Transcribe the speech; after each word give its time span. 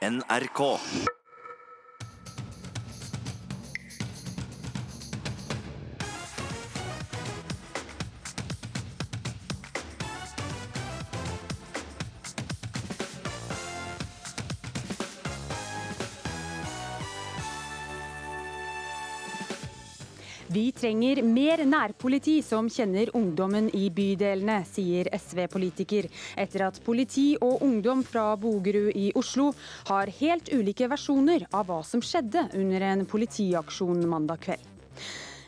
NRK. 0.00 0.80
Vi 20.60 20.72
trenger 20.76 21.22
mer 21.24 21.62
nærpoliti 21.64 22.34
som 22.44 22.66
kjenner 22.68 23.08
ungdommen 23.16 23.70
i 23.72 23.86
bydelene, 23.96 24.58
sier 24.68 25.08
SV-politiker, 25.16 26.08
etter 26.36 26.66
at 26.66 26.80
politi 26.84 27.30
og 27.40 27.62
ungdom 27.64 28.02
fra 28.04 28.34
Bogerud 28.36 28.90
i 28.92 29.06
Oslo 29.16 29.54
har 29.88 30.12
helt 30.18 30.52
ulike 30.52 30.90
versjoner 30.92 31.46
av 31.48 31.70
hva 31.70 31.80
som 31.86 32.04
skjedde 32.04 32.44
under 32.60 32.84
en 32.90 33.06
politiaksjon 33.08 34.04
mandag 34.10 34.44
kveld. 34.44 34.68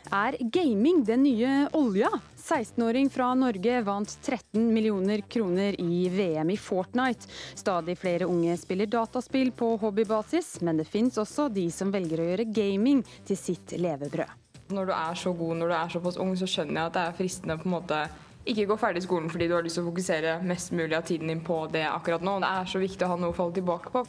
Er 0.09 0.39
gaming 0.55 1.05
den 1.05 1.27
nye 1.27 1.53
olja? 1.77 2.09
16-åring 2.41 3.13
fra 3.13 3.29
Norge 3.37 3.79
vant 3.85 4.17
13 4.17 4.65
millioner 4.73 5.21
kroner 5.29 5.77
i 5.77 6.07
VM 6.09 6.49
i 6.49 6.57
Fortnite. 6.57 7.29
Stadig 7.53 7.99
flere 8.01 8.25
unge 8.25 8.57
spiller 8.57 8.89
dataspill 8.89 9.53
på 9.53 9.75
hobbybasis, 9.85 10.55
men 10.65 10.81
det 10.81 10.89
fins 10.89 11.21
også 11.21 11.51
de 11.53 11.69
som 11.71 11.93
velger 11.93 12.17
å 12.17 12.31
gjøre 12.31 12.49
gaming 12.49 13.05
til 13.29 13.37
sitt 13.37 13.77
levebrød. 13.77 14.42
Når 14.73 14.89
du 14.89 14.93
er 14.97 15.17
så 15.19 15.33
god 15.37 15.59
når 15.59 15.71
du 15.71 15.77
er 15.77 15.95
såpass 15.95 16.19
ung, 16.21 16.35
så 16.37 16.49
skjønner 16.49 16.79
jeg 16.81 16.91
at 16.91 16.97
det 16.97 17.07
er 17.07 17.17
fristende 17.17 17.59
på 17.61 17.69
en 17.69 17.75
måte 17.77 18.03
ikke 18.49 18.65
gå 18.67 18.75
ferdig 18.79 19.03
i 19.03 19.05
skolen 19.05 19.29
fordi 19.31 19.47
du 19.47 19.53
har 19.55 19.63
lyst 19.63 19.77
til 19.79 19.85
å 19.85 19.89
fokusere 19.89 20.33
mest 20.43 20.73
mulig 20.75 20.95
av 20.97 21.05
tiden 21.07 21.29
din 21.31 21.43
på 21.45 21.61
det 21.71 21.85
akkurat 21.87 22.23
nå. 22.25 22.35
Det 22.43 22.49
er 22.49 22.69
så 22.73 22.81
viktig 22.81 23.05
å 23.05 23.11
ha 23.13 23.17
noe 23.19 23.31
å 23.31 23.37
falle 23.37 23.55
tilbake 23.55 23.93
på. 23.93 24.03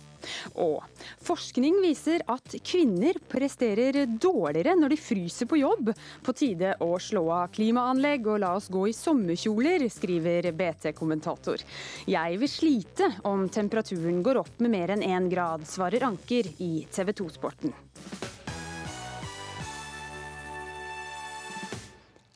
Og 0.65 1.05
forskning 1.23 1.79
viser 1.85 2.25
at 2.33 2.57
kvinner 2.67 3.19
presterer 3.31 4.01
dårligere 4.09 4.75
når 4.81 4.95
de 4.95 5.01
fryser 5.01 5.51
på 5.51 5.61
jobb. 5.61 5.93
På 6.27 6.35
tide 6.37 6.75
å 6.83 6.91
slå 6.99 7.25
av 7.37 7.55
klimaanlegg 7.55 8.27
og 8.33 8.43
la 8.43 8.55
oss 8.59 8.71
gå 8.75 8.89
i 8.91 8.97
sommerkjoler, 8.97 9.87
skriver 9.93 10.51
BT-kommentator. 10.57 11.63
Jeg 12.11 12.43
vil 12.43 12.51
slite 12.51 13.13
om 13.31 13.47
temperaturen 13.53 14.23
går 14.25 14.43
opp 14.43 14.63
med 14.65 14.75
mer 14.75 14.97
enn 14.97 15.07
én 15.07 15.31
grad, 15.31 15.69
svarer 15.69 16.09
Anker 16.11 16.51
i 16.59 16.73
TV 16.91 17.15
2-sporten. 17.23 17.75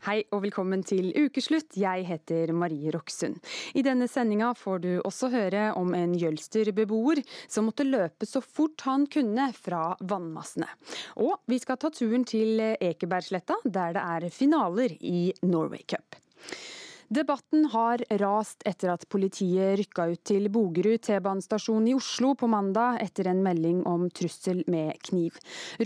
Hei 0.07 0.21
og 0.31 0.45
velkommen 0.45 0.85
til 0.87 1.09
ukeslutt. 1.11 1.75
Jeg 1.75 2.05
heter 2.07 2.53
Marie 2.55 2.93
Roksund. 2.95 3.41
I 3.75 3.83
denne 3.83 4.07
sendinga 4.07 4.53
får 4.55 4.79
du 4.85 4.89
også 5.01 5.27
høre 5.33 5.65
om 5.75 5.91
en 5.99 6.13
Jølster-beboer 6.15 7.19
som 7.51 7.67
måtte 7.67 7.83
løpe 7.83 8.29
så 8.31 8.39
fort 8.39 8.85
han 8.87 9.09
kunne 9.11 9.49
fra 9.59 9.97
vannmassene. 9.99 10.71
Og 11.19 11.43
vi 11.51 11.59
skal 11.59 11.83
ta 11.83 11.91
turen 11.91 12.23
til 12.31 12.63
Ekebergsletta, 12.79 13.59
der 13.67 13.99
det 13.99 14.07
er 14.07 14.31
finaler 14.31 14.95
i 15.03 15.33
Norway 15.43 15.83
Cup. 15.83 16.15
Debatten 17.09 17.65
har 17.73 18.03
rast 18.21 18.61
etter 18.69 18.91
at 18.93 19.07
politiet 19.09 19.79
rykka 19.81 20.05
ut 20.11 20.21
til 20.29 20.51
Bogerud 20.53 21.01
T-banestasjon 21.07 21.87
i 21.89 21.95
Oslo 21.97 22.35
på 22.37 22.51
mandag 22.53 22.99
etter 23.01 23.31
en 23.31 23.41
melding 23.41 23.79
om 23.89 24.11
trussel 24.13 24.61
med 24.69 25.01
kniv. 25.09 25.39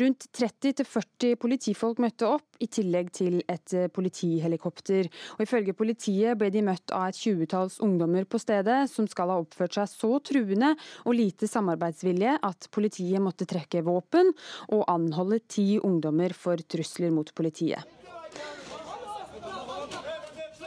Rundt 0.03 0.27
30-40 0.35 1.39
politifolk 1.39 2.03
møtte 2.03 2.27
opp, 2.27 2.49
i 2.59 2.67
tillegg 2.67 3.15
til 3.15 3.39
et 3.51 3.77
politihelikopter. 3.95 5.07
Og 5.39 5.47
Ifølge 5.47 5.77
politiet 5.79 6.39
ble 6.39 6.51
de 6.55 6.67
møtt 6.67 6.91
av 6.95 7.13
et 7.13 7.23
tjuetalls 7.23 7.79
ungdommer 7.87 8.27
på 8.27 8.43
stedet, 8.43 8.91
som 8.91 9.07
skal 9.11 9.31
ha 9.31 9.39
oppført 9.43 9.79
seg 9.79 9.95
så 9.95 10.15
truende 10.27 10.75
og 11.07 11.19
lite 11.19 11.47
samarbeidsvilje 11.51 12.39
at 12.43 12.71
politiet 12.75 13.23
måtte 13.23 13.47
trekke 13.47 13.87
våpen 13.87 14.35
og 14.75 14.87
anholde 14.91 15.45
ti 15.47 15.77
ungdommer 15.79 16.35
for 16.35 16.59
trusler 16.67 17.15
mot 17.15 17.31
politiet. 17.35 18.02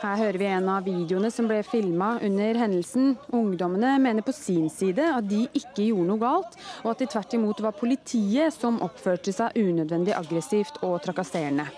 Her 0.01 0.17
hører 0.19 0.37
vi 0.39 0.47
en 0.51 0.67
av 0.69 0.83
videoene 0.85 1.29
som 1.31 1.47
ble 1.47 1.61
filma 1.63 2.15
under 2.23 2.57
hendelsen. 2.59 3.13
Ungdommene 3.35 3.93
mener 4.03 4.25
på 4.25 4.33
sin 4.35 4.67
side 4.69 5.05
at 5.07 5.27
de 5.29 5.45
ikke 5.55 5.87
gjorde 5.87 6.09
noe 6.09 6.21
galt, 6.21 6.57
og 6.83 6.91
at 6.91 7.03
det 7.03 7.09
tvert 7.13 7.37
imot 7.37 7.63
var 7.63 7.77
politiet 7.79 8.53
som 8.55 8.81
oppførte 8.83 9.33
seg 9.35 9.55
unødvendig 9.55 10.15
aggressivt 10.17 10.81
og 10.83 10.99
trakasserende. 11.05 11.69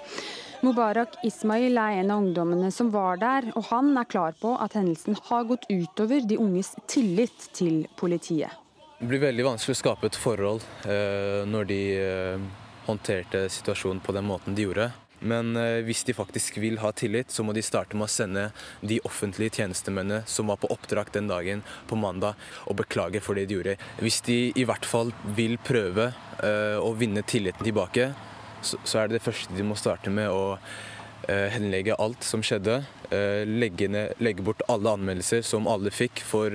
Mubarak 0.66 1.20
Ismail 1.28 1.78
er 1.78 2.00
en 2.00 2.12
av 2.12 2.24
ungdommene 2.24 2.72
som 2.74 2.90
var 2.90 3.20
der, 3.22 3.52
og 3.54 3.68
han 3.70 3.92
er 4.00 4.10
klar 4.10 4.34
på 4.42 4.56
at 4.58 4.74
hendelsen 4.80 5.18
har 5.30 5.46
gått 5.46 5.68
utover 5.70 6.26
de 6.26 6.40
unges 6.42 6.74
tillit 6.90 7.52
til 7.54 7.84
politiet. 8.00 8.50
Det 8.98 9.06
blir 9.06 9.22
veldig 9.22 9.46
vanskelig 9.46 9.78
å 9.78 9.82
skape 9.84 10.10
et 10.10 10.18
forhold 10.18 10.64
eh, 10.90 11.44
når 11.46 11.70
de 11.70 11.82
eh, 12.02 12.48
håndterte 12.88 13.44
situasjonen 13.54 14.02
på 14.02 14.16
den 14.18 14.26
måten 14.26 14.58
de 14.58 14.66
gjorde. 14.66 14.90
Men 15.20 15.56
eh, 15.58 15.82
hvis 15.86 16.04
de 16.06 16.14
faktisk 16.14 16.60
vil 16.62 16.78
ha 16.82 16.92
tillit, 16.96 17.32
så 17.34 17.44
må 17.46 17.54
de 17.56 17.64
starte 17.66 17.98
med 17.98 18.06
å 18.06 18.12
sende 18.12 18.48
de 18.86 19.00
offentlige 19.08 19.58
tjenestemennene 19.58 20.24
som 20.30 20.52
var 20.52 20.60
på 20.62 20.70
oppdrag 20.74 21.10
den 21.16 21.30
dagen, 21.32 21.64
på 21.90 21.98
mandag, 21.98 22.38
og 22.70 22.78
beklage 22.84 23.22
for 23.24 23.38
det 23.38 23.48
de 23.50 23.58
gjorde. 23.58 23.78
Hvis 24.04 24.22
de 24.28 24.38
i 24.54 24.66
hvert 24.68 24.86
fall 24.86 25.14
vil 25.38 25.58
prøve 25.66 26.12
uh, 26.14 26.78
å 26.82 26.94
vinne 26.98 27.24
tilliten 27.26 27.66
tilbake, 27.66 28.12
så, 28.62 28.78
er 29.00 29.08
det 29.08 29.20
det 29.20 29.26
første 29.26 29.56
de 29.56 29.66
må 29.66 29.78
starte 29.80 30.12
med 30.14 30.30
å 30.34 30.58
uh, 30.58 31.48
henlegge 31.54 31.98
alt 31.98 32.26
som 32.26 32.44
skjedde. 32.46 32.82
Legge, 33.48 33.88
ned, 33.88 34.18
legge, 34.20 34.44
bort 34.44 34.66
alle 34.68 34.92
anmeldelser 34.98 35.40
som 35.46 35.70
alle 35.72 35.94
fikk 35.96 36.20
for 36.28 36.52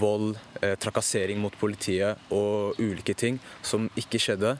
vold, 0.00 0.38
trakassering 0.80 1.42
mot 1.42 1.52
politiet 1.60 2.16
og 2.32 2.80
ulike 2.80 3.12
ting 3.12 3.36
som 3.60 3.90
ikke 4.00 4.22
skjedde. 4.22 4.54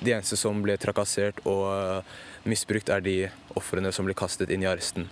De 0.00 0.12
eneste 0.12 0.38
som 0.38 0.62
ble 0.64 0.76
trakassert 0.80 1.40
og 1.46 1.66
eh, 1.72 2.14
misbrukt, 2.48 2.90
er 2.90 3.04
de 3.04 3.16
ofrene 3.58 3.92
som 3.94 4.08
ble 4.08 4.16
kastet 4.18 4.50
inn 4.50 4.64
i 4.64 4.70
arresten. 4.70 5.08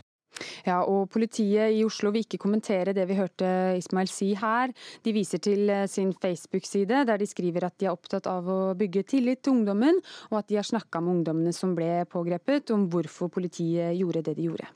Ja, 0.67 0.81
og 0.84 1.09
Politiet 1.12 1.75
i 1.77 1.84
Oslo 1.87 2.12
vil 2.15 2.25
ikke 2.25 2.41
kommentere 2.43 2.95
det 2.97 3.06
vi 3.11 3.19
hørte 3.19 3.49
Ismail 3.78 4.11
si 4.11 4.33
her. 4.39 4.75
De 5.05 5.15
viser 5.17 5.43
til 5.43 5.71
eh, 5.71 5.87
sin 5.91 6.12
Facebook-side, 6.15 7.05
der 7.09 7.21
de 7.21 7.28
skriver 7.28 7.67
at 7.69 7.78
de 7.81 7.89
er 7.89 7.95
opptatt 7.95 8.28
av 8.31 8.49
å 8.49 8.61
bygge 8.79 9.05
tillit 9.15 9.43
til 9.45 9.59
ungdommen, 9.59 10.00
og 10.31 10.41
at 10.41 10.50
de 10.50 10.61
har 10.61 10.67
snakka 10.67 11.03
med 11.03 11.21
ungdommene 11.21 11.55
som 11.56 11.75
ble 11.77 12.05
pågrepet, 12.11 12.73
om 12.75 12.89
hvorfor 12.93 13.33
politiet 13.33 13.97
gjorde 13.99 14.25
det 14.29 14.37
de 14.39 14.49
gjorde. 14.50 14.69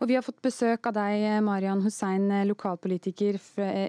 Og 0.00 0.06
Vi 0.06 0.14
har 0.14 0.22
fått 0.22 0.42
besøk 0.44 0.86
av 0.86 0.94
deg, 0.94 1.24
Marian 1.42 1.82
Hussein, 1.82 2.28
lokalpolitiker 2.46 3.38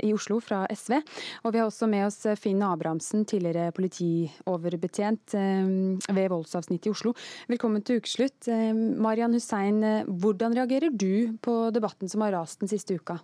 i 0.02 0.10
Oslo 0.16 0.40
fra 0.42 0.64
SV. 0.74 0.98
Og 1.46 1.54
vi 1.54 1.62
har 1.62 1.70
også 1.70 1.90
med 1.90 2.08
oss 2.08 2.24
Finn 2.42 2.64
Abrahamsen, 2.66 3.26
tidligere 3.30 3.72
politioverbetjent 3.78 5.36
eh, 5.38 5.70
ved 6.18 6.32
voldsavsnittet 6.34 6.90
i 6.90 6.96
Oslo. 6.96 7.14
Velkommen 7.52 7.86
til 7.86 8.02
ukeslutt. 8.02 8.50
Eh, 8.52 8.72
Marian 8.74 9.36
Hussein, 9.38 9.82
hvordan 10.08 10.58
reagerer 10.58 10.94
du 10.94 11.17
på 11.42 11.56
debatten 11.76 12.10
som 12.10 12.24
har 12.24 12.36
rast 12.36 12.60
den 12.60 12.72
siste 12.72 12.98
uka? 12.98 13.20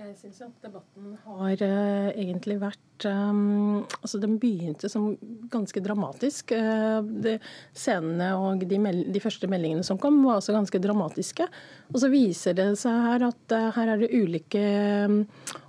Jeg 0.00 0.14
syns 0.16 0.38
at 0.46 0.62
debatten 0.64 1.10
har 1.26 1.60
uh, 1.60 2.06
egentlig 2.16 2.54
vært 2.62 3.04
um, 3.04 3.82
Altså, 3.98 4.16
den 4.22 4.38
begynte 4.40 4.88
som 4.88 5.10
ganske 5.52 5.82
dramatisk. 5.84 6.54
Uh, 6.56 7.04
de 7.04 7.34
scenene 7.76 8.30
og 8.38 8.64
de, 8.64 8.78
de, 8.80 9.20
første 9.20 9.50
meldingene 9.50 9.84
som 9.84 10.00
kom, 10.00 10.22
var 10.24 10.38
også 10.38 10.54
ganske 10.56 10.80
dramatiske. 10.80 11.44
Og 11.92 12.00
så 12.00 12.08
viser 12.12 12.56
det 12.56 12.68
seg 12.80 12.96
her 13.10 13.26
at 13.28 13.56
uh, 13.56 13.66
her 13.76 13.92
er 13.92 14.00
det 14.00 14.08
ulike 14.16 14.62
um, 15.04 15.18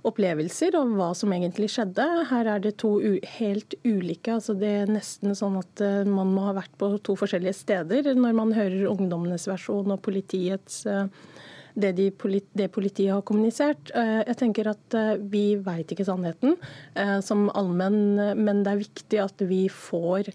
opplevelser 0.08 0.78
av 0.80 0.94
hva 0.96 1.10
som 1.18 1.34
egentlig 1.36 1.68
skjedde. 1.74 2.08
Her 2.32 2.54
er 2.54 2.64
det 2.64 2.78
to 2.80 2.94
helt 3.36 3.76
ulike. 3.84 4.38
altså 4.38 4.56
Det 4.56 4.72
er 4.78 4.94
nesten 4.96 5.36
sånn 5.36 5.60
at 5.60 5.84
man 6.08 6.32
må 6.32 6.48
ha 6.48 6.56
vært 6.56 6.72
på 6.80 6.94
to 7.04 7.18
forskjellige 7.20 7.60
steder 7.60 8.14
når 8.16 8.40
man 8.40 8.56
hører 8.56 8.88
ungdommenes 8.94 9.44
versjon 9.50 9.92
og 9.92 10.00
politiets 10.08 10.86
uh, 10.88 11.04
det, 11.74 11.92
de, 11.96 12.08
det 12.52 12.68
politiet 12.72 13.14
har 13.14 13.24
kommunisert. 13.26 13.92
Eh, 13.96 14.22
jeg 14.26 14.38
tenker 14.40 14.72
at 14.72 14.96
eh, 14.98 15.18
Vi 15.32 15.44
vet 15.62 15.92
ikke 15.92 16.06
sannheten 16.08 16.56
eh, 16.94 17.18
som 17.24 17.48
allmenn, 17.56 18.36
men 18.38 18.64
det 18.64 18.72
er 18.72 18.82
viktig 18.82 19.22
at 19.22 19.44
vi 19.48 19.66
får 19.72 20.32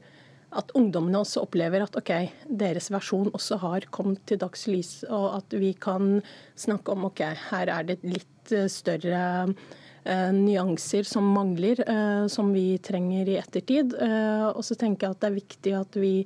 at 0.58 0.72
ungdommene 0.80 1.20
også 1.20 1.44
opplever 1.44 1.84
at 1.84 1.98
ok, 2.00 2.14
deres 2.48 2.88
versjon 2.94 3.30
også 3.36 3.60
har 3.62 3.86
kommet 3.94 4.24
til 4.30 4.40
dagslys, 4.42 5.02
og 5.12 5.42
at 5.42 5.58
vi 5.60 5.74
kan 5.76 6.22
snakke 6.58 6.96
om 6.96 7.10
ok, 7.10 7.22
her 7.50 7.74
er 7.74 7.90
det 7.90 7.98
litt 8.08 8.54
større 8.72 9.20
eh, 9.52 10.32
nyanser 10.34 11.06
som 11.06 11.28
mangler, 11.36 11.84
eh, 11.84 12.26
som 12.32 12.54
vi 12.56 12.80
trenger 12.80 13.28
i 13.28 13.38
ettertid. 13.42 13.98
Eh, 14.02 14.48
og 14.54 14.64
så 14.66 14.80
tenker 14.80 15.10
jeg 15.10 15.18
at 15.18 15.24
det 15.26 15.32
er 15.32 15.40
viktig 15.42 15.78
at 15.84 16.02
vi 16.02 16.18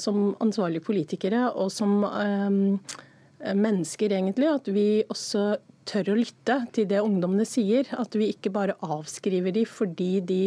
som 0.00 0.30
ansvarlige 0.40 0.80
politikere 0.86 1.50
og 1.52 1.66
som 1.68 1.98
Eh, 2.06 3.09
mennesker, 3.40 4.12
egentlig. 4.12 4.48
At 4.52 4.68
vi 4.72 4.86
også 5.08 5.56
tør 5.88 6.12
å 6.12 6.18
lytte 6.18 6.56
til 6.76 6.88
det 6.90 7.02
ungdommene 7.02 7.46
sier. 7.48 7.88
At 7.98 8.14
vi 8.18 8.30
ikke 8.34 8.52
bare 8.54 8.78
avskriver 8.84 9.54
dem 9.56 9.68
fordi 9.68 10.12
de 10.26 10.42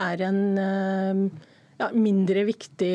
er 0.00 0.24
en, 0.26 0.42
eh, 0.58 1.24
ja, 1.80 1.88
mindre 1.96 2.44
viktig 2.48 2.90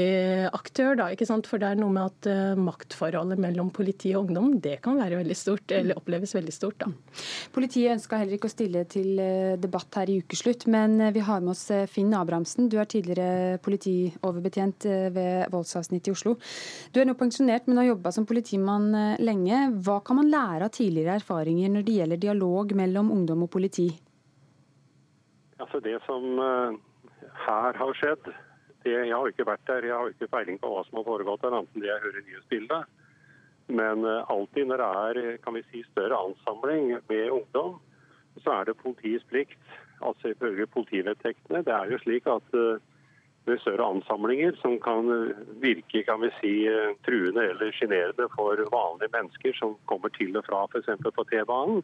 aktør. 0.54 0.94
Da, 1.00 1.08
ikke 1.14 1.28
sant? 1.28 1.48
For 1.50 1.62
det 1.62 1.72
er 1.72 1.80
noe 1.80 1.94
med 1.94 2.06
at 2.06 2.30
uh, 2.30 2.60
maktforholdet 2.60 3.42
mellom 3.42 3.72
politi 3.74 4.14
og 4.14 4.28
ungdom 4.28 4.60
det 4.62 4.78
kan 4.86 5.00
være 5.00 5.20
veldig 5.22 5.38
stort, 5.38 5.74
eller 5.74 5.98
oppleves 5.98 6.36
veldig 6.38 6.54
stort. 6.54 6.78
da. 6.84 6.92
Politiet 7.56 7.96
ønska 7.96 8.20
heller 8.22 8.38
ikke 8.38 8.52
å 8.52 8.54
stille 8.54 8.86
til 8.92 9.18
uh, 9.18 9.56
debatt 9.62 10.00
her 10.00 10.12
i 10.12 10.20
ukeslutt, 10.22 10.68
men 10.72 11.00
uh, 11.02 11.12
vi 11.16 11.26
har 11.26 11.42
med 11.42 11.56
oss 11.56 11.66
Finn 11.92 12.14
Abrahamsen. 12.18 12.70
Du 12.70 12.78
er 12.82 12.90
tidligere 12.90 13.60
politioverbetjent 13.66 14.88
ved 15.16 15.50
voldsavsnittet 15.54 16.12
i 16.12 16.16
Oslo. 16.16 16.36
Du 16.94 17.02
er 17.02 17.10
nå 17.10 17.16
pensjonert, 17.18 17.66
men 17.68 17.82
har 17.82 17.90
jobba 17.90 18.14
som 18.14 18.28
politimann 18.30 18.92
lenge. 19.22 19.62
Hva 19.86 20.00
kan 20.06 20.20
man 20.20 20.30
lære 20.32 20.68
av 20.68 20.74
tidligere 20.76 21.18
erfaringer 21.22 21.72
når 21.74 21.86
det 21.88 22.00
gjelder 22.00 22.22
dialog 22.22 22.74
mellom 22.78 23.12
ungdom 23.16 23.46
og 23.48 23.52
politi? 23.56 23.88
Altså 25.64 25.80
Det 25.82 25.96
som 26.06 26.40
her 27.46 27.78
har 27.80 27.98
skjedd, 28.00 28.30
det, 28.86 28.96
jeg 29.10 29.16
har 29.16 29.32
ikke 29.32 29.48
vært 29.48 29.66
der, 29.70 29.90
jeg 29.90 29.98
har 29.98 30.14
ikke 30.14 30.32
peiling 30.32 30.62
på 30.62 30.72
hva 30.72 30.84
som 30.86 31.00
har 31.00 31.08
foregått 31.08 31.44
der, 31.44 31.58
annet 31.58 31.76
enn 31.76 31.84
det 31.84 31.92
jeg 31.92 32.04
hører 32.06 32.26
nyhetsbildet. 32.28 32.96
Men 33.82 34.06
uh, 34.06 34.22
alltid 34.30 34.70
når 34.70 34.82
det 34.82 34.90
er 35.02 35.38
kan 35.44 35.58
vi 35.58 35.64
si, 35.72 35.84
større 35.92 36.20
ansamling 36.28 36.92
med 37.10 37.34
ungdom, 37.34 37.80
så 38.44 38.60
er 38.60 38.68
det 38.70 38.80
politiets 38.82 39.26
plikt, 39.32 39.62
altså 40.06 40.34
ifølge 40.34 40.68
politivedtektene. 40.70 41.64
Det 41.66 41.74
er 41.74 41.92
jo 41.94 42.02
slik 42.04 42.28
at 42.30 42.58
ved 43.46 43.60
større 43.62 43.86
ansamlinger 43.94 44.58
som 44.62 44.80
kan 44.82 45.08
virke 45.62 46.02
kan 46.04 46.22
vi 46.22 46.32
si, 46.40 46.54
truende 47.06 47.46
eller 47.52 47.72
sjenerende 47.78 48.28
for 48.34 48.60
vanlige 48.74 49.14
mennesker 49.14 49.56
som 49.60 49.78
kommer 49.90 50.12
til 50.18 50.36
og 50.38 50.46
fra 50.50 50.66
f.eks. 50.66 50.90
på 51.06 51.24
T-banen. 51.32 51.84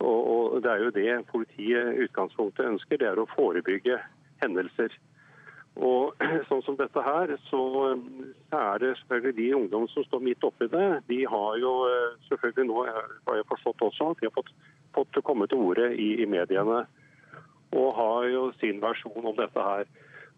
Og, 0.00 0.20
og, 0.32 0.62
Det 0.62 0.70
er 0.70 0.84
jo 0.84 0.90
det 0.90 1.26
politiet 1.30 1.98
utgangspunktet 2.04 2.66
ønsker, 2.66 2.98
det 2.98 3.08
er 3.08 3.20
å 3.20 3.28
forebygge 3.36 4.00
hendelser. 4.42 4.94
Og 5.80 6.12
sånn 6.50 6.62
som 6.66 6.76
dette 6.76 7.04
her, 7.04 7.32
så 7.48 7.62
er 8.52 8.82
det 8.82 8.92
selvfølgelig 9.00 9.36
de 9.38 9.48
ungdom 9.56 9.88
som 9.92 10.04
står 10.04 10.24
midt 10.26 10.44
oppi 10.44 10.68
det. 10.72 10.88
De 11.08 11.22
har 11.24 11.58
jo 11.62 11.72
eh, 11.88 12.18
selvfølgelig 12.28 12.68
nå, 12.68 12.84
har 13.28 13.40
jeg 13.40 13.48
forstått 13.48 13.86
også, 13.88 14.12
at 14.12 14.20
de 14.20 14.28
har 14.28 14.36
fått, 14.36 14.52
fått 14.98 15.22
komme 15.24 15.48
til 15.48 15.64
orde 15.70 15.88
i, 15.96 16.14
i, 16.20 16.28
mediene. 16.28 16.84
Og 17.72 17.94
har 17.96 18.28
jo 18.28 18.48
sin 18.60 18.82
versjon 18.82 19.24
om 19.24 19.36
dette 19.38 19.64
her. 19.64 19.88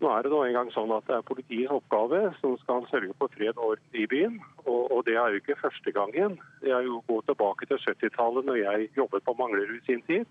Nå 0.03 0.11
er 0.11 0.23
det 0.23 0.31
da 0.31 0.41
engang 0.47 0.71
sånn 0.75 0.93
at 0.95 1.07
det 1.09 1.17
er 1.17 1.27
politiets 1.27 1.73
oppgave 1.75 2.21
som 2.41 2.55
skal 2.63 2.87
sørge 2.91 3.15
for 3.19 3.31
fred 3.35 3.59
og 3.59 3.75
orden 3.75 3.99
i 3.99 4.07
byen. 4.11 4.39
Og, 4.67 4.91
og, 4.91 5.01
det 5.07 5.17
er 5.19 5.35
jo 5.35 5.43
ikke 5.43 5.59
første 5.59 5.95
gangen. 5.95 6.39
Er 6.63 6.87
jo 6.87 7.03
gått 7.11 7.27
tilbake 7.31 7.67
til 7.71 7.81
70-tallet, 7.83 8.47
når 8.47 8.61
jeg 8.63 8.91
jobbet 8.99 9.27
på 9.27 9.35
Manglerud 9.39 9.83
sin 9.87 10.03
tid. 10.07 10.31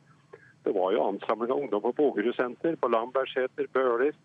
Det 0.64 0.72
var 0.72 0.94
jo 0.96 1.04
ansamling 1.10 1.52
av 1.52 1.60
ungdom 1.60 1.84
på 1.84 1.96
Bogerud 1.98 2.36
senter, 2.38 2.78
på 2.80 2.88
Lambertseter, 2.92 3.68
Bøler 3.76 4.16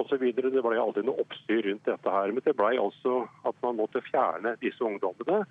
osv. 0.00 0.24
Det 0.36 0.62
ble 0.64 0.80
aldri 0.80 1.04
noe 1.06 1.22
oppstyr 1.24 1.66
rundt 1.68 1.88
dette 1.88 2.16
her. 2.16 2.32
Men 2.32 2.44
det 2.46 2.56
ble 2.58 2.74
altså 2.80 3.24
at 3.48 3.58
man 3.64 3.78
måtte 3.80 4.04
fjerne 4.06 4.56
disse 4.62 4.84
ungdommene. 4.84 5.44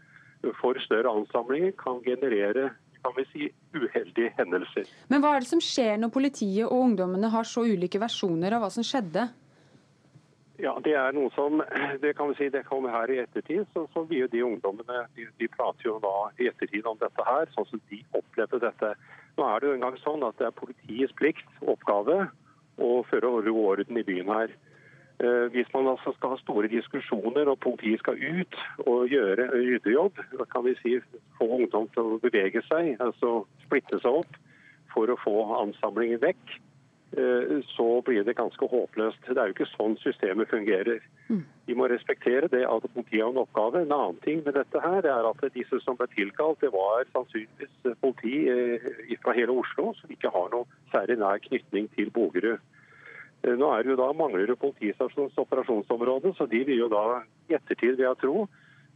For 0.62 0.78
større 0.84 1.14
ansamlinger 1.14 1.74
kan 1.80 2.04
generere 2.06 2.72
kan 3.06 3.14
vi 3.18 3.26
si, 3.30 3.48
uheldige 3.78 4.34
hendelser. 4.38 4.90
Men 5.14 5.22
hva 5.22 5.36
er 5.36 5.44
det 5.44 5.52
som 5.52 5.62
skjer 5.62 6.00
når 6.02 6.14
politiet 6.14 6.66
og 6.66 6.88
ungdommene 6.88 7.30
har 7.30 7.46
så 7.46 7.62
ulike 7.62 8.02
versjoner 8.02 8.56
av 8.58 8.66
hva 8.66 8.72
som 8.74 8.86
skjedde? 8.86 9.28
Ja, 10.58 10.72
Det 10.80 10.94
er 10.96 11.12
noe 11.12 11.30
som 11.36 11.60
det 12.04 12.14
kan 12.16 12.32
vi 12.32 12.38
si, 12.40 12.48
det 12.50 12.64
kommer 12.70 12.94
her 12.94 13.12
i 13.12 13.20
ettertid. 13.24 13.66
Så, 13.74 13.86
så 13.94 14.06
vi 14.10 14.22
jo 14.22 14.30
de 14.32 14.44
ungdommene 14.46 15.04
de, 15.18 15.28
de, 15.40 15.50
prater 15.52 15.90
jo 15.90 16.00
da 16.04 16.14
i 16.40 16.48
ettertid 16.50 16.88
om 16.88 16.98
dette 17.02 17.28
her, 17.28 17.52
sånn 17.54 17.68
som 17.70 17.82
de 17.92 18.02
opplevde 18.16 18.62
dette. 18.64 18.94
Nå 19.36 19.46
er 19.50 19.60
det 19.60 19.70
jo 19.70 19.76
engang 19.76 20.00
sånn 20.02 20.24
at 20.24 20.40
det 20.40 20.48
er 20.48 20.56
politiets 20.56 21.14
plikt, 21.20 21.50
oppgave, 21.62 22.30
og 22.78 23.06
føre 23.10 23.32
ro 23.48 23.56
orden 23.72 23.98
i 23.98 24.04
byen 24.04 24.32
her. 24.32 24.54
Eh, 25.24 25.46
hvis 25.54 25.70
man 25.74 25.88
altså 25.88 26.12
skal 26.18 26.34
ha 26.34 26.38
store 26.42 26.68
diskusjoner 26.68 27.48
og 27.48 27.60
politiet 27.64 28.02
skal 28.02 28.20
ut 28.20 28.58
og 28.84 29.08
gjøre 29.08 29.48
ryddejobb, 29.54 30.20
kan 30.52 30.66
vi 30.66 30.76
si 30.82 30.98
få 31.38 31.48
ungdom 31.60 31.88
til 31.94 32.04
å 32.04 32.20
bevege 32.24 32.64
seg, 32.68 32.98
altså 33.00 33.46
splitte 33.64 34.02
seg 34.04 34.20
opp 34.24 34.40
for 34.92 35.12
å 35.12 35.20
få 35.24 35.36
ansamlingen 35.62 36.20
vekk, 36.24 36.58
så 37.72 38.02
blir 38.04 38.26
det 38.28 38.34
ganske 38.36 38.68
håpløst. 38.68 39.22
Det 39.28 39.38
er 39.38 39.48
jo 39.48 39.54
ikke 39.54 39.68
sånn 39.70 39.94
systemet 40.02 40.50
fungerer. 40.52 41.04
Mm. 41.30 41.44
Vi 41.66 41.76
må 41.78 41.88
respektere 41.90 42.50
det 42.52 42.64
at 42.70 42.86
politiet 42.94 43.24
har 43.24 43.32
en 43.32 43.42
oppgave. 43.42 43.82
En 43.82 43.94
annen 43.96 44.20
ting 44.26 44.42
med 44.46 44.58
dette 44.58 44.82
her 44.84 45.06
er 45.08 45.30
at 45.30 45.44
disse 45.56 45.80
som 45.86 45.98
ble 45.98 46.08
tilkalt, 46.14 46.60
det 46.62 46.74
var 46.74 47.08
sannsynligvis 47.14 47.98
politi 48.02 48.46
eh, 48.52 49.16
fra 49.24 49.34
hele 49.38 49.56
Oslo 49.62 49.94
som 49.98 50.12
ikke 50.14 50.34
har 50.34 50.52
noe 50.54 50.68
særlig 50.92 51.18
nær 51.22 51.42
knytning 51.48 51.90
til 51.96 52.12
Bogerud. 52.14 52.62
Eh, 53.46 53.56
nå 53.58 53.72
er 53.72 53.84
det 53.84 53.94
jo 53.94 54.00
da 54.02 54.12
Manglerud 54.14 54.60
politistasjons 54.62 55.38
operasjonsområde, 55.42 56.36
så 56.38 56.50
de 56.52 56.62
vil 56.68 56.84
jo 56.84 56.92
da 56.94 57.22
i 57.50 57.58
ettertid, 57.58 57.98
vil 57.98 58.10
jeg 58.10 58.22
tro, 58.22 58.48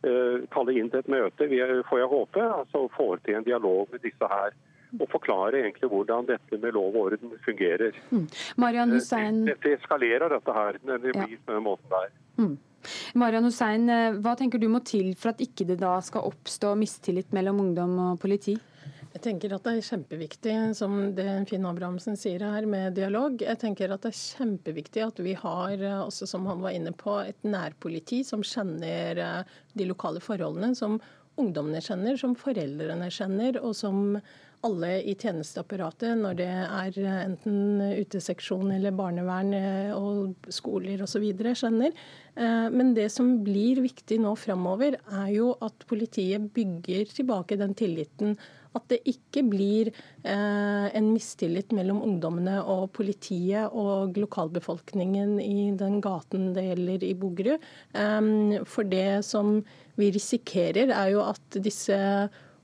eh, 0.03 0.45
kalle 0.53 0.77
inn 0.77 0.89
til 0.93 1.01
et 1.01 1.11
møte, 1.11 1.49
får 1.89 2.03
jeg 2.03 2.13
håpe, 2.13 2.49
altså 2.61 2.87
få 2.93 3.15
til 3.25 3.39
en 3.39 3.47
dialog 3.47 3.89
med 3.91 4.05
disse 4.05 4.33
her. 4.33 4.53
Og 4.97 5.05
forklare 5.11 5.61
egentlig 5.61 5.89
hvordan 5.91 6.25
dette 6.29 6.57
med 6.57 6.73
lov 6.73 6.95
og 6.95 7.11
orden 7.11 7.35
fungerer. 7.45 7.97
Mm. 8.09 8.25
Marian 8.57 8.95
Hussein... 8.95 9.43
Dette 9.45 9.75
eskalerer 9.77 10.33
dette 10.33 10.55
her 10.55 10.79
når 10.81 11.03
det 11.03 11.13
blir 11.13 11.35
ja. 11.35 11.43
på 11.45 11.57
den 11.57 11.67
måten 11.67 11.93
der. 11.93 12.09
Mm. 12.39 12.57
Marian 13.19 13.45
Hussein, 13.45 13.89
eh, 13.91 14.17
hva 14.23 14.33
tenker 14.39 14.61
du 14.61 14.69
må 14.71 14.81
til 14.87 15.11
for 15.19 15.33
at 15.33 15.43
ikke 15.43 15.67
det 15.67 15.79
da 15.81 15.97
skal 16.05 16.25
oppstå 16.31 16.73
mistillit 16.79 17.35
mellom 17.35 17.61
ungdom 17.65 17.97
og 18.07 18.19
politi? 18.23 18.57
Jeg 19.09 19.23
tenker 19.25 19.53
at 19.55 19.65
Det 19.65 19.71
er 19.73 19.87
kjempeviktig, 19.87 20.55
som 20.77 20.93
det 21.17 21.27
Finn 21.49 21.65
Abrahamsen 21.65 22.17
sier 22.19 22.43
her, 22.45 22.65
med 22.69 22.93
dialog. 22.93 23.41
Jeg 23.41 23.57
tenker 23.57 23.91
at 23.91 24.05
Det 24.05 24.11
er 24.13 24.19
kjempeviktig 24.37 25.05
at 25.05 25.19
vi 25.25 25.33
har, 25.33 25.71
eh, 25.73 26.01
også 26.05 26.27
som 26.27 26.45
han 26.45 26.61
var 26.61 26.71
inne 26.77 26.93
på, 26.93 27.17
et 27.25 27.41
nærpoliti 27.43 28.23
som 28.23 28.41
kjenner 28.41 29.17
eh, 29.17 29.43
de 29.75 29.85
lokale 29.89 30.21
forholdene. 30.21 30.75
Som 30.75 30.99
ungdommene 31.39 31.81
kjenner, 31.81 32.17
som 32.19 32.35
foreldrene 32.35 33.09
kjenner, 33.09 33.59
og 33.63 33.73
som 33.75 34.21
alle 34.67 34.91
i 35.07 35.15
tjenesteapparatet, 35.15 36.17
når 36.19 36.37
det 36.39 36.49
er 36.51 36.97
enten 37.23 37.79
uteseksjon 38.01 38.73
eller 38.75 38.95
barnevern 38.95 39.53
eh, 39.55 39.91
og 39.95 40.49
skoler 40.51 41.03
osv., 41.05 41.25
skjønner. 41.55 41.95
Eh, 42.35 42.67
men 42.73 42.93
det 42.97 43.07
som 43.13 43.37
blir 43.45 43.79
viktig 43.85 44.19
nå 44.23 44.35
framover, 44.39 44.99
er 45.21 45.29
jo 45.31 45.53
at 45.63 45.85
politiet 45.89 46.49
bygger 46.55 47.07
tilbake 47.15 47.59
den 47.59 47.75
tilliten. 47.79 48.35
At 48.75 48.85
det 48.91 48.99
ikke 49.09 49.45
blir 49.47 49.89
eh, 49.93 50.89
en 50.91 51.07
mistillit 51.13 51.71
mellom 51.75 52.03
ungdommene 52.05 52.59
og 52.59 52.91
politiet 52.99 53.71
og 53.71 54.19
lokalbefolkningen 54.19 55.37
i 55.41 55.71
den 55.79 55.97
gaten 56.03 56.51
det 56.57 56.67
gjelder 56.67 57.07
i 57.07 57.15
Bogerud. 57.17 57.65
For 58.69 58.91
det 58.91 59.23
som 59.25 59.57
vi 59.99 60.11
risikerer, 60.15 60.91
er 60.93 61.15
jo 61.15 61.23
at 61.25 61.57
disse 61.63 61.97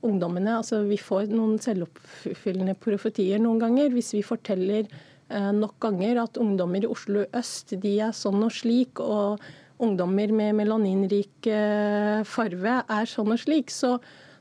ungdommene. 0.06 0.58
Altså, 0.60 0.82
vi 0.88 0.98
får 1.00 1.30
noen 1.32 1.60
selvoppfyllende 1.62 2.76
profetier 2.82 3.42
noen 3.42 3.60
ganger. 3.62 3.92
Hvis 3.94 4.14
vi 4.16 4.24
forteller 4.26 4.84
eh, 4.86 5.52
nok 5.56 5.78
ganger 5.82 6.22
at 6.24 6.40
ungdommer 6.42 6.84
i 6.84 6.90
Oslo 6.90 7.26
øst 7.36 7.76
de 7.82 7.96
er 8.08 8.14
sånn 8.16 8.44
og 8.46 8.54
slik, 8.54 9.02
og 9.02 9.42
ungdommer 9.82 10.32
med 10.32 10.56
melaninrik 10.56 11.50
eh, 11.52 12.22
farve 12.28 12.80
er 12.82 13.10
sånn 13.10 13.34
og 13.34 13.42
slik, 13.42 13.72
så, 13.74 13.96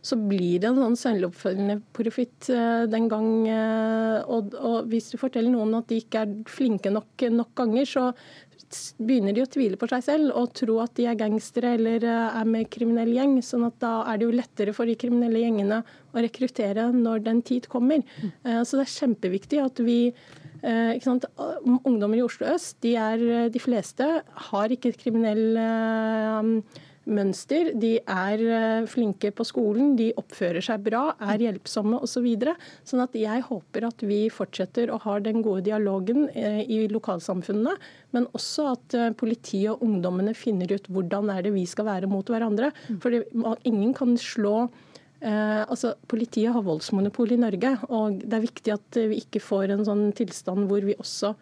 så 0.05 0.17
blir 0.19 0.61
det 0.63 0.69
en 0.69 0.79
sånn 0.79 0.99
selvoppfølgende 1.01 1.81
profitt 1.97 2.49
eh, 2.53 2.85
den 2.91 3.09
gang. 3.11 3.31
Og, 4.25 4.55
og, 4.55 4.91
hvis 4.91 5.11
du 5.11 5.19
forteller 5.21 5.51
noen 5.51 5.81
at 5.81 5.91
de 5.91 5.99
ikke 6.03 6.23
er 6.23 6.37
flinke 6.49 6.93
nok 6.93 7.27
nok 7.35 7.51
ganger, 7.57 7.89
så 7.89 8.09
begynner 8.97 9.35
de 9.35 9.43
å 9.43 9.49
tvile 9.49 9.79
på 9.79 9.89
seg 9.91 10.03
selv 10.05 10.37
og 10.39 10.53
tro 10.57 10.79
at 10.83 10.95
de 10.97 11.07
er 11.09 11.19
gangstere 11.19 11.75
eller 11.77 12.05
eh, 12.05 12.39
er 12.39 12.49
med 12.49 12.69
kriminell 12.73 13.13
gjeng. 13.15 13.37
sånn 13.45 13.67
at 13.67 13.77
da 13.83 13.93
er 14.11 14.19
det 14.19 14.27
jo 14.27 14.37
lettere 14.37 14.73
for 14.75 14.89
de 14.89 14.97
kriminelle 14.99 15.43
gjengene 15.43 15.81
å 16.15 16.23
rekruttere 16.23 16.89
når 16.95 17.25
den 17.27 17.43
tid 17.45 17.69
kommer. 17.71 18.03
Mm. 18.21 18.63
Så 18.63 18.77
det 18.77 18.85
er 18.85 18.95
kjempeviktig 18.95 19.61
at 19.63 19.83
vi 19.83 19.99
Ungdommer 20.65 22.17
i 22.17 22.23
Oslo 22.25 22.47
øst, 22.49 22.79
de, 22.81 22.95
er, 22.97 23.21
de 23.53 23.59
fleste 23.61 24.07
har 24.47 24.71
ikke 24.73 24.89
et 24.89 24.97
kriminell 24.97 25.59
mønster. 27.05 27.71
De 27.79 27.95
er 27.99 28.43
eh, 28.43 28.87
flinke 28.89 29.31
på 29.35 29.45
skolen, 29.47 29.93
de 29.99 30.11
oppfører 30.17 30.63
seg 30.65 30.83
bra, 30.85 31.07
er 31.21 31.45
hjelpsomme 31.47 32.01
osv. 32.01 32.15
Så 32.15 32.21
videre. 32.23 32.53
sånn 32.87 33.03
at 33.03 33.11
jeg 33.19 33.43
håper 33.43 33.89
at 33.89 34.03
vi 34.07 34.21
fortsetter 34.31 34.87
å 34.87 35.01
ha 35.03 35.17
den 35.19 35.41
gode 35.43 35.65
dialogen 35.67 36.29
eh, 36.31 36.61
i 36.63 36.85
lokalsamfunnene. 36.87 37.75
Men 38.15 38.29
også 38.31 38.69
at 38.71 38.95
eh, 38.95 39.11
politiet 39.19 39.75
og 39.75 39.83
ungdommene 39.83 40.31
finner 40.37 40.71
ut 40.71 40.87
hvordan 40.87 41.29
er 41.35 41.43
det 41.43 41.51
vi 41.57 41.65
skal 41.67 41.89
være 41.89 42.09
mot 42.09 42.31
hverandre. 42.31 42.71
Mm. 42.87 43.01
For 43.03 43.19
ingen 43.67 43.93
kan 43.97 44.15
slå 44.15 44.69
Eh, 45.25 45.61
altså, 45.71 45.95
Politiet 46.11 46.53
har 46.53 46.65
voldsmonopol 46.65 47.31
i 47.33 47.39
Norge, 47.39 47.71
og 47.87 48.19
det 48.21 48.35
er 48.35 48.43
viktig 48.43 48.73
at 48.75 48.97
vi 49.09 49.21
ikke 49.23 49.41
får 49.41 49.73
en 49.73 49.85
sånn 49.87 50.09
tilstand 50.17 50.67
hvor 50.69 50.85
vi 50.85 50.97
også 50.99 51.33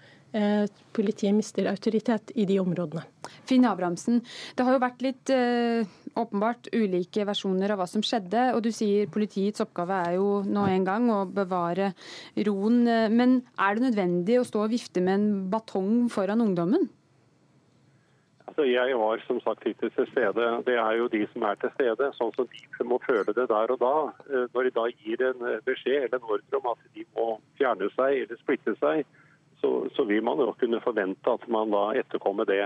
politiet 0.94 1.36
mister 1.38 1.68
autoritet 1.70 2.32
i 2.36 2.48
de 2.50 2.58
områdene. 2.62 3.04
Finn 3.46 3.68
Abrahamsen, 3.70 4.22
det 4.58 4.66
har 4.66 4.76
jo 4.76 4.82
vært 4.82 5.04
litt 5.06 5.34
uh, 5.34 5.86
åpenbart 6.20 6.72
ulike 6.74 7.26
versjoner 7.28 7.74
av 7.74 7.82
hva 7.82 7.88
som 7.90 8.02
skjedde. 8.06 8.48
Og 8.56 8.64
du 8.66 8.72
sier 8.74 9.12
politiets 9.14 9.62
oppgave 9.64 10.00
er 10.10 10.18
jo 10.18 10.42
nå 10.48 10.66
en 10.70 10.88
gang 10.88 11.08
å 11.14 11.22
bevare 11.30 11.94
roen. 12.50 12.82
Men 13.14 13.40
er 13.62 13.78
det 13.78 13.88
nødvendig 13.90 14.42
å 14.42 14.48
stå 14.48 14.66
og 14.66 14.74
vifte 14.74 15.06
med 15.06 15.20
en 15.20 15.32
batong 15.54 16.10
foran 16.14 16.44
ungdommen? 16.46 16.90
Altså, 18.54 18.68
jeg 18.70 18.98
var 19.00 19.22
som 19.26 19.40
sagt 19.42 19.66
ikke 19.66 19.90
til 19.90 20.06
stede. 20.12 20.44
Det 20.66 20.76
er 20.78 20.92
jo 21.00 21.08
de 21.08 21.24
som 21.34 21.42
er 21.50 21.56
til 21.58 21.72
stede, 21.74 22.10
sånn 22.14 22.34
som 22.36 22.46
de 22.52 22.86
må 22.86 23.00
føle 23.02 23.34
det 23.34 23.48
der 23.50 23.72
og 23.74 23.80
da. 23.82 23.94
Eh, 24.30 24.44
når 24.54 24.68
de 24.68 24.72
da 24.76 24.84
gir 24.92 25.24
en 25.26 25.42
eh, 25.50 25.64
beskjed 25.66 26.04
eller 26.04 26.20
en 26.20 26.28
ordre 26.36 26.60
om 26.60 26.68
at 26.70 26.84
de 26.94 27.06
må 27.18 27.26
fjerne 27.58 27.90
seg 27.96 28.20
eller 28.20 28.42
splitte 28.44 28.76
seg, 28.78 29.10
så, 29.64 29.88
så 29.96 30.04
vil 30.04 30.24
man 30.24 30.42
jo 30.44 30.52
kunne 30.60 30.82
forvente 30.84 31.32
at 31.32 31.46
man 31.48 31.72
da 31.72 31.86
etterkommer 31.96 32.48
det. 32.50 32.66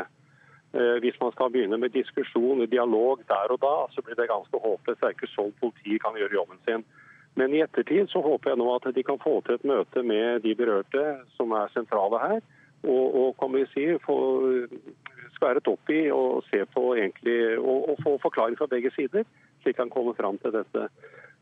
Eh, 0.74 0.96
hvis 1.04 1.20
man 1.22 1.32
skal 1.36 1.52
begynne 1.54 1.78
med 1.78 1.94
diskusjon 1.94 2.64
og 2.64 2.72
dialog 2.72 3.22
der 3.30 3.54
og 3.54 3.60
da, 3.62 3.76
så 3.94 4.02
blir 4.02 4.18
det 4.18 4.32
ganske 4.32 4.62
håpløst. 4.64 5.00
Det 5.00 5.12
er 5.12 5.14
ikke 5.14 5.30
sånn 5.36 5.54
politiet 5.62 6.02
kan 6.02 6.18
gjøre 6.18 6.40
jobben 6.40 6.64
sin. 6.66 6.86
Men 7.38 7.54
i 7.54 7.62
ettertid 7.62 8.10
så 8.10 8.24
håper 8.26 8.56
jeg 8.56 8.60
nå 8.64 8.72
at 8.74 8.90
de 8.96 9.04
kan 9.06 9.22
få 9.22 9.36
til 9.46 9.60
et 9.60 9.68
møte 9.70 10.02
med 10.02 10.42
de 10.42 10.56
berørte 10.58 11.04
som 11.38 11.54
er 11.54 11.70
sentrale 11.76 12.22
her. 12.24 12.42
Og, 12.82 13.06
og 13.22 13.30
kan 13.38 13.54
vi 13.54 13.64
si, 13.76 13.86
få 14.02 14.18
skværet 15.38 15.70
opp 15.70 15.94
i 15.94 16.08
og 16.14 16.42
se 16.50 16.64
på 16.74 16.84
egentlig, 16.96 17.38
og, 17.62 17.92
og 17.94 18.02
få 18.02 18.18
forklaring 18.26 18.58
fra 18.58 18.70
begge 18.72 18.90
sider, 18.96 19.26
slik 19.62 19.78
han 19.82 19.94
kommer 19.94 20.18
fram 20.18 20.42
til 20.42 20.56
dette. 20.56 20.88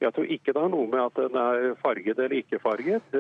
Jeg 0.04 0.12
tror 0.12 0.32
ikke 0.36 0.52
det 0.52 0.64
har 0.66 0.72
noe 0.74 0.88
med 0.92 1.00
at 1.06 1.20
den 1.22 1.40
er 1.40 1.78
farget 1.80 2.20
eller 2.20 2.40
ikke 2.42 2.60
farget. 2.64 3.16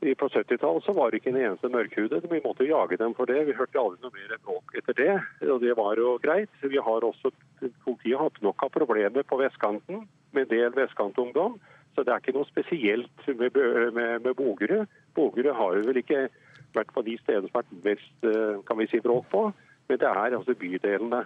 På 0.00 0.28
70-tallet 0.28 0.84
så 0.84 0.92
var 0.96 1.10
det 1.10 1.20
ikke 1.20 1.34
en 1.34 1.42
eneste 1.42 1.68
mørkhudet. 1.68 2.22
Vi 2.30 2.40
måtte 2.40 2.64
jage 2.64 2.96
dem 2.96 3.12
for 3.14 3.28
det. 3.28 3.42
Vi 3.44 3.56
hørte 3.56 3.80
aldri 3.82 4.00
noe 4.00 4.14
mer 4.14 4.38
bråk 4.46 4.72
etter 4.80 4.96
det. 4.96 5.16
og 5.44 5.60
Det 5.60 5.74
var 5.76 6.00
jo 6.00 6.14
greit. 6.22 6.54
Vi 6.62 6.80
har 6.80 7.04
også, 7.04 7.32
Politiet 7.84 8.16
har 8.16 8.30
hatt 8.30 8.40
nok 8.40 8.64
av 8.64 8.72
problemer 8.72 9.26
på 9.28 9.36
vestkanten 9.36 10.06
med 10.32 10.46
en 10.46 10.52
del 10.54 10.72
vestkantungdom. 10.78 11.58
Så 11.94 12.04
det 12.06 12.14
er 12.14 12.22
ikke 12.22 12.36
noe 12.38 12.48
spesielt 12.48 13.26
med, 13.28 13.58
med, 13.92 14.22
med 14.24 14.34
Bogerud. 14.38 14.88
Bogerud 15.14 15.52
har 15.58 15.76
jo 15.76 15.84
vel 15.90 16.00
ikke 16.00 16.28
vært 16.72 16.94
på 16.94 17.04
de 17.04 17.18
stedene 17.20 17.50
som 17.50 17.58
har 17.58 17.66
vært 17.66 17.84
mest 17.84 18.26
eh, 18.30 18.56
kan 18.64 18.78
vi 18.80 18.88
si, 18.88 19.02
bråk 19.04 19.28
på, 19.32 19.42
men 19.90 20.00
det 20.00 20.08
er 20.08 20.36
altså 20.38 20.54
bydelene. 20.56 21.24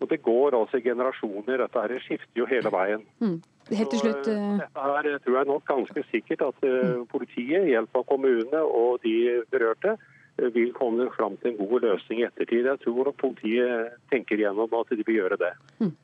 Og 0.00 0.10
Det 0.10 0.22
går 0.22 0.54
altså 0.58 0.76
i 0.76 0.84
generasjoner. 0.84 1.62
Dette 1.62 1.82
her 1.82 2.02
skifter 2.04 2.42
jo 2.42 2.48
hele 2.50 2.72
veien. 2.72 3.06
Mm. 3.20 3.38
Helt 3.70 3.90
til 3.90 4.02
slutt... 4.02 4.24
Så, 4.26 4.34
uh... 4.34 4.58
dette 4.60 5.12
her 5.12 5.22
tror 5.24 5.38
jeg 5.38 5.48
nok 5.48 5.64
ganske 5.70 6.04
sikkert 6.10 6.44
at 6.50 6.66
uh, 6.68 7.06
politiet, 7.10 7.70
hjelp 7.70 7.96
av 7.96 8.04
kommunene 8.10 8.60
og 8.60 9.00
de 9.06 9.42
berørte, 9.50 9.96
vil 10.52 10.72
komme 10.76 11.08
fram 11.16 11.38
til 11.40 11.54
en 11.54 11.60
god 11.62 11.80
løsning 11.80 12.20
i 12.20 12.26
ettertid. 12.26 12.66
Jeg 12.68 12.82
tror 12.82 13.08
at 13.08 13.16
politiet 13.20 13.94
tenker 14.12 14.36
gjennom 14.36 14.74
at 14.76 14.92
de 14.92 15.00
vil 15.06 15.22
gjøre 15.22 15.38
det. 15.40 15.54
Mm. 15.80 15.94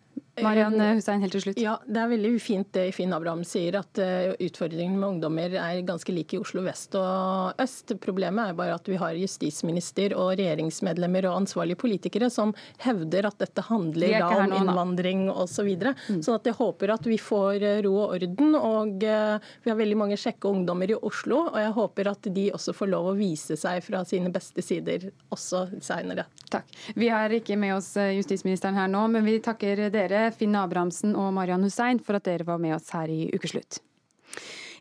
Mariann 0.40 0.80
eh, 0.80 0.94
Hussein, 0.96 1.20
helt 1.20 1.34
til 1.36 1.42
slutt. 1.44 1.58
Ja, 1.60 1.74
Det 1.84 2.00
er 2.00 2.08
veldig 2.08 2.30
ufint 2.38 2.68
det 2.72 2.86
Finn 2.96 3.12
Abraham 3.12 3.42
sier, 3.44 3.76
at 3.76 3.98
utfordringene 4.40 4.96
med 4.96 5.08
ungdommer 5.10 5.52
er 5.60 5.82
ganske 5.84 6.12
like 6.14 6.38
i 6.38 6.40
Oslo 6.40 6.62
vest 6.64 6.96
og 6.96 7.60
øst. 7.60 7.92
Problemet 8.00 8.52
er 8.52 8.56
bare 8.56 8.78
at 8.78 8.88
vi 8.88 8.96
har 9.00 9.18
justisminister 9.18 10.14
og 10.16 10.32
regjeringsmedlemmer 10.40 11.28
og 11.28 11.42
ansvarlige 11.42 11.80
politikere 11.82 12.30
som 12.32 12.54
hevder 12.80 13.28
at 13.28 13.36
dette 13.42 13.64
handler 13.66 14.14
da 14.22 14.30
om 14.38 14.54
innvandring 14.56 15.26
osv. 15.28 15.68
Så 15.68 15.92
mm. 15.92 16.22
sånn 16.24 16.38
at 16.38 16.48
jeg 16.48 16.56
håper 16.62 16.94
at 16.96 17.10
vi 17.10 17.20
får 17.20 17.68
eh, 17.68 17.82
ro 17.84 17.92
og 18.06 18.16
orden. 18.16 18.56
og 18.56 19.04
Vi 19.04 19.72
har 19.72 19.80
veldig 19.82 20.00
mange 20.00 20.20
kjekke 20.20 20.48
ungdommer 20.48 20.94
i 20.94 20.96
Oslo, 20.96 21.42
og 21.50 21.60
jeg 21.60 21.76
håper 21.76 22.12
at 22.14 22.30
de 22.32 22.46
også 22.56 22.72
får 22.76 22.92
lov 22.94 23.10
å 23.12 23.16
vise 23.18 23.58
seg 23.60 23.84
fra 23.84 24.00
sine 24.08 24.32
beste 24.32 24.64
sider 24.64 25.10
også 25.34 25.66
seinere. 25.84 26.24
Takk. 26.48 26.72
Vi 26.96 27.12
har 27.12 27.32
ikke 27.36 27.60
med 27.60 27.76
oss 27.76 27.92
justisministeren 28.00 28.80
her 28.80 28.88
nå, 28.88 29.04
men 29.12 29.28
vi 29.28 29.36
takker 29.44 29.90
dere 29.92 30.21
Finn 30.36 30.56
Abrahamsen 30.58 31.16
og 31.18 31.32
Marian 31.36 31.64
Hussein, 31.66 32.00
for 32.02 32.18
at 32.18 32.28
dere 32.28 32.46
var 32.48 32.62
med 32.62 32.76
oss 32.78 32.92
her 32.94 33.10
i 33.12 33.24
Ukeslutt. 33.34 33.82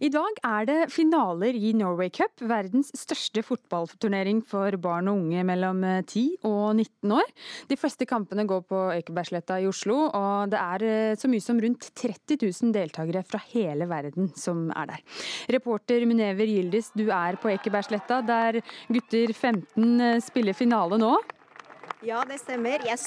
I 0.01 0.09
dag 0.09 0.39
er 0.41 0.65
det 0.65 0.75
finaler 0.89 1.53
i 1.53 1.75
Norway 1.77 2.09
Cup, 2.09 2.41
verdens 2.49 2.87
største 2.97 3.43
fotballturnering 3.45 4.39
for 4.41 4.73
barn 4.81 5.11
og 5.11 5.19
unge 5.19 5.43
mellom 5.45 5.83
10 5.85 6.23
og 6.49 6.71
19 6.73 7.13
år. 7.19 7.27
De 7.69 7.77
fleste 7.77 8.07
kampene 8.09 8.47
går 8.49 8.63
på 8.65 8.79
Ekebergsletta 8.95 9.59
i 9.61 9.67
Oslo, 9.69 10.07
og 10.09 10.49
det 10.49 10.57
er 10.57 10.85
eh, 10.87 11.17
så 11.21 11.29
mye 11.29 11.43
som 11.45 11.61
rundt 11.61 11.91
30 12.01 12.39
000 12.41 12.73
deltakere 12.73 13.21
fra 13.27 13.43
hele 13.51 13.85
verden 13.91 14.31
som 14.33 14.71
er 14.73 14.89
der. 14.95 15.03
Reporter 15.53 16.07
Munever 16.09 16.49
Gildis, 16.49 16.89
du 16.97 17.11
er 17.13 17.37
på 17.37 17.53
Ekebergsletta, 17.53 18.23
der 18.25 18.57
gutter 18.89 19.35
15 19.37 19.85
eh, 20.01 20.17
spiller 20.25 20.57
finale 20.57 20.97
nå. 20.97 21.13
Ja, 22.01 22.23
det 22.25 22.39
stemmer. 22.41 22.81
Jeg 22.81 22.97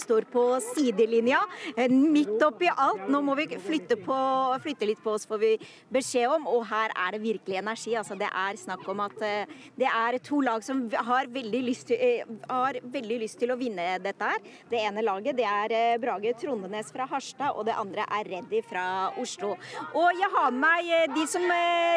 står 0.00 0.24
på 0.26 0.42
sidelinja, 0.74 1.38
eh, 1.78 1.92
midt 1.92 2.42
oppi 2.42 2.66
alt. 2.66 3.04
Nå 3.06 3.20
må 3.22 3.36
vi 3.38 3.46
flytte, 3.54 3.94
på, 3.94 4.16
flytte, 4.64 4.88
litt 4.88 4.98
på 4.98 5.12
oss, 5.14 5.28
får 5.30 5.38
vi 5.38 5.50
beskjed 5.94 6.26
om. 6.26 6.48
Og 6.50 6.64
her 6.66 6.90
er 6.90 7.12
det 7.14 7.20
virkelig 7.22 7.60
energi. 7.60 7.94
Altså, 7.94 8.16
det 8.18 8.26
er 8.26 8.58
snakk 8.58 8.82
om 8.90 8.98
at 9.04 9.22
eh, 9.22 9.46
det 9.78 9.86
er 9.86 10.18
to 10.26 10.40
lag 10.42 10.64
som 10.66 10.88
har 10.90 11.30
veldig, 11.30 11.60
lyst 11.68 11.86
til, 11.92 12.02
eh, 12.02 12.80
veldig 12.82 13.20
lyst 13.22 13.38
til 13.38 13.54
å 13.54 13.58
vinne 13.60 14.00
dette 14.02 14.32
her. 14.32 14.42
Det 14.68 14.82
ene 14.82 15.06
laget 15.06 15.38
det 15.38 15.46
er 15.46 16.02
Brage 16.02 16.34
Trondenes 16.42 16.90
fra 16.90 17.06
Harstad, 17.06 17.54
og 17.54 17.66
det 17.70 17.78
andre 17.78 18.08
er 18.10 18.26
Reddy 18.26 18.64
fra 18.66 19.12
Oslo. 19.22 19.54
Og 19.94 20.18
jeg 20.18 20.30
har 20.34 20.50
med 20.50 20.62
meg 20.62 21.14
de 21.14 21.26
som 21.26 21.42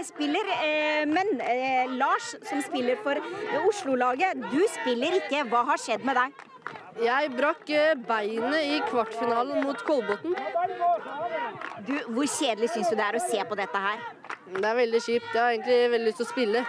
spiller, 0.04 0.50
men 1.08 1.30
Lars 2.00 2.34
som 2.44 2.62
spiller 2.66 2.98
for 3.06 3.16
Oslo-laget, 3.66 4.42
du 4.52 4.62
spiller 4.74 5.22
ikke. 5.22 5.46
Hva 5.50 5.66
har 5.70 5.82
skjedd 5.82 6.04
med 6.06 6.18
deg? 6.18 6.35
Jeg 6.96 7.32
brakk 7.36 7.70
eh, 7.76 7.96
beinet 8.08 8.68
i 8.72 8.78
kvartfinalen 8.88 9.66
mot 9.66 9.82
Kolbotn. 9.84 10.36
Du, 11.86 11.96
hvor 12.16 12.30
kjedelig 12.30 12.70
syns 12.72 12.92
du 12.92 12.96
det 12.96 13.08
er 13.08 13.18
å 13.20 13.24
se 13.26 13.42
på 13.50 13.58
dette 13.60 13.82
her? 13.84 14.04
Det 14.46 14.64
er 14.64 14.78
veldig 14.78 15.02
kjipt. 15.04 15.32
Jeg 15.34 15.42
har 15.42 15.56
egentlig 15.56 15.80
veldig 15.92 16.08
lyst 16.08 16.22
til 16.22 16.28
å 16.28 16.32
spille 16.32 16.62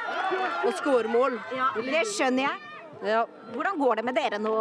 og 0.66 0.72
skåre 0.80 1.12
mål. 1.12 1.38
Ja, 1.54 1.68
det 1.78 2.02
skjønner 2.10 2.48
jeg. 2.48 2.72
Ja. 3.06 3.22
Hvordan 3.52 3.78
går 3.78 4.00
det 4.00 4.04
med 4.08 4.16
dere 4.16 4.40
nå? 4.42 4.54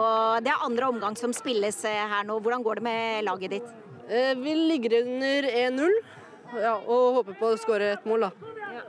Det 0.44 0.52
er 0.52 0.66
andre 0.68 0.92
omgang 0.92 1.18
som 1.18 1.34
spilles 1.34 1.80
eh, 1.88 2.04
her 2.14 2.28
nå. 2.28 2.38
Hvordan 2.44 2.66
går 2.66 2.82
det 2.82 2.86
med 2.86 3.26
laget 3.26 3.56
ditt? 3.58 3.74
Eh, 4.06 4.36
vi 4.38 4.54
ligger 4.70 5.00
under 5.02 5.50
1-0 5.50 5.96
ja, 6.62 6.76
og 6.78 7.22
håper 7.22 7.40
på 7.40 7.54
å 7.56 7.58
skåre 7.58 7.96
et 7.96 8.06
mål, 8.06 8.28
da. 8.28 8.52
Ja. 8.76 8.86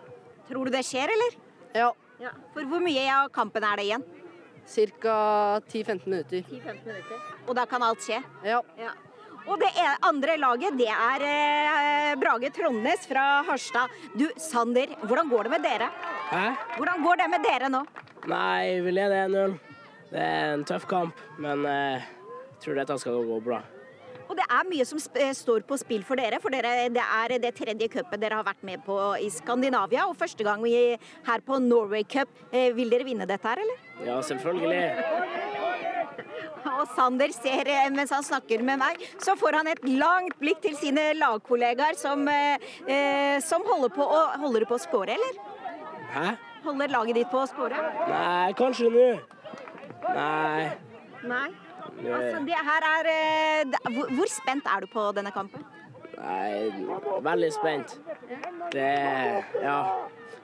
Tror 0.50 0.68
du 0.68 0.76
det 0.76 0.84
skjer, 0.86 1.08
eller? 1.14 1.40
Ja. 1.72 1.92
For 2.52 2.68
hvor 2.68 2.84
mye 2.84 3.06
av 3.12 3.30
kampen 3.32 3.64
er 3.64 3.80
det 3.80 3.88
igjen? 3.88 4.04
Ca. 4.66 5.60
10-15 5.70 6.08
minutter. 6.08 6.42
10-15 6.50 6.86
minutter. 6.86 7.26
Og 7.46 7.54
da 7.56 7.66
kan 7.70 7.84
alt 7.86 8.02
skje? 8.02 8.20
Ja. 8.44 8.62
ja. 8.80 8.94
Og 9.46 9.60
det 9.62 9.70
andre 10.02 10.34
laget, 10.42 10.74
det 10.78 10.88
er 10.90 11.22
eh, 11.22 12.16
Brage 12.18 12.50
Trondnes 12.50 13.06
fra 13.06 13.44
Harstad. 13.46 13.92
Du, 14.18 14.26
Sander, 14.42 14.96
hvordan 15.06 15.30
går 15.30 15.46
det 15.46 15.54
med 15.54 15.62
dere? 15.62 15.90
Hæ? 16.32 16.48
Hvordan 16.74 17.06
går 17.06 17.22
det 17.22 17.30
med 17.30 17.46
dere 17.46 17.70
nå? 17.70 17.84
Nei, 18.26 18.80
vi 18.82 18.96
leder 18.96 19.30
1-0. 19.30 19.56
Det 20.10 20.22
er 20.22 20.52
en 20.56 20.66
tøff 20.66 20.86
kamp, 20.90 21.22
men 21.38 21.62
eh, 21.70 22.02
jeg 22.56 22.64
tror 22.64 22.80
dette 22.80 22.98
skal 23.02 23.22
gå 23.30 23.38
bra. 23.44 23.62
Og 24.26 24.34
det 24.38 24.46
er 24.50 24.68
mye 24.68 24.86
som 24.88 24.98
står 25.00 25.64
på 25.68 25.78
spill 25.80 26.04
for 26.06 26.18
dere. 26.18 26.40
For 26.42 26.54
dere, 26.54 26.88
det 26.92 27.02
er 27.04 27.36
det 27.42 27.54
tredje 27.58 27.88
cupet 27.92 28.20
dere 28.20 28.40
har 28.40 28.46
vært 28.46 28.64
med 28.66 28.82
på 28.86 28.98
i 29.22 29.28
Skandinavia. 29.32 30.06
Og 30.10 30.18
første 30.18 30.46
gang 30.46 30.62
vi 30.64 30.74
her 30.96 31.44
på 31.46 31.60
Norway 31.62 32.02
Cup. 32.02 32.30
Eh, 32.50 32.72
vil 32.76 32.90
dere 32.90 33.06
vinne 33.06 33.28
dette 33.28 33.46
her, 33.46 33.62
eller? 33.62 33.82
Ja, 34.06 34.20
selvfølgelig. 34.26 34.82
Og 36.66 36.88
Sander 36.96 37.32
ser, 37.32 37.68
eh, 37.70 37.90
mens 37.94 38.10
han 38.10 38.24
snakker 38.26 38.62
med 38.62 38.80
meg, 38.82 39.02
så 39.22 39.36
får 39.38 39.60
han 39.60 39.70
et 39.70 39.84
langt 39.86 40.34
blikk 40.40 40.60
til 40.64 40.74
sine 40.76 41.12
lagkollegaer 41.14 41.96
som, 41.96 42.26
eh, 42.28 43.38
som 43.40 43.62
holder 43.62 43.94
på 43.94 44.02
å 44.02 44.24
Holder 44.36 44.60
du 44.60 44.66
på 44.66 44.74
å 44.74 44.80
score, 44.80 45.14
eller? 45.14 45.38
Hæ? 46.12 46.36
Holder 46.64 46.88
laget 46.88 47.14
ditt 47.14 47.30
på 47.30 47.42
å 47.44 47.48
score? 47.48 47.76
Nei, 48.08 48.52
kanskje 48.52 48.90
nå. 48.90 49.20
Nei. 50.14 50.72
Nei. 51.22 51.48
Altså, 51.96 52.42
det 52.44 52.60
her 52.68 52.86
er 52.90 53.08
eh, 53.12 53.76
hvor, 53.94 54.10
hvor, 54.18 54.30
spent 54.30 54.68
er 54.68 54.84
du 54.84 54.86
på 54.92 55.04
denne 55.16 55.32
kampen? 55.32 55.64
Nei, 56.16 56.72
veldig 57.24 57.52
spent. 57.52 57.96
Det 58.72 58.90
Ja, 59.62 59.78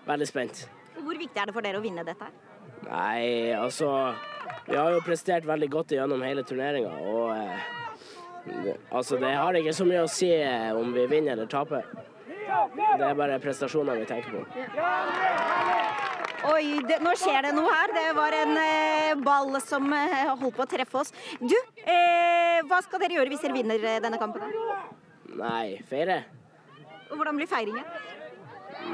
veldig 0.06 0.28
spent. 0.28 0.64
Hvor 0.96 1.18
viktig 1.18 1.40
er 1.40 1.48
det 1.48 1.54
for 1.56 1.64
dere 1.64 1.80
å 1.80 1.84
vinne 1.84 2.04
dette? 2.06 2.28
Nei, 2.82 3.52
altså 3.54 3.88
Vi 4.66 4.76
har 4.76 4.90
jo 4.92 5.00
prestert 5.04 5.46
veldig 5.46 5.68
godt 5.70 5.94
gjennom 5.96 6.22
hele 6.22 6.42
turneringa, 6.46 6.92
og 7.12 7.36
eh, 7.36 7.60
altså, 8.90 9.16
det 9.16 9.34
har 9.34 9.58
ikke 9.58 9.74
så 9.74 9.86
mye 9.88 10.04
å 10.04 10.10
si 10.10 10.30
eh, 10.34 10.70
om 10.76 10.92
vi 10.94 11.06
vinner 11.10 11.36
eller 11.36 11.50
taper. 11.50 11.86
Det 12.76 13.06
er 13.06 13.14
bare 13.16 13.38
prestasjoner 13.40 14.02
vi 14.02 14.06
tenker 14.10 14.30
på. 14.34 14.42
Oi, 16.50 16.80
det, 16.88 16.98
nå 17.04 17.12
skjer 17.18 17.46
det 17.46 17.52
noe 17.54 17.70
her. 17.70 17.92
Det 17.94 18.06
var 18.16 18.34
en 18.34 18.56
eh, 18.58 19.12
ball 19.22 19.54
som 19.62 19.86
eh, 19.94 20.14
holdt 20.32 20.56
på 20.56 20.64
å 20.64 20.70
treffe 20.70 21.02
oss. 21.04 21.12
Du, 21.38 21.54
eh, 21.84 22.58
hva 22.66 22.80
skal 22.82 23.02
dere 23.02 23.20
gjøre 23.20 23.30
hvis 23.30 23.44
dere 23.44 23.56
vinner 23.56 23.86
eh, 23.92 24.00
denne 24.02 24.18
kampen? 24.18 24.50
Nei, 25.38 25.78
feire. 25.88 26.22
Og 27.10 27.18
hvordan 27.20 27.38
blir 27.38 27.50
feiringen? 27.50 27.86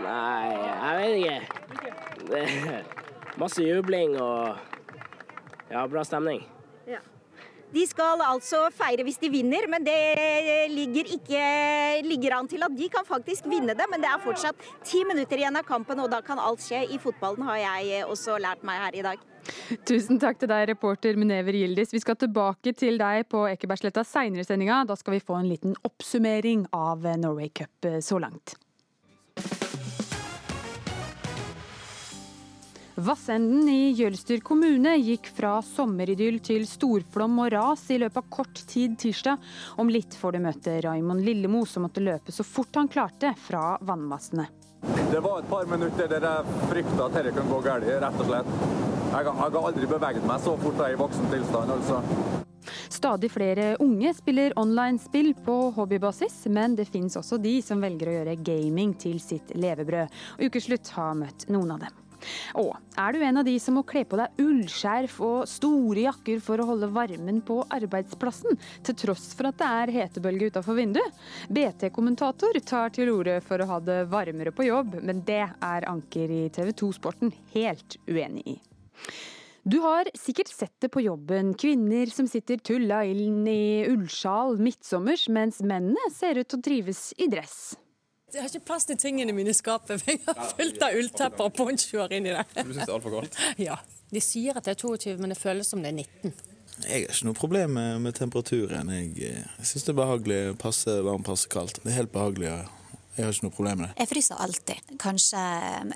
Nei, 0.03 0.53
jeg 0.53 1.01
vet 1.01 1.17
ikke. 1.23 1.95
Det 2.29 2.45
masse 3.39 3.63
jubling 3.63 4.17
og 4.21 4.59
ja, 5.71 5.87
bra 5.87 6.05
stemning. 6.05 6.43
De 7.69 7.85
skal 7.85 8.23
altså 8.25 8.63
feire 8.73 9.05
hvis 9.05 9.19
de 9.21 9.29
vinner, 9.33 9.67
men 9.69 9.85
det 9.85 9.99
ligger 10.73 11.11
ikke 11.19 11.41
ligger 12.07 12.39
an 12.39 12.49
til 12.49 12.65
at 12.65 12.77
de 12.77 12.89
kan 12.93 13.05
faktisk 13.05 13.49
vinne 13.51 13.77
det. 13.77 13.87
Men 13.93 14.01
det 14.01 14.09
er 14.09 14.23
fortsatt 14.25 14.69
ti 14.87 15.03
minutter 15.09 15.41
igjen 15.41 15.59
av 15.59 15.67
kampen, 15.69 16.01
og 16.01 16.09
da 16.13 16.23
kan 16.25 16.41
alt 16.41 16.65
skje. 16.65 16.87
I 16.89 17.01
fotballen 17.03 17.45
har 17.49 17.61
jeg 17.61 18.07
også 18.09 18.39
lært 18.41 18.65
meg 18.67 18.81
her 18.87 18.97
i 18.97 19.05
dag. 19.11 19.27
Tusen 19.89 20.21
takk 20.21 20.41
til 20.41 20.51
deg, 20.51 20.67
reporter 20.73 21.17
Munever 21.21 21.57
Gildis. 21.57 21.93
Vi 21.93 22.03
skal 22.03 22.19
tilbake 22.21 22.73
til 22.77 23.01
deg 23.01 23.29
på 23.33 23.45
Ekebergsletta 23.53 24.05
seinere 24.05 24.45
i 24.45 24.49
sendinga. 24.49 24.83
Da 24.89 24.97
skal 24.99 25.19
vi 25.19 25.25
få 25.25 25.39
en 25.41 25.49
liten 25.53 25.77
oppsummering 25.89 26.67
av 26.77 27.05
Norway 27.21 27.53
Cup 27.53 27.93
så 28.05 28.21
langt. 28.21 28.57
Vassenden 32.99 33.69
i 33.69 33.93
Jølster 33.95 34.41
kommune 34.43 34.97
gikk 34.99 35.29
fra 35.31 35.61
sommeridyll 35.63 36.41
til 36.43 36.65
storflom 36.67 37.37
og 37.45 37.53
ras 37.55 37.85
i 37.95 37.99
løpet 38.03 38.19
av 38.19 38.25
kort 38.35 38.63
tid 38.67 38.97
tirsdag. 38.99 39.45
Om 39.79 39.93
litt 39.95 40.17
får 40.19 40.35
du 40.35 40.39
møte 40.43 40.75
Raimond 40.83 41.23
Lillemo, 41.23 41.61
som 41.63 41.87
måtte 41.87 42.03
løpe 42.03 42.35
så 42.35 42.43
fort 42.43 42.75
han 42.75 42.91
klarte 42.91 43.31
fra 43.39 43.77
vannmassene. 43.87 44.49
Det 45.13 45.21
var 45.23 45.45
et 45.45 45.47
par 45.51 45.71
minutter 45.71 46.11
der 46.11 46.27
jeg 46.27 46.57
frykta 46.73 47.07
at 47.07 47.15
dette 47.21 47.37
kunne 47.37 47.53
gå 47.53 47.61
galt, 47.69 47.87
rett 47.87 48.19
og 48.19 48.33
slett. 48.33 48.51
Jeg, 49.13 49.29
jeg 49.31 49.37
har 49.45 49.61
aldri 49.63 49.93
beveget 49.95 50.27
meg 50.33 50.43
så 50.49 50.57
fort 50.59 50.83
jeg 50.83 50.89
er 50.89 50.99
i 50.99 51.01
voksen 51.05 51.31
tilstand, 51.37 51.73
altså. 51.77 52.03
Stadig 52.99 53.31
flere 53.31 53.69
unge 53.85 54.11
spiller 54.19 54.59
online-spill 54.59 55.37
på 55.47 55.57
hobbybasis, 55.79 56.41
men 56.51 56.75
det 56.75 56.91
finnes 56.91 57.15
også 57.23 57.39
de 57.39 57.55
som 57.63 57.79
velger 57.79 58.11
å 58.11 58.19
gjøre 58.19 58.37
gaming 58.43 58.99
til 58.99 59.23
sitt 59.23 59.55
levebrød. 59.55 60.21
Ukeslutt 60.43 60.95
har 60.99 61.15
møtt 61.23 61.47
noen 61.55 61.79
av 61.79 61.87
dem. 61.87 62.05
Og 62.61 62.75
er 62.99 63.15
du 63.15 63.23
en 63.25 63.41
av 63.41 63.47
de 63.47 63.55
som 63.63 63.79
må 63.79 63.85
kle 63.89 64.05
på 64.09 64.19
deg 64.21 64.43
ullskjerf 64.43 65.19
og 65.25 65.49
store 65.51 66.07
jakker 66.09 66.43
for 66.45 66.61
å 66.61 66.69
holde 66.73 66.91
varmen 66.95 67.41
på 67.47 67.61
arbeidsplassen, 67.75 68.59
til 68.87 68.99
tross 69.05 69.31
for 69.39 69.51
at 69.51 69.59
det 69.61 69.71
er 69.83 69.95
hetebølge 69.99 70.53
utafor 70.53 70.79
vinduet? 70.79 71.25
BT-kommentator 71.53 72.61
tar 72.67 72.95
til 72.97 73.13
orde 73.15 73.39
for 73.45 73.63
å 73.63 73.71
ha 73.73 73.81
det 73.85 74.03
varmere 74.13 74.55
på 74.55 74.69
jobb, 74.69 75.01
men 75.03 75.25
det 75.29 75.45
er 75.47 75.89
Anker 75.89 76.31
i 76.33 76.45
TV 76.55 76.73
2-sporten 76.77 77.35
helt 77.55 77.99
uenig 78.09 78.47
i. 78.57 78.61
Du 79.69 79.81
har 79.85 80.09
sikkert 80.17 80.49
sett 80.49 80.73
det 80.81 80.89
på 80.89 81.03
jobben, 81.05 81.53
kvinner 81.59 82.09
som 82.09 82.29
sitter 82.31 82.57
tulla 82.65 83.03
inn 83.05 83.43
i 83.51 83.85
ullsjal 83.91 84.57
midtsommers, 84.63 85.27
mens 85.29 85.61
mennene 85.61 86.09
ser 86.15 86.41
ut 86.41 86.49
til 86.49 86.61
å 86.61 86.65
trives 86.65 87.03
i 87.21 87.29
dress. 87.29 87.77
Jeg 88.35 88.45
har 88.45 88.51
ikke 88.51 88.67
plass 88.69 88.85
til 88.89 88.99
tingene 89.01 89.33
mine 89.33 89.53
i 89.55 89.57
skapet. 89.57 90.03
Jeg 90.09 90.21
har 90.27 90.53
fullt 90.53 90.83
av 90.85 90.97
ulltepper 90.99 91.49
og 91.49 91.55
ponchoer 91.57 92.13
inni 92.13 92.35
der. 92.35 92.45
Du 92.53 92.75
syns 92.75 92.83
det 92.83 92.89
er 92.89 92.95
altfor 92.99 93.17
kaldt? 93.17 93.41
Ja. 93.69 93.79
De 94.09 94.21
sier 94.25 94.57
at 94.57 94.65
det 94.65 94.73
er 94.73 94.81
22, 94.81 95.17
men 95.21 95.33
det 95.33 95.37
føles 95.41 95.69
som 95.69 95.83
det 95.85 95.91
er 95.91 95.99
19. 96.01 96.35
Jeg 96.85 96.93
har 97.09 97.13
ikke 97.13 97.27
noe 97.27 97.37
problem 97.37 97.73
med, 97.77 98.03
med 98.05 98.17
temperaturen. 98.17 98.93
Jeg, 98.95 99.11
eh, 99.27 99.41
jeg 99.59 99.71
syns 99.71 99.85
det 99.89 99.93
er 99.93 99.99
behagelig 99.99 100.41
passe 100.61 100.95
varmt, 101.05 101.27
passe 101.27 101.51
kaldt. 101.53 101.81
Det 101.83 101.93
er 101.93 101.99
helt 101.99 102.13
behagelig. 102.15 102.53
Jeg 103.19 103.27
har 103.27 103.35
ikke 103.35 103.49
noe 103.49 103.57
problem 103.57 103.81
med 103.83 103.89
det. 103.91 103.97
Jeg 104.05 104.11
fryser 104.13 104.43
alltid. 104.45 104.93
Kanskje 105.03 105.45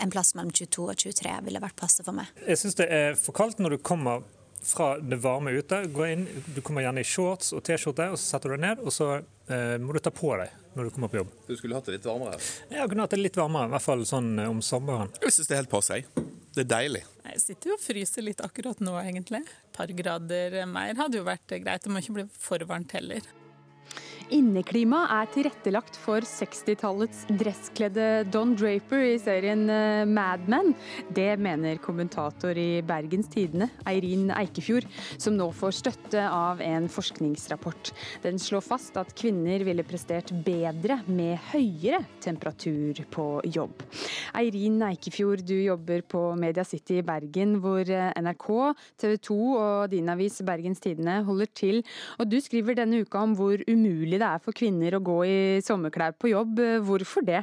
en 0.03 0.13
plass 0.13 0.35
mellom 0.35 0.53
22 0.57 0.89
og 0.89 0.97
23 1.05 1.37
ville 1.47 1.63
vært 1.63 1.77
passe 1.79 2.05
for 2.05 2.17
meg. 2.17 2.33
Jeg 2.49 2.61
syns 2.61 2.81
det 2.81 2.89
er 2.93 3.17
for 3.21 3.37
kaldt 3.37 3.63
når 3.63 3.77
du 3.77 3.85
kommer 3.85 4.25
fra 4.63 4.99
det 4.99 5.17
varme 5.17 5.51
ute. 5.51 5.83
Gå 5.93 6.07
inn, 6.07 6.27
du 6.55 6.61
kommer 6.65 6.85
gjerne 6.85 7.03
i 7.03 7.07
shorts 7.07 7.53
og 7.57 7.63
T-skjorte, 7.67 8.11
og 8.15 8.21
så 8.21 8.37
setter 8.37 8.53
du 8.53 8.57
deg 8.57 8.65
ned, 8.65 8.83
og 8.83 8.95
så 8.95 9.09
eh, 9.19 9.77
må 9.83 9.97
du 9.97 10.01
ta 10.03 10.13
på 10.15 10.33
deg 10.39 10.53
når 10.77 10.89
du 10.89 10.95
kommer 10.95 11.13
på 11.13 11.21
jobb. 11.21 11.33
Du 11.49 11.57
skulle 11.59 11.77
hatt 11.77 11.91
det 11.91 11.99
litt 11.99 12.09
varmere? 12.09 12.39
Ja, 12.71 12.83
jeg 12.83 12.93
kunne 12.93 13.07
hatt 13.07 13.17
det 13.17 13.21
litt 13.21 13.37
varmere, 13.37 13.69
i 13.69 13.75
hvert 13.75 13.87
fall 13.87 14.07
sånn 14.09 14.31
eh, 14.39 14.51
om 14.51 14.63
sommeren. 14.65 15.13
Jeg 15.21 15.37
syns 15.37 15.51
det 15.51 15.57
er 15.57 15.63
helt 15.65 15.73
passe, 15.73 15.99
seg. 15.99 16.25
Det 16.53 16.67
er 16.67 16.71
deilig. 16.71 17.05
Jeg 17.33 17.41
sitter 17.41 17.73
jo 17.73 17.77
og 17.79 17.83
fryser 17.83 18.27
litt 18.27 18.43
akkurat 18.45 18.83
nå, 18.85 18.97
egentlig. 19.01 19.43
Et 19.49 19.77
par 19.77 19.93
grader 19.97 20.59
mer 20.69 20.99
hadde 20.99 21.21
jo 21.21 21.27
vært 21.27 21.57
greit. 21.59 21.85
Det 21.85 21.93
må 21.93 22.03
ikke 22.03 22.19
bli 22.21 22.27
for 22.37 22.65
varmt 22.69 22.93
heller. 22.97 23.25
Inneklima 24.33 25.03
er 25.13 25.27
tilrettelagt 25.29 25.97
for 26.01 26.25
60-tallets 26.25 27.27
dresskledde 27.37 28.05
Don 28.33 28.55
Draper 28.57 29.03
i 29.05 29.19
serien 29.21 29.67
eh, 29.69 30.05
Mad 30.09 30.47
Men. 30.49 30.71
Det 31.13 31.35
mener 31.43 31.81
kommentator 31.85 32.57
i 32.57 32.81
Bergens 32.87 33.29
Tidende, 33.33 33.69
Eirin 33.89 34.31
Eikefjord, 34.33 34.87
som 35.21 35.37
nå 35.37 35.51
får 35.53 35.75
støtte 35.77 36.23
av 36.25 36.63
en 36.65 36.89
forskningsrapport. 36.93 37.91
Den 38.25 38.41
slår 38.41 38.65
fast 38.65 38.97
at 39.01 39.13
kvinner 39.19 39.67
ville 39.67 39.85
prestert 39.85 40.33
bedre 40.47 41.03
med 41.11 41.37
høyere 41.51 42.01
temperatur 42.25 43.03
på 43.13 43.27
jobb. 43.53 43.85
Eirin 44.39 44.81
Eikefjord, 44.89 45.45
du 45.45 45.59
jobber 45.59 46.01
på 46.09 46.25
Media 46.41 46.65
City 46.65 47.03
i 47.03 47.05
Bergen, 47.05 47.59
hvor 47.61 47.85
eh, 47.85 48.17
NRK, 48.17 48.49
TV 48.97 49.19
2 49.29 49.39
og 49.53 49.93
din 49.93 50.09
avis 50.15 50.41
Bergens 50.47 50.81
Tidende 50.81 51.21
holder 51.29 51.53
til. 51.53 51.85
Og 52.17 52.33
du 52.33 52.41
skriver 52.41 52.81
denne 52.81 53.05
uka 53.05 53.27
om 53.27 53.37
hvor 53.37 53.61
umulig 53.69 54.22
det 54.23 54.29
er 54.29 54.43
for 54.43 54.57
kvinner 54.57 54.95
å 54.97 55.03
gå 55.03 55.19
i 55.27 55.39
sommerklær 55.65 56.15
på 56.15 56.31
jobb. 56.31 56.63
Hvorfor 56.87 57.27
det? 57.27 57.43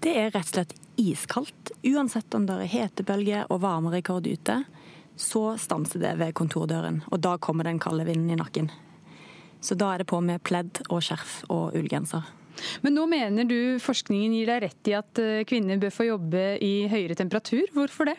Det 0.00 0.14
er 0.14 0.30
rett 0.32 0.46
og 0.46 0.54
slett 0.54 0.74
iskaldt. 0.98 1.72
Uansett 1.86 2.34
om 2.34 2.46
det 2.48 2.56
er 2.56 2.72
hetebølge 2.72 3.44
og 3.52 3.62
varmerekord 3.62 4.26
ute, 4.26 4.62
så 5.18 5.42
stanser 5.58 6.02
det 6.02 6.14
ved 6.20 6.36
kontordøren. 6.38 7.02
Og 7.12 7.20
da 7.22 7.36
kommer 7.42 7.66
den 7.68 7.80
kalde 7.82 8.06
vinden 8.08 8.30
i 8.32 8.38
nakken. 8.38 8.70
Så 9.60 9.74
da 9.74 9.92
er 9.92 10.02
det 10.02 10.10
på 10.10 10.20
med 10.22 10.42
pledd 10.46 10.84
og 10.86 11.02
skjerf 11.02 11.40
og 11.50 11.74
ullgenser. 11.78 12.26
Men 12.82 12.94
nå 12.98 13.04
mener 13.10 13.46
du 13.46 13.78
forskningen 13.82 14.34
gir 14.34 14.50
deg 14.50 14.64
rett 14.66 14.90
i 14.90 14.94
at 14.98 15.20
eh, 15.22 15.44
kvinner 15.46 15.78
bør 15.82 15.94
få 15.94 16.08
jobbe 16.08 16.44
i 16.64 16.72
høyere 16.90 17.14
temperatur. 17.18 17.66
Hvorfor 17.74 18.10
det? 18.10 18.16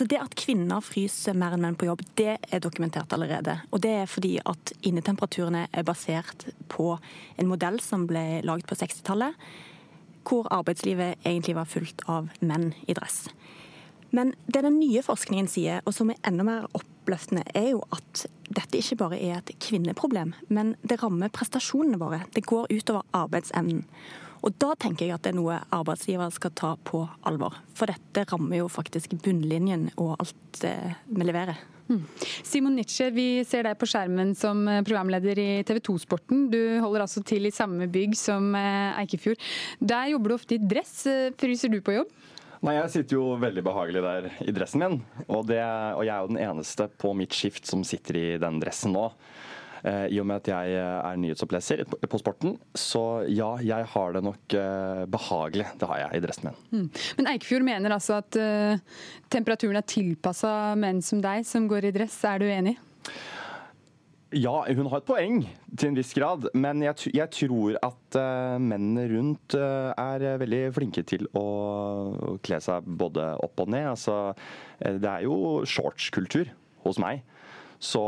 Altså 0.00 0.14
det 0.14 0.20
at 0.24 0.32
kvinner 0.40 0.80
fryser 0.80 1.34
mer 1.36 1.52
enn 1.52 1.60
menn 1.60 1.74
på 1.76 1.84
jobb, 1.84 2.00
det 2.16 2.38
er 2.40 2.60
dokumentert 2.64 3.12
allerede. 3.12 3.58
Og 3.68 3.82
det 3.84 3.90
er 3.98 4.06
fordi 4.08 4.30
at 4.48 4.70
innetemperaturene 4.80 5.66
er 5.76 5.84
basert 5.84 6.46
på 6.72 6.94
en 7.36 7.50
modell 7.50 7.76
som 7.84 8.06
ble 8.08 8.40
laget 8.48 8.64
på 8.64 8.78
60-tallet, 8.80 9.36
hvor 10.24 10.48
arbeidslivet 10.56 11.20
egentlig 11.20 11.52
var 11.58 11.68
fullt 11.68 12.06
av 12.08 12.32
menn 12.40 12.70
i 12.88 12.96
dress. 12.96 13.26
Men 14.16 14.32
det 14.48 14.64
den 14.64 14.80
nye 14.80 15.04
forskningen 15.04 15.52
sier, 15.52 15.84
og 15.84 15.92
som 15.92 16.14
er 16.14 16.24
enda 16.24 16.48
mer 16.48 16.64
oppløftende, 16.72 17.44
er 17.52 17.74
jo 17.74 17.84
at 17.92 18.24
dette 18.48 18.80
ikke 18.80 19.02
bare 19.04 19.20
er 19.20 19.42
et 19.42 19.52
kvinneproblem, 19.60 20.32
men 20.48 20.78
det 20.80 21.02
rammer 21.04 21.28
prestasjonene 21.28 22.00
våre. 22.00 22.24
Det 22.32 22.48
går 22.48 22.72
utover 22.72 23.04
arbeidsevnen. 23.20 23.84
Og 24.42 24.54
Da 24.60 24.74
tenker 24.78 25.06
jeg 25.06 25.16
at 25.16 25.26
det 25.26 25.34
er 25.34 25.40
noe 25.40 25.58
arbeidsgiver 25.74 26.30
skal 26.34 26.54
ta 26.56 26.74
på 26.84 27.02
alvor. 27.28 27.58
For 27.76 27.90
dette 27.90 28.24
rammer 28.30 28.62
jo 28.62 28.70
faktisk 28.72 29.18
bunnlinjen 29.24 29.90
og 29.96 30.16
alt 30.18 30.64
vi 30.64 31.26
leverer. 31.26 31.60
Hmm. 31.90 32.04
Simon 32.46 32.76
Nitsche, 32.78 33.08
vi 33.10 33.42
ser 33.42 33.66
deg 33.66 33.74
på 33.80 33.86
skjermen 33.90 34.30
som 34.38 34.60
eh, 34.70 34.78
programleder 34.86 35.40
i 35.42 35.48
TV 35.66 35.80
2-sporten. 35.88 36.44
Du 36.52 36.60
holder 36.84 37.02
altså 37.02 37.22
til 37.26 37.48
i 37.48 37.50
samme 37.50 37.88
bygg 37.90 38.14
som 38.14 38.52
eh, 38.54 39.00
Eikefjord. 39.02 39.42
Der 39.82 40.12
jobber 40.12 40.30
du 40.30 40.36
ofte 40.36 40.54
i 40.54 40.60
dress. 40.62 40.92
Eh, 41.10 41.32
fryser 41.40 41.72
du 41.72 41.80
på 41.82 41.96
jobb? 41.96 42.12
Nei, 42.62 42.76
Jeg 42.76 42.92
sitter 42.94 43.16
jo 43.16 43.24
veldig 43.42 43.64
behagelig 43.66 44.04
der 44.04 44.30
i 44.46 44.54
dressen 44.54 44.84
min. 44.84 44.96
Og, 45.26 45.42
det, 45.50 45.58
og 45.58 46.04
jeg 46.06 46.14
er 46.14 46.22
jo 46.22 46.30
den 46.30 46.42
eneste 46.44 46.86
på 47.00 47.10
mitt 47.18 47.34
skift 47.34 47.66
som 47.66 47.82
sitter 47.88 48.20
i 48.20 48.26
den 48.38 48.62
dressen 48.62 48.94
nå. 48.94 49.08
Eh, 49.84 50.06
I 50.12 50.20
og 50.20 50.28
med 50.28 50.42
at 50.42 50.50
jeg 50.52 50.76
eh, 50.76 50.98
er 51.00 51.20
nyhetsoppleser 51.22 51.84
på 51.88 52.20
Sporten, 52.20 52.56
så 52.76 53.24
ja, 53.28 53.54
jeg 53.64 53.88
har 53.94 54.14
det 54.16 54.24
nok 54.26 54.56
eh, 54.58 55.02
behagelig. 55.10 55.66
Det 55.80 55.88
har 55.88 56.04
jeg 56.04 56.20
i 56.20 56.22
dressen 56.26 56.50
min. 56.50 56.60
Mm. 56.70 56.86
Men 57.18 57.32
Eikefjord 57.34 57.66
mener 57.66 57.96
altså 57.96 58.18
at 58.20 58.36
uh, 58.40 59.02
temperaturen 59.32 59.78
er 59.80 59.86
tilpassa 59.88 60.52
menn 60.78 61.00
som 61.04 61.22
deg, 61.24 61.46
som 61.48 61.68
går 61.70 61.88
i 61.88 61.94
dress. 61.94 62.18
Er 62.28 62.42
du 62.42 62.48
enig? 62.50 62.76
Ja, 64.36 64.60
hun 64.68 64.86
har 64.92 65.00
et 65.00 65.08
poeng 65.08 65.40
til 65.74 65.88
en 65.88 65.96
viss 65.98 66.12
grad, 66.14 66.46
men 66.54 66.84
jeg, 66.84 67.10
jeg 67.16 67.32
tror 67.34 67.78
at 67.82 68.20
uh, 68.20 68.60
mennene 68.62 69.08
rundt 69.10 69.56
uh, 69.58 69.90
er 69.96 70.38
veldig 70.42 70.62
flinke 70.76 71.04
til 71.08 71.26
å 71.34 72.38
kle 72.44 72.60
seg 72.62 72.86
både 73.00 73.32
opp 73.42 73.64
og 73.64 73.72
ned. 73.74 73.88
Altså, 73.96 74.20
det 74.78 75.08
er 75.08 75.26
jo 75.26 75.64
shortskultur 75.68 76.52
hos 76.84 77.00
meg 77.02 77.24
så 77.80 78.04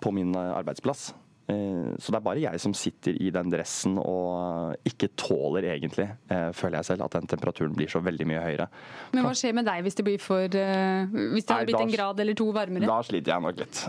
på 0.00 0.14
min 0.14 0.32
arbeidsplass. 0.36 1.10
Eh, 1.50 1.94
så 1.98 2.12
det 2.12 2.18
er 2.18 2.24
bare 2.24 2.42
jeg 2.42 2.62
som 2.62 2.74
sitter 2.76 3.16
i 3.22 3.30
den 3.34 3.50
dressen 3.52 3.98
og 4.00 4.76
ikke 4.86 5.10
tåler 5.18 5.66
egentlig, 5.72 6.06
eh, 6.30 6.50
føler 6.56 6.80
jeg 6.80 6.90
selv, 6.90 7.06
at 7.06 7.16
den 7.18 7.30
temperaturen 7.30 7.74
blir 7.76 7.90
så 7.90 8.02
veldig 8.04 8.26
mye 8.28 8.42
høyere. 8.44 8.68
Men 9.14 9.26
hva 9.26 9.32
skjer 9.38 9.56
med 9.56 9.66
deg 9.68 9.82
hvis 9.86 9.98
det 9.98 10.06
blir 10.06 10.20
for 10.22 10.44
eh, 10.44 11.16
Hvis 11.34 11.48
det 11.48 11.56
har 11.56 11.66
blitt 11.68 11.80
en 11.80 11.94
grad 11.94 12.20
eller 12.22 12.38
to 12.38 12.50
varmere? 12.54 12.90
Da 12.90 13.00
sliter 13.06 13.34
jeg 13.34 13.46
nok 13.46 13.64
litt. 13.64 13.82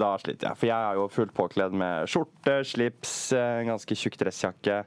Da 0.00 0.12
sliter 0.22 0.50
jeg. 0.50 0.60
For 0.62 0.70
jeg 0.70 0.90
er 0.92 1.00
jo 1.00 1.08
fullt 1.12 1.34
påkledd 1.36 1.76
med 1.76 2.08
skjorte, 2.10 2.58
slips, 2.68 3.16
ganske 3.66 3.98
tjukk 3.98 4.18
dressjakke 4.20 4.82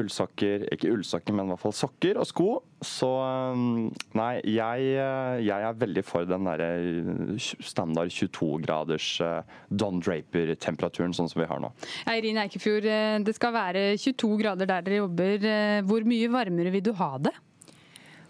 ullsokker 0.00 0.66
Ikke 0.74 0.90
ullsokker, 0.92 1.34
men 1.36 1.48
i 1.48 1.54
hvert 1.54 1.62
fall 1.62 1.74
sokker 1.76 2.20
og 2.20 2.28
sko. 2.28 2.48
Så 2.84 3.08
um, 3.08 3.88
nei, 4.18 4.30
jeg, 4.44 4.90
uh, 5.00 5.38
jeg 5.40 5.66
er 5.68 5.80
veldig 5.80 6.04
for 6.06 6.28
den 6.28 6.46
derre 6.48 6.70
uh, 6.76 7.48
standard 7.64 8.12
22-graders 8.12 9.08
uh, 9.24 9.58
Don 9.70 10.02
Draper-temperaturen, 10.04 11.16
sånn 11.16 11.30
som 11.32 11.42
vi 11.42 11.48
har 11.50 11.62
nå. 11.62 11.72
Eirin 12.12 12.40
Eikefjord, 12.44 12.86
det 13.26 13.36
skal 13.36 13.54
være 13.56 13.88
22 14.00 14.32
grader 14.42 14.70
der 14.70 14.86
dere 14.86 15.02
jobber. 15.04 15.50
Hvor 15.88 16.06
mye 16.08 16.30
varmere 16.32 16.72
vil 16.74 16.84
du 16.84 16.94
ha 17.00 17.14
det? 17.22 17.34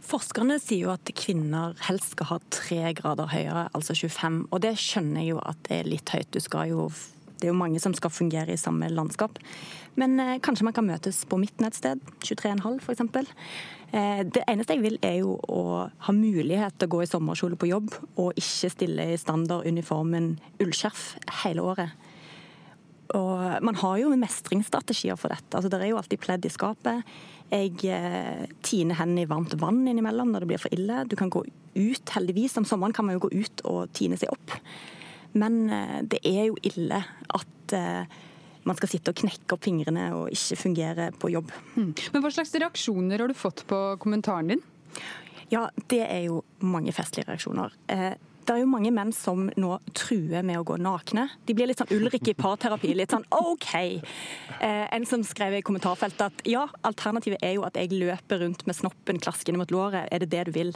Forskerne 0.06 0.60
sier 0.62 0.86
jo 0.86 0.92
at 0.92 1.10
kvinner 1.18 1.74
helst 1.88 2.14
skal 2.14 2.30
ha 2.30 2.38
tre 2.54 2.92
grader 2.94 3.30
høyere, 3.32 3.66
altså 3.74 3.96
25. 3.96 4.44
Og 4.54 4.62
det 4.62 4.76
skjønner 4.78 5.24
jeg 5.24 5.32
jo 5.32 5.42
at 5.42 5.58
det 5.66 5.80
er 5.80 5.90
litt 5.90 6.12
høyt. 6.14 6.30
Du 6.30 6.38
skal 6.42 6.70
jo, 6.70 6.86
det 7.40 7.48
er 7.48 7.50
jo 7.50 7.58
mange 7.58 7.82
som 7.82 7.94
skal 7.96 8.14
fungere 8.14 8.54
i 8.54 8.60
samme 8.60 8.90
landskap. 8.92 9.40
Men 10.00 10.18
eh, 10.20 10.36
kanskje 10.44 10.66
man 10.68 10.76
kan 10.76 10.86
møtes 10.88 11.22
på 11.28 11.38
midten 11.40 11.68
et 11.68 11.76
sted. 11.76 12.02
23,5 12.24 12.80
f.eks. 12.84 13.30
Eh, 13.96 14.22
det 14.28 14.44
eneste 14.48 14.76
jeg 14.76 14.84
vil 14.84 14.98
er 15.04 15.20
jo 15.22 15.36
å 15.48 15.62
ha 15.88 16.14
mulighet 16.16 16.76
til 16.76 16.88
å 16.88 16.94
gå 16.96 17.04
i 17.04 17.10
sommerkjole 17.10 17.58
på 17.60 17.70
jobb, 17.70 17.94
og 18.20 18.36
ikke 18.40 18.72
stille 18.72 19.08
i 19.12 19.20
standarduniformen 19.20 20.34
ullskjerf 20.62 21.08
hele 21.44 21.64
året. 21.64 22.12
Og 23.14 23.62
man 23.62 23.78
har 23.78 24.00
jo 24.00 24.14
mestringsstrategier 24.18 25.18
for 25.20 25.30
dette. 25.30 25.54
Altså, 25.54 25.70
det 25.70 25.78
er 25.78 25.92
jo 25.92 26.00
alltid 26.00 26.22
pledd 26.22 26.46
i 26.48 26.52
skapet. 26.52 27.16
Jeg 27.52 27.78
eh, 27.86 28.46
tiner 28.66 28.98
hendene 28.98 29.22
i 29.22 29.30
varmt 29.30 29.54
vann 29.60 29.84
innimellom 29.86 30.32
når 30.32 30.42
det 30.42 30.50
blir 30.50 30.62
for 30.62 30.74
ille. 30.74 31.04
Du 31.06 31.14
kan 31.18 31.30
gå 31.30 31.44
ut, 31.46 32.14
heldigvis. 32.16 32.56
Om 32.58 32.66
sommeren 32.66 32.96
kan 32.96 33.06
man 33.06 33.18
jo 33.18 33.26
gå 33.28 33.32
ut 33.36 33.62
og 33.70 33.92
tine 33.96 34.18
seg 34.18 34.32
opp. 34.34 34.56
Men 35.38 35.66
eh, 35.70 36.00
det 36.10 36.22
er 36.26 36.48
jo 36.50 36.58
ille 36.66 37.02
at 37.38 37.76
eh, 37.76 38.18
man 38.66 38.78
skal 38.78 38.90
sitte 38.90 39.12
og 39.12 39.20
knekke 39.20 39.54
opp 39.54 39.64
fingrene 39.66 40.08
og 40.16 40.32
ikke 40.34 40.58
fungere 40.58 41.10
på 41.14 41.30
jobb. 41.32 41.52
Mm. 41.76 41.92
Men 42.14 42.24
Hva 42.24 42.32
slags 42.34 42.54
reaksjoner 42.56 43.22
har 43.22 43.30
du 43.30 43.38
fått 43.38 43.64
på 43.70 43.80
kommentaren 44.02 44.50
din? 44.54 44.64
Ja, 45.52 45.68
det 45.92 46.02
er 46.02 46.24
jo 46.26 46.40
mange 46.66 46.94
festlige 46.94 47.28
reaksjoner. 47.30 47.74
Eh, 47.92 48.14
det 48.46 48.54
er 48.54 48.62
jo 48.62 48.68
mange 48.70 48.92
menn 48.94 49.10
som 49.14 49.48
nå 49.58 49.76
truer 49.96 50.44
med 50.46 50.60
å 50.60 50.64
gå 50.66 50.76
nakne. 50.78 51.26
De 51.48 51.54
blir 51.56 51.66
litt 51.70 51.80
sånn 51.80 51.90
Ulrik 51.96 52.28
i 52.30 52.34
parterapi. 52.38 52.92
Litt 52.94 53.14
sånn 53.14 53.26
OK. 53.34 53.72
Eh, 53.74 54.84
en 54.94 55.06
som 55.08 55.24
skrev 55.26 55.58
i 55.58 55.62
kommentarfeltet 55.66 56.22
at 56.28 56.44
ja, 56.46 56.66
alternativet 56.86 57.42
er 57.42 57.56
jo 57.56 57.64
at 57.66 57.78
jeg 57.78 57.90
løper 57.94 58.44
rundt 58.44 58.62
med 58.68 58.78
snoppen 58.78 59.18
klaskende 59.22 59.60
mot 59.62 59.74
låret. 59.74 60.06
Er 60.14 60.22
det 60.22 60.30
det 60.34 60.44
du 60.48 60.52
vil? 60.54 60.72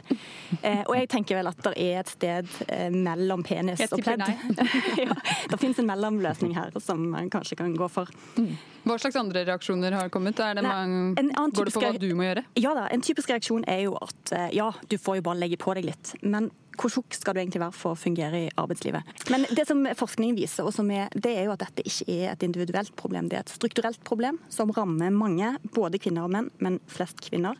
Eh, 0.61 0.83
og 0.83 0.95
jeg 0.97 1.09
tenker 1.13 1.39
vel 1.39 1.51
at 1.51 1.61
det 1.63 1.73
er 1.79 2.01
et 2.01 2.11
sted 2.11 2.51
eh, 2.67 2.89
mellom 2.91 3.45
penis 3.47 3.85
og 3.87 4.03
pledd. 4.03 4.25
ja, 5.01 5.15
det 5.51 5.61
finnes 5.61 5.79
en 5.79 5.87
mellomløsning 5.87 6.55
her 6.57 6.75
som 6.83 7.07
man 7.13 7.31
kanskje 7.31 7.59
kan 7.61 7.71
gå 7.77 7.87
for. 7.91 8.11
Mm. 8.35 8.51
Hva 8.81 8.97
slags 8.99 9.15
andre 9.19 9.45
reaksjoner 9.47 9.93
har 9.95 10.09
kommet? 10.11 10.39
Det 10.41 10.63
man, 10.65 11.13
går 11.15 11.69
det 11.69 11.75
på 11.75 11.83
hva 11.83 11.93
du 12.01 12.09
må 12.17 12.25
gjøre? 12.25 12.43
Ja 12.59 12.73
da, 12.75 12.87
En 12.91 13.03
typisk 13.05 13.29
reaksjon 13.31 13.63
er 13.69 13.85
jo 13.85 13.95
at 14.01 14.33
ja, 14.55 14.71
du 14.89 14.97
får 14.99 15.19
jo 15.21 15.25
bare 15.29 15.39
legge 15.43 15.59
på 15.61 15.75
deg 15.77 15.85
litt. 15.91 16.15
Men 16.25 16.49
hvor 16.79 16.93
tjukk 16.93 17.15
skal 17.17 17.35
du 17.35 17.41
egentlig 17.41 17.61
være 17.63 17.75
for 17.75 17.95
å 17.95 17.99
fungere 17.99 18.45
i 18.45 18.51
arbeidslivet? 18.59 19.27
Men 19.33 19.45
det 19.51 19.67
som 19.69 19.83
forskningen 19.97 20.37
viser, 20.39 20.67
er, 20.95 21.11
det 21.13 21.35
er 21.35 21.47
jo 21.47 21.55
at 21.55 21.63
dette 21.65 21.85
ikke 21.87 22.07
er 22.15 22.33
et 22.33 22.45
individuelt 22.47 22.95
problem. 22.99 23.29
Det 23.29 23.39
er 23.39 23.45
et 23.45 23.55
strukturelt 23.55 24.01
problem 24.07 24.39
som 24.49 24.71
rammer 24.75 25.13
mange, 25.13 25.55
både 25.75 26.01
kvinner 26.01 26.27
og 26.27 26.35
menn, 26.35 26.51
men 26.63 26.79
flest 26.91 27.21
kvinner 27.27 27.59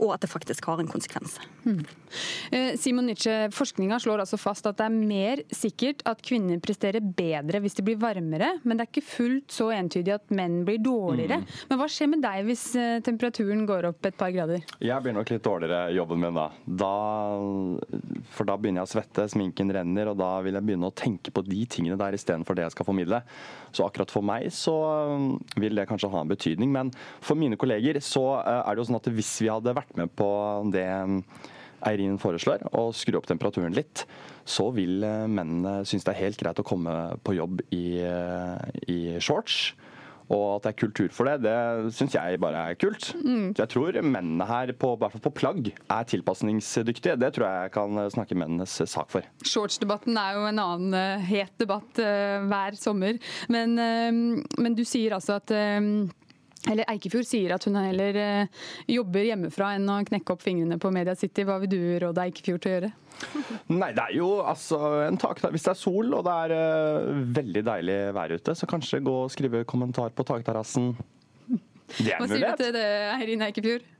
og 0.00 0.14
at 0.14 0.24
det 0.24 0.30
faktisk 0.30 0.66
har 0.70 0.80
en 0.80 0.90
konsekvens. 0.90 1.38
Mm. 1.64 1.82
Simon 2.78 3.08
Nietzsche, 3.08 3.32
Forskninga 3.54 3.98
slår 4.02 4.22
altså 4.24 4.38
fast 4.38 4.66
at 4.68 4.78
det 4.78 4.86
er 4.86 4.94
mer 4.94 5.42
sikkert 5.54 6.02
at 6.08 6.22
kvinner 6.24 6.60
presterer 6.62 7.02
bedre 7.04 7.60
hvis 7.62 7.76
de 7.78 7.84
blir 7.86 7.98
varmere, 8.00 8.54
men 8.62 8.76
det 8.78 8.86
er 8.86 8.90
ikke 8.92 9.06
fullt 9.06 9.54
så 9.54 9.70
entydig 9.74 10.14
at 10.16 10.34
menn 10.34 10.62
blir 10.66 10.80
dårligere. 10.82 11.40
Mm. 11.42 11.46
Men 11.70 11.80
hva 11.80 11.88
skjer 11.90 12.10
med 12.12 12.24
deg 12.24 12.46
hvis 12.48 12.64
eh, 12.80 13.00
temperaturen 13.04 13.64
går 13.68 13.90
opp 13.90 14.08
et 14.08 14.18
par 14.18 14.32
grader? 14.34 14.64
Jeg 14.78 15.04
blir 15.04 15.16
nok 15.16 15.32
litt 15.32 15.44
dårligere 15.46 15.92
i 15.92 15.98
jobben 15.98 16.22
min 16.22 16.38
da. 16.38 16.48
da. 16.64 16.94
For 18.34 18.48
da 18.48 18.58
begynner 18.58 18.82
jeg 18.82 18.90
å 18.90 18.94
svette, 18.94 19.28
sminken 19.32 19.72
renner, 19.74 20.12
og 20.12 20.18
da 20.20 20.30
vil 20.44 20.58
jeg 20.58 20.68
begynne 20.68 20.90
å 20.90 20.96
tenke 20.96 21.34
på 21.34 21.44
de 21.46 21.64
tingene 21.70 21.98
der 22.00 22.16
istedenfor 22.16 22.58
det 22.58 22.68
jeg 22.68 22.76
skal 22.76 22.88
formidle. 22.88 23.22
Så 23.74 23.86
akkurat 23.86 24.12
for 24.12 24.26
meg 24.26 24.50
så 24.54 24.74
vil 25.60 25.74
det 25.76 25.88
kanskje 25.90 26.10
ha 26.12 26.22
en 26.22 26.30
betydning, 26.30 26.70
men 26.74 26.92
for 27.24 27.38
mine 27.38 27.58
kolleger 27.60 27.98
så 28.04 28.24
er 28.44 28.70
det 28.70 28.82
jo 28.82 28.88
sånn 28.90 29.00
at 29.00 29.10
hvis 29.14 29.32
vi 29.42 29.50
hadde 29.50 29.74
vært 29.76 29.83
vært 29.84 30.00
med 30.02 30.16
på 30.18 30.30
det 30.74 30.88
Eirin 31.84 32.18
foreslår, 32.20 32.64
å 32.72 32.88
skru 32.96 33.18
opp 33.18 33.28
temperaturen 33.28 33.74
litt, 33.76 34.04
så 34.48 34.70
vil 34.76 35.04
eh, 35.04 35.24
mennene 35.30 35.82
synes 35.88 36.06
det 36.06 36.14
er 36.14 36.22
helt 36.26 36.40
greit 36.40 36.60
å 36.60 36.66
komme 36.66 36.94
på 37.24 37.36
jobb 37.36 37.64
i, 37.74 37.86
eh, 38.04 38.84
i 38.88 39.00
shorts. 39.22 39.74
Og 40.32 40.54
at 40.54 40.64
det 40.64 40.70
er 40.70 40.76
kultur 40.80 41.10
for 41.12 41.28
det, 41.28 41.44
det 41.44 41.92
syns 41.92 42.14
jeg 42.16 42.38
bare 42.40 42.62
er 42.70 42.78
kult. 42.80 43.10
Mm. 43.20 43.50
Jeg 43.58 43.68
tror 43.68 43.98
mennene 44.00 44.46
her, 44.48 44.72
på, 44.72 44.94
hvert 44.96 45.12
fall 45.12 45.24
på 45.26 45.34
plagg, 45.36 45.68
er 45.68 46.06
tilpasningsdyktige. 46.08 47.18
Det 47.20 47.34
tror 47.36 47.44
jeg 47.44 47.74
kan 47.74 48.00
snakke 48.14 48.38
mennenes 48.40 48.78
sak 48.88 49.12
for. 49.12 49.28
Shortsdebatten 49.44 50.16
er 50.16 50.38
jo 50.38 50.46
en 50.48 50.62
annen 50.64 51.28
het 51.28 51.52
debatt 51.60 52.00
hver 52.00 52.80
sommer. 52.80 53.20
Men, 53.52 53.76
men, 53.76 54.72
du 54.72 54.80
sier 54.88 55.12
altså 55.18 55.36
at 55.36 55.52
eller 56.70 56.88
Eikefjord 56.88 57.26
sier 57.28 57.54
at 57.56 57.64
hun 57.68 57.76
heller 57.76 58.16
eh, 58.16 58.60
jobber 58.88 59.26
hjemmefra 59.28 59.74
enn 59.76 59.88
å 59.90 59.98
knekke 60.08 60.34
opp 60.34 60.44
fingrene 60.44 60.78
på 60.80 60.92
Media 60.94 61.14
City. 61.18 61.44
Hva 61.44 61.58
vil 61.62 61.72
du 61.74 61.80
råde 62.06 62.24
Eikefjord 62.24 62.62
til 62.64 62.70
å 62.70 62.76
gjøre? 62.76 62.92
Nei, 63.80 63.90
det 63.96 64.04
er 64.08 64.14
jo 64.16 64.28
altså 64.42 64.78
en 65.04 65.18
tak 65.22 65.38
Hvis 65.44 65.68
det 65.68 65.70
er 65.70 65.78
sol 65.78 66.16
og 66.16 66.24
det 66.26 66.32
er 66.46 66.54
uh, 66.58 67.10
veldig 67.36 67.62
deilig 67.68 67.98
vær 68.16 68.34
ute, 68.34 68.56
så 68.58 68.68
kanskje 68.70 69.02
gå 69.04 69.16
og 69.26 69.32
skrive 69.32 69.62
kommentar 69.68 70.14
på 70.16 70.26
takterrassen. 70.26 70.94
Det 71.46 72.10
er 72.10 72.16
en 72.16 72.24
mulighet. 72.24 72.24
Hva 72.24 72.30
sier 72.32 72.48
du 72.48 72.64
til 72.64 72.74
det, 72.78 72.88
Eirin 73.18 73.44
Eikefjord? 73.46 73.90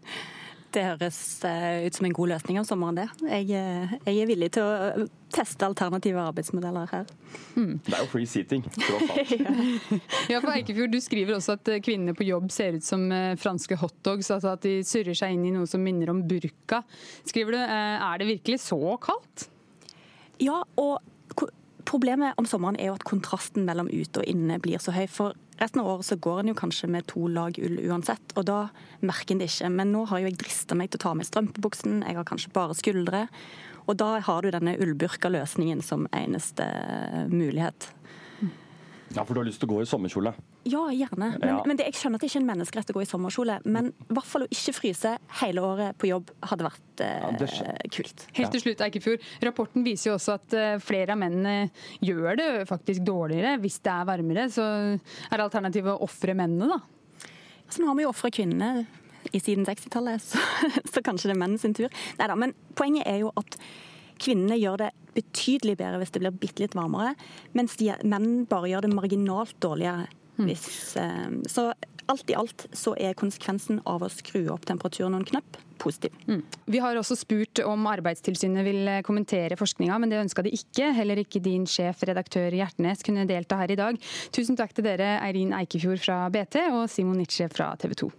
Det 0.74 0.82
høres 0.82 1.18
eh, 1.46 1.84
ut 1.86 1.94
som 1.94 2.06
en 2.08 2.14
god 2.16 2.32
løsning 2.32 2.58
om 2.58 2.66
sommeren, 2.66 2.96
det. 2.98 3.06
Jeg, 3.28 3.46
eh, 3.54 3.92
jeg 4.08 4.24
er 4.24 4.30
villig 4.30 4.48
til 4.56 4.66
å 4.66 5.06
teste 5.34 5.66
alternative 5.66 6.18
arbeidsmodeller 6.18 6.90
her. 6.90 7.06
Mm. 7.54 7.76
Det 7.86 7.94
er 7.94 8.02
jo 8.02 8.10
free 8.10 8.26
seating, 8.30 8.64
tross 8.74 9.14
alt. 9.14 9.30
ja, 10.32 10.40
for 10.40 10.50
Eikefjord, 10.54 10.94
du 10.94 10.98
skriver 11.02 11.38
også 11.38 11.56
at 11.60 11.70
eh, 11.70 11.82
kvinnene 11.84 12.16
på 12.18 12.26
jobb 12.26 12.50
ser 12.54 12.78
ut 12.78 12.86
som 12.86 13.06
franske 13.38 13.78
hotdogs. 13.78 14.32
Altså 14.34 14.54
at 14.56 14.66
de 14.66 14.80
surrer 14.86 15.18
seg 15.18 15.36
inn 15.36 15.46
i 15.46 15.54
noe 15.54 15.70
som 15.70 15.82
minner 15.84 16.10
om 16.10 16.24
burka. 16.26 16.82
Skriver 17.22 17.54
du, 17.54 17.60
Er 17.62 18.22
det 18.22 18.30
virkelig 18.32 18.64
så 18.66 18.96
kaldt? 19.02 19.48
Ja, 20.42 20.64
og 20.80 20.98
Problemet 21.84 22.38
om 22.40 22.46
sommeren 22.48 22.78
er 22.80 22.88
jo 22.88 22.96
at 22.96 23.04
kontrasten 23.04 23.66
mellom 23.68 23.90
ute 23.92 24.22
og 24.22 24.28
inne 24.28 24.56
blir 24.62 24.80
så 24.80 24.94
høy. 24.94 25.04
For 25.10 25.36
resten 25.60 25.82
av 25.82 25.88
året 25.92 26.06
så 26.06 26.16
går 26.16 26.40
en 26.40 26.52
jo 26.52 26.56
kanskje 26.58 26.90
med 26.90 27.06
to 27.10 27.26
lag 27.30 27.58
ull 27.62 27.78
uansett, 27.88 28.34
og 28.38 28.46
da 28.48 28.58
merker 29.04 29.34
en 29.34 29.42
det 29.44 29.50
ikke. 29.52 29.70
Men 29.74 29.92
nå 29.94 30.04
har 30.10 30.22
jo 30.22 30.30
jeg 30.30 30.40
drista 30.40 30.78
meg 30.78 30.90
til 30.90 31.02
å 31.02 31.04
ta 31.06 31.14
med 31.18 31.28
strømpebuksen, 31.28 32.02
jeg 32.06 32.18
har 32.18 32.28
kanskje 32.28 32.54
bare 32.54 32.76
skuldre. 32.78 33.26
Og 33.84 33.98
da 34.00 34.14
har 34.24 34.42
du 34.42 34.50
denne 34.50 34.78
ullburka-løsningen 34.80 35.82
som 35.84 36.08
eneste 36.16 36.66
mulighet. 37.28 37.90
Ja, 39.14 39.22
For 39.22 39.34
du 39.34 39.42
har 39.42 39.48
lyst 39.48 39.60
til 39.62 39.68
å 39.68 39.76
gå 39.76 39.82
i 39.84 39.88
sommerkjole? 39.88 40.32
Ja, 40.64 40.86
gjerne. 40.92 41.28
Men, 41.40 41.48
ja. 41.48 41.56
men 41.68 41.76
det, 41.76 41.86
jeg 41.90 41.98
skjønner 41.98 42.16
at 42.16 42.24
det 42.24 42.30
ikke 42.30 42.38
er 42.38 42.42
en 42.42 42.48
menneskerett 42.48 42.90
å 42.92 42.96
gå 42.96 43.02
i 43.04 43.08
sommerkjole. 43.08 43.58
Men 43.68 43.90
i 43.92 44.16
hvert 44.16 44.28
fall 44.30 44.46
å 44.46 44.48
ikke 44.52 44.74
fryse 44.76 45.12
hele 45.42 45.64
året 45.64 45.98
på 46.00 46.08
jobb 46.08 46.32
hadde 46.50 46.66
vært 46.66 47.04
eh, 47.04 47.26
ja, 47.26 47.76
kult. 47.92 48.26
Helt 48.38 48.54
til 48.56 48.64
slutt, 48.64 48.84
Eikefjord. 48.86 49.28
Rapporten 49.44 49.84
viser 49.86 50.10
jo 50.10 50.16
også 50.16 50.38
at 50.38 50.56
eh, 50.56 50.74
flere 50.82 51.16
av 51.16 51.20
mennene 51.20 51.68
gjør 52.04 52.40
det 52.40 52.48
faktisk 52.70 53.04
dårligere 53.04 53.58
hvis 53.62 53.78
det 53.84 53.92
er 53.92 54.08
varmere. 54.08 54.48
Så 54.52 54.64
er 54.64 55.44
alternativet 55.44 55.92
å 55.92 56.08
ofre 56.08 56.36
mennene, 56.38 56.78
da? 56.78 57.30
Så 57.68 57.82
nå 57.82 57.90
har 57.90 57.98
vi 57.98 58.06
jo 58.06 58.12
ofra 58.12 58.32
kvinnene 58.32 58.86
i 59.34 59.40
siden 59.40 59.64
60-tallet, 59.68 60.20
så, 60.20 60.40
så, 60.92 61.00
kanskje 61.04 61.30
det 61.30 61.36
er 61.36 61.42
mennene 61.44 61.60
sin 61.60 61.76
tur. 61.76 61.92
Neida, 62.20 62.36
men 62.40 62.56
poenget 62.76 63.08
er 63.08 63.24
jo 63.24 63.34
at 63.40 63.58
Kvinnene 64.20 64.56
gjør 64.60 64.78
det 64.84 64.90
betydelig 65.14 65.74
bedre 65.78 65.98
hvis 66.00 66.12
det 66.14 66.20
blir 66.22 66.36
bitte 66.38 66.62
litt 66.62 66.76
varmere, 66.78 67.16
mens 67.58 67.74
de, 67.80 67.90
menn 68.06 68.44
bare 68.50 68.70
gjør 68.70 68.86
det 68.86 68.92
marginalt 68.94 69.56
dårligere. 69.62 70.06
Mm. 70.36 70.46
Hvis, 70.48 70.96
mm. 70.98 71.42
Så 71.50 71.70
alt 72.06 72.30
i 72.30 72.36
alt 72.36 72.66
så 72.76 72.94
er 73.00 73.16
konsekvensen 73.18 73.80
av 73.88 74.04
å 74.04 74.10
skru 74.12 74.46
opp 74.52 74.66
temperaturen 74.68 75.14
noen 75.14 75.26
knapp 75.28 75.58
positiv. 75.80 76.14
Mm. 76.28 76.42
Vi 76.70 76.80
har 76.82 76.96
også 76.96 77.16
spurt 77.18 77.60
om 77.66 77.86
Arbeidstilsynet 77.90 78.66
vil 78.66 78.88
eh, 78.88 79.02
kommentere 79.06 79.58
forskninga, 79.60 79.98
men 80.00 80.12
det 80.12 80.20
ønska 80.22 80.44
de 80.44 80.54
ikke. 80.54 80.92
Heller 80.96 81.20
ikke 81.24 81.42
din 81.44 81.66
sjef, 81.68 82.04
redaktør 82.08 82.54
Hjertnes, 82.54 83.04
kunne 83.06 83.28
delta 83.28 83.58
her 83.60 83.72
i 83.74 83.78
dag. 83.80 83.98
Tusen 84.34 84.58
takk 84.58 84.74
til 84.76 84.86
dere, 84.86 85.16
Eirin 85.24 85.54
Eikefjord 85.56 86.02
fra 86.04 86.20
BT 86.32 86.60
og 86.70 86.84
Simon 86.92 87.18
Nitsche 87.20 87.50
fra 87.52 87.72
TV 87.80 87.96
2. 88.04 88.12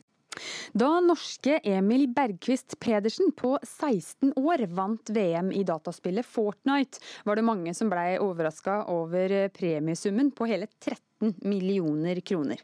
Da 0.76 0.90
norske 1.00 1.62
Emil 1.64 2.10
Bergquist 2.12 2.76
Pedersen 2.84 3.32
på 3.38 3.54
16 3.62 4.34
år 4.36 4.66
vant 4.76 5.12
VM 5.16 5.54
i 5.56 5.64
dataspillet 5.64 6.28
Fortnite, 6.28 7.00
var 7.24 7.40
det 7.40 7.48
mange 7.48 7.74
som 7.78 7.92
blei 7.92 8.18
overraska 8.20 8.82
over 8.92 9.38
premiesummen 9.56 10.34
på 10.36 10.50
hele 10.52 10.68
13 10.68 11.05
millioner 11.46 12.20
kroner. 12.26 12.60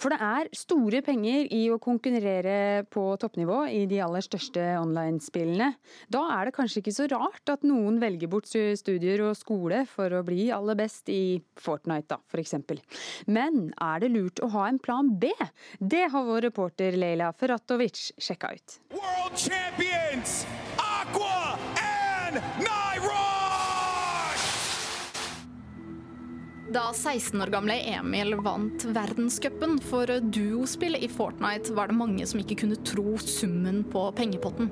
For 0.00 0.12
det 0.12 0.18
er 0.24 0.50
store 0.56 1.02
penger 1.04 1.48
i 1.52 1.62
å 1.72 1.78
konkurrere 1.82 2.84
på 2.92 3.04
toppnivå 3.20 3.64
i 3.70 3.84
de 3.90 4.00
aller 4.04 4.24
største 4.24 4.62
online-spillene. 4.80 5.72
Da 6.12 6.22
er 6.38 6.48
det 6.48 6.56
kanskje 6.56 6.82
ikke 6.82 6.94
så 6.96 7.08
rart 7.12 7.52
at 7.52 7.66
noen 7.66 8.00
velger 8.02 8.30
bort 8.32 8.48
studier 8.50 9.24
og 9.26 9.36
skole 9.38 9.84
for 9.90 10.12
å 10.16 10.24
bli 10.26 10.48
aller 10.54 10.78
best 10.78 11.10
i 11.12 11.40
Fortnite, 11.62 12.16
da, 12.16 12.20
f.eks. 12.32 12.56
Men 13.30 13.68
er 13.80 14.02
det 14.02 14.12
lurt 14.14 14.42
å 14.42 14.50
ha 14.56 14.68
en 14.70 14.80
plan 14.82 15.12
B? 15.18 15.30
Det 15.78 16.08
har 16.12 16.26
vår 16.28 16.48
reporter 16.48 16.96
Leila 16.98 17.32
Ferratovic 17.36 18.10
sjekka 18.18 18.54
ut. 18.56 18.78
World 18.96 19.36
champions, 19.36 20.42
Aqua 20.78 21.58
and 21.78 22.42
Nairo! 22.58 22.91
Da 26.72 26.92
16 26.94 27.42
år 27.42 27.46
gamle 27.52 27.74
Emil 27.80 28.32
vant 28.40 28.84
verdenscupen 28.84 29.74
for 29.84 30.08
duospill 30.32 30.96
i 30.96 31.08
Fortnite, 31.08 31.74
var 31.76 31.90
det 31.90 31.96
mange 31.98 32.24
som 32.26 32.40
ikke 32.40 32.56
kunne 32.62 32.78
tro 32.80 33.18
summen 33.20 33.82
på 33.92 34.06
pengepotten. 34.16 34.70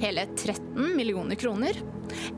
hele 0.00 0.24
13 0.36 0.96
millioner 0.96 1.36
kroner, 1.38 1.76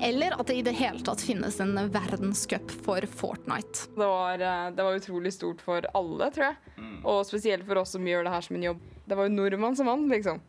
eller 0.02 0.34
at 0.36 0.46
det 0.50 0.56
i 0.58 0.64
det 0.66 0.74
hele 0.76 1.00
tatt 1.00 1.22
finnes 1.24 1.60
en 1.62 1.78
verdenscup 1.94 2.74
for 2.84 3.06
Fortnite. 3.08 3.86
Det 3.94 4.08
var, 4.10 4.34
eh, 4.34 4.70
det 4.74 4.82
var 4.82 4.98
utrolig 4.98 5.32
stort 5.32 5.62
for 5.64 5.86
alle, 5.94 6.30
tror 6.30 6.44
jeg. 6.50 6.56
Og 7.04 7.24
spesielt 7.24 7.64
for 7.64 7.78
oss 7.80 7.94
som 7.94 8.04
gjør 8.04 8.24
det 8.24 8.34
her 8.34 8.40
som 8.40 8.56
en 8.56 8.66
jobb. 8.68 8.82
Det 9.06 9.16
var 9.16 9.28
jo 9.28 9.36
nordmann 9.36 9.76
som 9.76 9.86
vant, 9.86 10.10
liksom. 10.10 10.40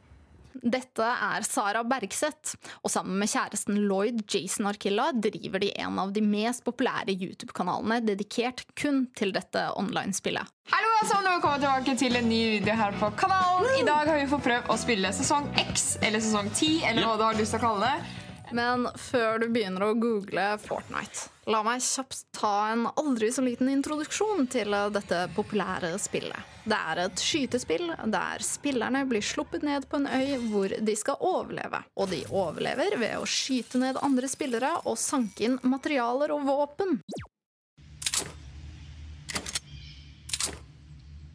Dette 0.64 1.04
er 1.04 1.44
Sara 1.44 1.82
Bergseth, 1.84 2.56
og 2.84 2.92
sammen 2.94 3.18
med 3.20 3.30
kjæresten 3.32 3.80
Lloyd 3.90 4.22
Jason 4.32 4.70
Arkilla 4.70 5.10
driver 5.12 5.60
de 5.62 5.72
en 5.84 6.00
av 6.00 6.14
de 6.16 6.24
mest 6.24 6.64
populære 6.68 7.16
YouTube-kanalene 7.16 8.00
dedikert 8.06 8.64
kun 8.80 9.06
til 9.18 9.34
dette 9.36 9.66
online-spillet. 9.76 10.54
Hallo 10.72 10.92
alle 10.96 11.10
sammen, 11.10 11.28
og 11.28 11.36
velkommen 11.36 11.66
tilbake 11.66 11.98
til 12.00 12.20
en 12.20 12.30
ny 12.32 12.42
video 12.56 12.78
her 12.80 12.96
på 13.02 13.12
kanalen. 13.20 13.68
I 13.82 13.88
dag 13.88 14.08
har 14.08 14.22
vi 14.22 14.30
fått 14.32 14.46
prøvd 14.48 14.72
å 14.72 14.78
spille 14.80 15.12
sesong 15.16 15.52
X, 15.68 15.96
eller 16.02 16.24
sesong 16.24 16.48
10, 16.54 16.86
eller 16.90 17.10
hva 17.10 17.18
du 17.20 17.28
har 17.28 17.42
lyst 17.42 17.58
til 17.58 17.62
å 17.62 17.68
kalle 17.68 17.92
det. 17.92 18.25
Men 18.52 18.90
før 19.00 19.40
du 19.42 19.48
begynner 19.50 19.88
å 19.88 19.96
google 19.98 20.46
Fortnite, 20.62 21.30
la 21.50 21.62
meg 21.66 21.84
kjapt 21.86 22.26
ta 22.36 22.72
en 22.74 22.86
aldri 22.98 23.32
så 23.34 23.44
liten 23.46 23.70
introduksjon 23.72 24.48
til 24.52 24.76
dette 24.94 25.26
populære 25.36 25.94
spillet. 26.02 26.54
Det 26.66 26.78
er 26.92 27.04
et 27.04 27.22
skytespill 27.22 27.92
der 28.14 28.46
spillerne 28.46 29.04
blir 29.10 29.26
sluppet 29.26 29.66
ned 29.66 29.86
på 29.90 30.00
en 30.02 30.10
øy 30.10 30.50
hvor 30.50 30.74
de 30.74 30.96
skal 30.98 31.22
overleve. 31.22 31.84
Og 32.02 32.10
de 32.14 32.24
overlever 32.32 32.98
ved 33.02 33.20
å 33.20 33.30
skyte 33.30 33.82
ned 33.82 34.02
andre 34.02 34.30
spillere 34.32 34.74
og 34.84 34.98
sanke 34.98 35.46
inn 35.50 35.60
materialer 35.62 36.34
og 36.34 36.48
våpen. 36.50 37.00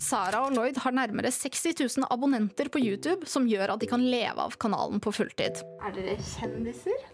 Sara 0.00 0.46
og 0.46 0.54
Lloyd 0.56 0.78
har 0.80 0.94
nærmere 0.96 1.28
60 1.34 1.74
000 1.98 2.06
abonnenter 2.10 2.70
på 2.72 2.80
YouTube, 2.80 3.26
som 3.28 3.44
gjør 3.48 3.74
at 3.74 3.82
de 3.82 3.88
kan 3.90 4.00
leve 4.00 4.40
av 4.40 4.56
kanalen 4.60 5.00
på 5.02 5.12
fulltid. 5.12 5.60
Er 5.84 5.92
dere 5.92 6.14
kjendiser? 6.24 7.04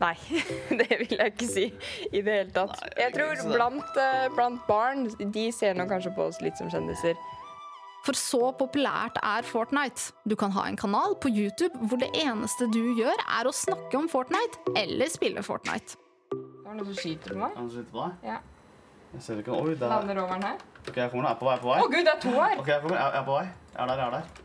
Nei, 0.00 0.14
det 0.80 0.88
vil 1.02 1.18
jeg 1.18 1.34
ikke 1.34 1.48
si 1.50 1.66
i 2.08 2.22
det 2.24 2.36
hele 2.38 2.54
tatt. 2.54 2.80
Jeg 2.96 3.12
tror 3.12 3.42
blant, 3.50 4.00
eh, 4.00 4.30
blant 4.32 4.64
barn, 4.68 5.10
de 5.20 5.44
ser 5.52 5.76
nok 5.76 5.92
kanskje 5.92 6.14
på 6.16 6.30
oss 6.30 6.40
litt 6.40 6.56
som 6.56 6.72
kjendiser. 6.72 7.20
For 8.06 8.16
så 8.16 8.54
populært 8.56 9.20
er 9.20 9.44
Fortnite. 9.44 10.14
Du 10.24 10.32
kan 10.40 10.54
ha 10.56 10.64
en 10.70 10.80
kanal 10.80 11.18
på 11.20 11.28
YouTube 11.28 11.76
hvor 11.90 12.00
det 12.00 12.08
eneste 12.16 12.70
du 12.72 12.80
gjør, 12.96 13.20
er 13.36 13.50
å 13.50 13.52
snakke 13.52 14.00
om 14.00 14.08
Fortnite 14.08 14.72
eller 14.80 15.12
spille 15.12 15.44
Fortnite. 15.44 16.00
Det 16.32 16.64
var 16.64 16.78
noen 16.78 16.88
som 16.88 16.96
skyter 16.96 17.36
på 17.36 17.42
meg. 17.44 17.60
Han 17.60 17.68
skyter 17.68 17.92
på 17.92 18.06
deg? 18.06 18.28
Ja. 18.32 18.40
Jeg 19.10 19.26
ser 19.26 19.42
ikke. 19.42 19.60
Oi, 19.60 19.74
der. 19.74 19.90
Lander 19.92 20.24
over 20.24 20.38
den 20.38 20.48
her. 20.54 20.69
Ok, 20.88 20.96
jeg 20.96 21.04
er 21.04 21.10
på 21.12 21.20
vei. 21.20 21.28
Jeg 21.28 21.58
er 21.58 21.60
på 21.62 21.68
vei. 21.70 21.80
Å 21.80 21.90
gud, 21.90 22.04
det 22.06 22.12
er 22.14 22.22
to 22.22 22.32
her! 22.36 22.56
Ok, 22.60 22.68
jeg, 22.68 22.78
er 22.78 23.26
på 23.26 23.36
vei. 23.36 23.44
Jeg 23.74 23.82
er 23.82 23.90
der, 23.90 24.00
jeg 24.00 24.06
er 24.06 24.16
der. 24.16 24.40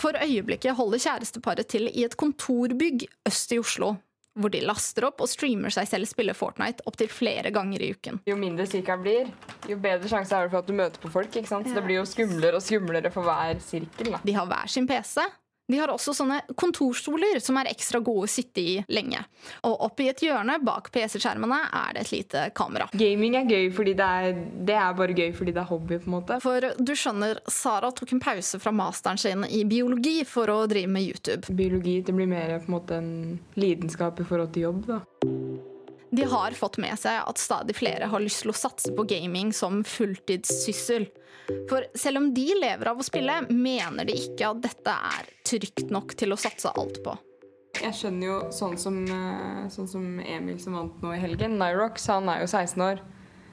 For 0.00 0.16
øyeblikket 0.16 0.76
holder 0.78 1.02
kjæresteparet 1.02 1.68
til 1.68 1.90
i 1.90 2.06
et 2.06 2.16
kontorbygg 2.20 3.04
øst 3.28 3.52
i 3.52 3.58
Oslo. 3.60 3.94
Hvor 4.40 4.52
de 4.52 4.60
laster 4.62 5.04
opp 5.08 5.20
og 5.20 5.28
streamer 5.28 5.74
seg 5.74 5.88
selv 5.90 6.08
spille 6.08 6.32
Fortnite 6.38 6.84
opptil 6.88 7.10
flere 7.12 7.50
ganger 7.52 7.82
i 7.82 7.90
uken. 7.96 8.20
Jo 8.30 8.36
mindre 8.38 8.64
sirkelen 8.70 9.02
blir, 9.02 9.32
jo 9.68 9.76
bedre 9.82 10.08
sjanse 10.08 10.36
er 10.36 10.46
det 10.46 10.52
for 10.54 10.62
at 10.62 10.70
du 10.70 10.76
møter 10.78 11.02
på 11.02 11.10
folk. 11.12 11.34
ikke 11.34 11.50
sant? 11.50 11.66
Så 11.66 11.76
det 11.76 11.82
blir 11.84 11.98
jo 11.98 12.06
skumlere 12.08 12.60
og 12.60 12.64
skumlere 12.64 13.10
for 13.12 13.26
hver 13.26 13.58
sirkel. 13.64 14.12
da. 14.14 14.22
De 14.24 14.36
har 14.38 14.48
hver 14.48 14.70
sin 14.70 14.86
PC. 14.88 15.18
De 15.70 15.78
har 15.78 15.92
også 15.92 16.14
sånne 16.16 16.40
kontorstoler 16.58 17.38
som 17.42 17.58
er 17.60 17.70
ekstra 17.70 18.00
gode 18.02 18.26
å 18.26 18.30
sitte 18.30 18.62
i 18.62 18.76
lenge. 18.90 19.22
Og 19.68 19.86
oppi 19.86 20.08
et 20.10 20.22
hjørne 20.24 20.58
bak 20.66 20.90
PC-skjermene 20.94 21.60
er 21.68 21.94
det 21.94 22.04
et 22.04 22.12
lite 22.14 22.44
kamera. 22.56 22.88
Gaming 22.98 23.38
er 23.38 23.46
gøy 23.46 23.70
fordi 23.74 23.94
det 23.98 24.08
er, 24.22 24.42
det 24.66 24.78
er 24.80 24.96
bare 24.98 25.16
gøy 25.16 25.30
fordi 25.36 25.54
det 25.54 25.62
er 25.62 25.70
hobby. 25.70 26.00
på 26.00 26.10
en 26.10 26.16
måte. 26.16 26.40
For 26.42 26.70
du 26.78 26.94
skjønner, 26.96 27.40
Sara 27.50 27.92
tok 27.94 28.16
en 28.16 28.22
pause 28.22 28.58
fra 28.62 28.72
masteren 28.74 29.20
sin 29.20 29.46
i 29.46 29.62
biologi 29.68 30.24
for 30.28 30.50
å 30.50 30.64
drive 30.70 30.90
med 30.90 31.06
YouTube. 31.06 31.54
Biologi 31.54 32.00
det 32.06 32.14
blir 32.16 32.30
mer 32.30 32.56
på 32.58 32.70
en 32.70 32.76
måte 32.76 32.98
en 32.98 33.12
lidenskap 33.60 34.20
i 34.20 34.26
forhold 34.26 34.54
til 34.54 34.68
jobb. 34.68 34.86
da. 34.90 35.00
De 36.10 36.24
har 36.26 36.56
fått 36.58 36.80
med 36.82 36.98
seg 36.98 37.20
at 37.22 37.38
stadig 37.38 37.76
flere 37.78 38.08
har 38.10 38.22
lyst 38.22 38.42
til 38.42 38.50
å 38.50 38.58
satse 38.58 38.90
på 38.96 39.06
gaming 39.06 39.52
som 39.54 39.84
fulltidssyssel. 39.86 41.06
For 41.70 41.86
selv 41.98 42.20
om 42.22 42.30
de 42.34 42.46
lever 42.58 42.90
av 42.90 43.00
å 43.00 43.06
spille, 43.06 43.40
mener 43.50 44.08
de 44.08 44.16
ikke 44.18 44.50
at 44.50 44.62
dette 44.64 44.94
er 45.14 45.30
trygt 45.46 45.90
nok 45.94 46.14
til 46.18 46.34
å 46.34 46.38
satse 46.40 46.72
alt 46.74 47.00
på. 47.04 47.16
Jeg 47.80 47.94
skjønner 47.96 48.26
jo 48.26 48.38
sånn 48.52 48.76
som, 48.78 48.96
eh, 49.06 49.68
sånn 49.72 49.88
som 49.88 50.04
Emil 50.20 50.58
som 50.60 50.74
vant 50.74 51.02
nå 51.02 51.14
i 51.14 51.20
helgen, 51.22 51.56
Nyrox, 51.60 52.06
han 52.10 52.28
er 52.28 52.42
jo 52.42 52.50
16 52.50 52.82
år. 52.82 53.00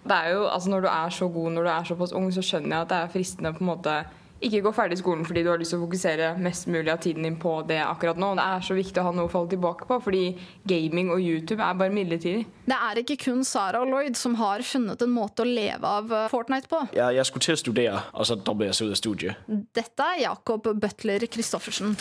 Det 0.07 0.15
er 0.15 0.33
jo, 0.33 0.47
altså 0.47 0.69
Når 0.69 0.81
du 0.81 0.87
er 0.87 1.09
så 1.09 1.27
god, 1.33 1.51
når 1.51 1.63
du 1.63 1.69
er 1.69 1.83
såpass 1.83 2.13
ung, 2.15 2.29
så 2.31 2.41
skjønner 2.41 2.69
jeg 2.69 2.81
at 2.81 2.89
det 2.89 2.97
er 2.97 3.13
fristende 3.13 3.53
på 3.53 3.61
en 3.61 3.71
måte 3.75 3.95
ikke 4.43 4.61
gå 4.65 4.71
ferdig 4.75 4.99
skolen 4.99 5.25
fordi 5.25 5.43
du 5.45 5.49
har 5.51 5.59
lyst 5.59 5.73
til 5.73 5.79
å 5.79 5.85
fokusere 5.85 6.29
mest 6.41 6.67
mulig 6.69 6.91
av 6.93 7.01
tiden 7.03 7.25
din 7.25 7.37
på 7.41 7.53
det 7.69 7.79
akkurat 7.83 8.19
nå. 8.21 8.33
Det 8.37 8.45
er 8.45 8.65
så 8.67 8.77
viktig 8.77 9.01
å 9.01 9.07
ha 9.07 9.13
noe 9.15 9.29
å 9.29 9.31
falle 9.31 9.51
tilbake 9.53 9.87
på, 9.89 9.99
fordi 10.03 10.23
gaming 10.69 11.11
og 11.13 11.23
YouTube 11.23 11.63
er 11.63 11.77
bare 11.79 11.93
midlertidig. 11.93 12.45
Det 12.67 12.79
er 12.89 13.01
ikke 13.01 13.19
kun 13.25 13.43
Sara 13.47 13.81
og 13.81 13.91
Lloyd 13.91 14.19
som 14.19 14.37
har 14.41 14.63
funnet 14.67 15.01
en 15.01 15.13
måte 15.13 15.45
å 15.45 15.49
leve 15.49 15.93
av 15.99 16.13
eh, 16.13 16.27
Fortnite 16.31 16.69
på. 16.71 16.83
Ja, 16.97 17.09
jeg 17.15 17.25
skulle 17.29 17.47
til 17.47 17.57
å 17.57 17.61
studere, 17.63 18.03
og 18.13 18.29
så 18.29 18.37
ble 18.47 18.69
jeg 18.69 18.79
så 18.79 18.89
ut 18.89 18.95
av 18.95 19.01
studiet. 19.01 19.47
Dette 19.77 20.11
er 20.13 20.25
Jacob 20.27 20.69
Butler 20.77 21.27
Christoffersen. 21.31 21.95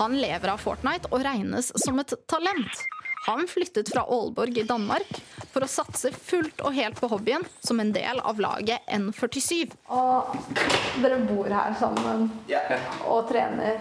Han 0.00 0.16
lever 0.18 0.50
av 0.50 0.62
Fortnite 0.62 1.10
og 1.12 1.22
regnes 1.22 1.70
som 1.84 1.98
et 2.02 2.14
talent. 2.30 2.82
Han 3.26 3.46
flyttet 3.48 3.88
fra 3.88 4.00
Aalborg 4.00 4.58
i 4.58 4.62
Danmark 4.68 5.08
for 5.52 5.64
å 5.64 5.68
satse 5.70 6.10
fullt 6.12 6.60
og 6.60 6.74
helt 6.76 6.98
på 7.00 7.08
hobbyen 7.08 7.46
som 7.64 7.80
en 7.80 7.92
del 7.94 8.20
av 8.20 8.40
laget 8.42 8.84
N47. 8.92 9.72
Og 9.96 10.34
dere 11.00 11.22
bor 11.24 11.48
her 11.48 11.72
sammen 11.80 12.26
og 13.08 13.30
trener 13.30 13.80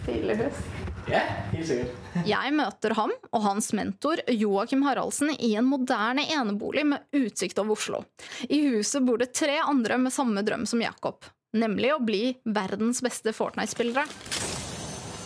stilig 0.00 0.38
Ja, 1.08 1.22
helt 1.52 1.68
sikkert. 1.70 1.94
Jeg 2.32 2.56
møter 2.58 2.96
ham 2.98 3.14
og 3.30 3.44
hans 3.46 3.70
mentor 3.78 4.24
Joakim 4.26 4.82
Haraldsen 4.88 5.30
i 5.38 5.54
en 5.60 5.68
moderne 5.70 6.26
enebolig 6.26 6.86
med 6.90 7.06
utsikt 7.14 7.62
over 7.62 7.78
Oslo. 7.78 8.02
I 8.48 8.58
huset 8.72 9.06
bor 9.06 9.22
det 9.22 9.30
tre 9.38 9.60
andre 9.62 10.02
med 10.02 10.14
samme 10.14 10.42
drøm 10.42 10.66
som 10.66 10.82
Jakob, 10.82 11.22
nemlig 11.54 11.94
å 11.94 12.02
bli 12.02 12.22
verdens 12.42 13.04
beste 13.06 13.36
Fortnite-spillere. 13.36 14.08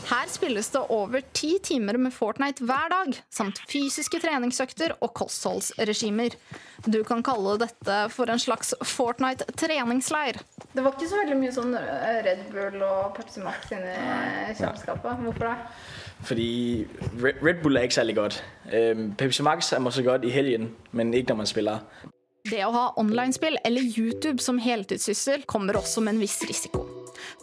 Her 0.02 0.28
spilles 0.28 0.68
det 0.74 0.80
over 0.92 1.22
ti 1.32 1.54
timer 1.62 1.96
med 2.00 2.12
Fortnite 2.12 2.64
hver 2.66 2.90
dag, 2.92 3.16
samt 3.32 3.60
fysiske 3.70 4.18
treningsøkter 4.20 4.96
og 4.98 5.12
kostholdsregimer. 5.16 6.34
Du 6.84 7.00
kan 7.06 7.22
kalle 7.24 7.54
dette 7.62 7.98
for 8.12 8.30
en 8.32 8.42
slags 8.42 8.74
Fortnite-treningsleir. 8.82 10.40
Det 10.72 10.84
var 10.84 10.96
ikke 10.96 11.10
så 11.10 11.20
veldig 11.22 11.38
mye 11.38 11.54
sånn 11.54 11.76
Red 12.26 12.46
Bull 12.52 12.82
og 12.82 13.12
Pepsi 13.16 13.44
Max 13.44 13.70
inni 13.72 13.94
kjøleskapet. 14.58 15.22
Hvorfor 15.22 15.48
det? 15.48 15.56
Fordi 16.26 16.48
Red 17.22 17.42
Red 17.42 17.62
Bull 17.62 17.78
er 17.78 17.86
ikke 17.86 18.00
særlig 18.00 18.16
godt. 18.18 18.40
Pepsi 19.18 19.46
Max 19.46 19.72
er 19.72 19.84
måske 19.84 20.04
godt 20.06 20.26
i 20.26 20.34
helgen, 20.34 20.72
men 20.90 21.14
ikke 21.14 21.32
når 21.32 21.44
man 21.44 21.50
spiller. 21.50 21.86
Det 22.50 22.64
å 22.66 22.72
ha 22.74 22.88
online-spill 22.98 23.60
eller 23.62 23.86
YouTube 23.86 24.42
som 24.42 24.58
heltidssyssel 24.58 25.46
kommer 25.46 25.78
også 25.78 26.02
med 26.02 26.16
en 26.16 26.24
viss 26.26 26.40
risiko. 26.42 26.82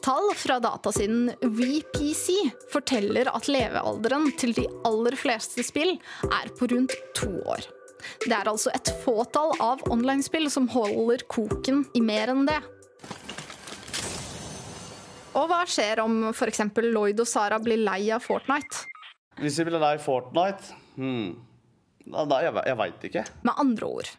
Tall 0.05 0.31
fra 0.37 0.59
datasiden 0.63 1.31
VPC 1.41 2.37
forteller 2.73 3.29
at 3.31 3.49
levealderen 3.51 4.31
til 4.39 4.55
de 4.57 4.65
aller 4.87 5.17
fleste 5.19 5.65
spill 5.65 5.95
er 6.29 6.51
på 6.57 6.69
rundt 6.71 6.95
to 7.17 7.31
år. 7.49 7.67
Det 8.23 8.31
er 8.31 8.47
altså 8.47 8.71
et 8.75 8.91
fåtall 9.03 9.55
av 9.63 9.83
online-spill 9.91 10.47
som 10.51 10.69
holder 10.71 11.25
koken 11.31 11.83
i 11.97 12.03
mer 12.03 12.31
enn 12.31 12.45
det. 12.47 12.59
Og 15.37 15.45
hva 15.49 15.61
skjer 15.69 16.01
om 16.03 16.29
f.eks. 16.31 16.63
Lloyd 16.89 17.19
og 17.21 17.27
Sara 17.29 17.59
blir 17.61 17.79
lei 17.83 18.09
av 18.13 18.23
Fortnite? 18.25 18.85
Hvis 19.39 19.59
de 19.59 19.67
blir 19.67 19.81
lei 19.81 19.93
Fortnite 20.01 20.73
hmm. 20.97 21.29
da, 22.07 22.25
da, 22.25 22.41
Jeg, 22.43 22.55
jeg 22.71 22.79
veit 22.79 23.05
ikke. 23.11 23.25
Med 23.47 23.61
andre 23.61 23.91
ord, 23.99 24.09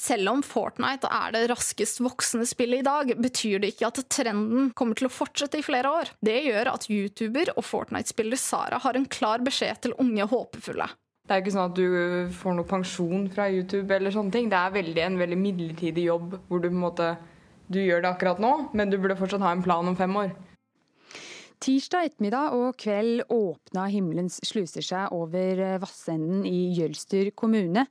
selv 0.00 0.32
om 0.32 0.40
Fortnite 0.44 1.08
er 1.12 1.34
det 1.34 1.42
raskest 1.50 2.00
voksende 2.00 2.46
spillet 2.48 2.80
i 2.80 2.86
dag, 2.86 3.12
betyr 3.20 3.60
det 3.60 3.74
ikke 3.74 3.90
at 3.90 4.00
trenden 4.12 4.70
kommer 4.76 4.96
til 4.96 5.10
å 5.10 5.12
fortsette 5.12 5.60
i 5.60 5.66
flere 5.66 5.92
år. 5.92 6.14
Det 6.24 6.38
gjør 6.46 6.72
at 6.72 6.88
YouTuber 6.88 7.52
og 7.56 7.66
Fortnite-spiller 7.68 8.40
Sara 8.40 8.80
har 8.80 8.96
en 8.96 9.08
klar 9.12 9.44
beskjed 9.44 9.84
til 9.84 9.96
unge 10.00 10.24
håpefulle. 10.30 10.88
Det 11.28 11.36
er 11.36 11.42
ikke 11.44 11.52
sånn 11.54 11.68
at 11.68 11.76
du 11.76 12.30
får 12.34 12.56
noe 12.56 12.66
pensjon 12.66 13.28
fra 13.30 13.50
YouTube. 13.52 13.92
eller 13.94 14.10
sånne 14.10 14.34
ting. 14.34 14.48
Det 14.50 14.58
er 14.58 14.72
veldig, 14.74 15.02
en 15.04 15.18
veldig 15.20 15.38
midlertidig 15.38 16.06
jobb 16.08 16.38
hvor 16.48 16.58
du 16.58 16.70
på 16.70 16.74
en 16.74 16.86
måte 16.88 17.10
du 17.70 17.78
gjør 17.78 18.02
det 18.02 18.10
akkurat 18.10 18.40
nå, 18.42 18.50
men 18.74 18.90
du 18.90 18.96
burde 18.98 19.14
fortsatt 19.18 19.44
ha 19.44 19.52
en 19.54 19.62
plan 19.62 19.86
om 19.86 19.94
fem 19.94 20.16
år. 20.18 20.32
Tirsdag 21.60 22.06
ettermiddag 22.08 22.54
og 22.56 22.76
kveld 22.80 23.20
åpna 23.28 23.82
himmelens 23.92 24.38
sluser 24.48 24.80
seg 24.80 25.12
over 25.12 25.58
Vassenden 25.82 26.46
i 26.48 26.70
Jølster 26.72 27.28
kommune. 27.36 27.82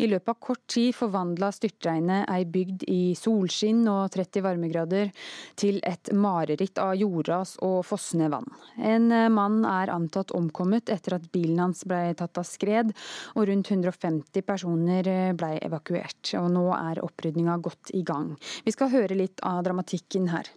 I 0.00 0.06
løpet 0.08 0.30
av 0.32 0.38
kort 0.46 0.62
tid 0.72 0.94
forvandla 0.96 1.50
styrtregnet 1.52 2.24
ei 2.32 2.46
bygd 2.48 2.86
i 2.88 3.12
solskinn 3.20 3.82
og 3.92 4.14
30 4.14 4.46
varmegrader 4.46 5.12
til 5.60 5.76
et 5.84 6.08
mareritt 6.16 6.80
av 6.80 6.94
jordras 6.96 7.58
og 7.68 7.82
fossende 7.84 8.30
vann. 8.32 8.48
En 8.80 9.12
mann 9.34 9.58
er 9.68 9.92
antatt 9.92 10.32
omkommet 10.32 10.88
etter 10.88 11.18
at 11.18 11.26
bilen 11.28 11.60
hans 11.66 11.84
ble 11.84 12.14
tatt 12.16 12.40
av 12.40 12.48
skred, 12.48 12.94
og 13.36 13.44
rundt 13.50 13.68
150 13.68 14.46
personer 14.48 15.12
ble 15.36 15.50
evakuert. 15.68 16.32
Og 16.40 16.48
nå 16.56 16.64
er 16.78 17.04
opprydninga 17.04 17.60
godt 17.60 17.92
i 17.92 18.00
gang. 18.08 18.32
Vi 18.64 18.72
skal 18.72 18.94
høre 18.96 19.20
litt 19.20 19.44
av 19.44 19.60
dramatikken 19.68 20.32
her. 20.32 20.48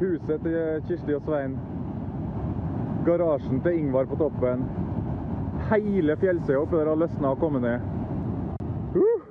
Huset 0.00 0.42
til 0.42 0.82
Kirsti 0.88 1.14
og 1.14 1.22
Svein 1.28 1.58
garasjen 3.04 3.60
til 3.64 3.78
Ingvar 3.78 4.08
på 4.08 4.16
toppen. 4.20 4.64
Hele 5.70 6.16
fjellsida 6.20 6.58
oppi 6.60 6.78
der 6.78 6.90
har 6.90 6.98
løsna 7.00 7.32
og 7.32 7.40
kommet 7.40 7.64
ned. 7.64 7.86
Uh! 8.96 9.22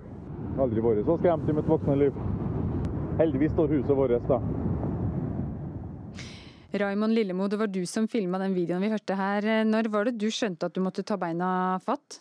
Aldri 0.59 0.83
vært 0.83 1.05
så 1.07 1.17
skremt 1.19 1.49
i 1.49 1.55
mitt 1.55 1.69
voksne 1.69 1.97
liv. 1.99 2.17
Heldigvis 3.19 3.53
står 3.55 3.75
huset 3.75 3.95
vårt, 3.97 4.25
da. 4.29 4.39
Raymond 6.79 7.15
Lillemo, 7.17 7.47
det 7.49 7.57
var 7.59 7.69
du 7.71 7.81
som 7.89 8.07
filma 8.07 8.39
den 8.41 8.53
videoen 8.53 8.83
vi 8.83 8.91
hørte 8.91 9.17
her. 9.17 9.47
Når 9.65 9.89
var 9.91 10.09
det 10.09 10.19
du 10.21 10.27
skjønte 10.31 10.69
at 10.69 10.75
du 10.75 10.83
måtte 10.85 11.03
ta 11.03 11.17
beina 11.17 11.79
fatt? 11.83 12.19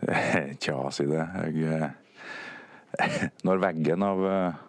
Tja, 0.62 0.78
si 0.94 1.04
det. 1.10 1.26
Jeg, 1.50 1.90
eh, 2.96 3.28
når 3.46 3.62
veggen 3.66 4.06
av, 4.06 4.24
eh, 4.24 4.64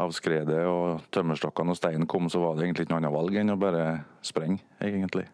av 0.00 0.14
skredet 0.16 0.62
og 0.68 1.04
tømmerstokkene 1.14 1.74
og 1.74 1.78
steinen 1.78 2.08
kom, 2.10 2.30
så 2.32 2.40
var 2.42 2.56
det 2.56 2.66
egentlig 2.66 2.86
ikke 2.86 2.96
noe 2.96 3.02
annet 3.02 3.16
valg 3.16 3.36
enn 3.40 3.54
å 3.54 3.60
bare 3.60 3.84
sprenge, 4.26 4.64
egentlig. 4.82 5.26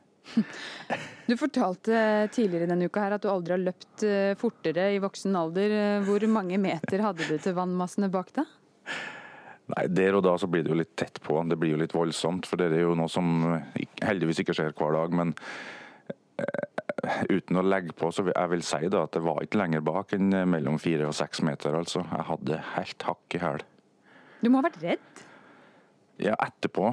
Du 1.26 1.34
fortalte 1.38 2.28
tidligere 2.34 2.68
denne 2.70 2.86
uka 2.86 3.02
her 3.02 3.16
at 3.16 3.24
du 3.24 3.30
aldri 3.30 3.54
har 3.56 3.62
løpt 3.62 4.04
eh, 4.06 4.34
fortere 4.38 4.88
i 4.94 5.02
voksen 5.02 5.36
alder. 5.38 5.74
Hvor 6.06 6.26
mange 6.30 6.58
meter 6.62 7.02
hadde 7.02 7.26
du 7.26 7.36
til 7.42 7.56
vannmassene 7.56 8.10
bak 8.12 8.32
deg? 8.36 8.50
Nei, 9.74 9.86
Der 9.90 10.14
og 10.14 10.22
da 10.26 10.36
så 10.38 10.46
blir 10.50 10.62
det 10.62 10.70
jo 10.70 10.78
litt 10.78 10.94
tett 10.98 11.18
på. 11.22 11.40
Det 11.50 11.58
blir 11.58 11.74
jo 11.74 11.80
litt 11.82 11.94
voldsomt. 11.96 12.46
For 12.46 12.60
det 12.60 12.70
er 12.70 12.84
jo 12.84 12.94
noe 12.98 13.10
som 13.10 13.26
heldigvis 14.04 14.44
ikke 14.44 14.54
skjer 14.54 14.76
hver 14.78 14.94
dag. 14.94 15.16
Men 15.18 15.34
eh, 16.38 17.24
uten 17.32 17.58
å 17.58 17.66
legge 17.66 17.96
på, 17.98 18.12
så 18.14 18.28
jeg 18.30 18.52
vil 18.54 18.66
si 18.66 18.82
da 18.92 19.06
at 19.06 19.16
det 19.18 19.24
var 19.26 19.42
ikke 19.42 19.62
lenger 19.62 19.86
bak 19.86 20.14
enn 20.14 20.30
mellom 20.50 20.78
fire 20.82 21.10
og 21.10 21.16
seks 21.18 21.42
meter. 21.46 21.74
altså. 21.74 22.06
Jeg 22.06 22.30
hadde 22.30 22.62
helt 22.76 23.10
hakk 23.10 23.38
i 23.38 23.42
hæl. 23.42 23.66
Du 24.46 24.52
må 24.54 24.60
ha 24.62 24.68
vært 24.68 24.78
redd? 24.84 25.24
Ja, 26.22 26.36
etterpå 26.38 26.92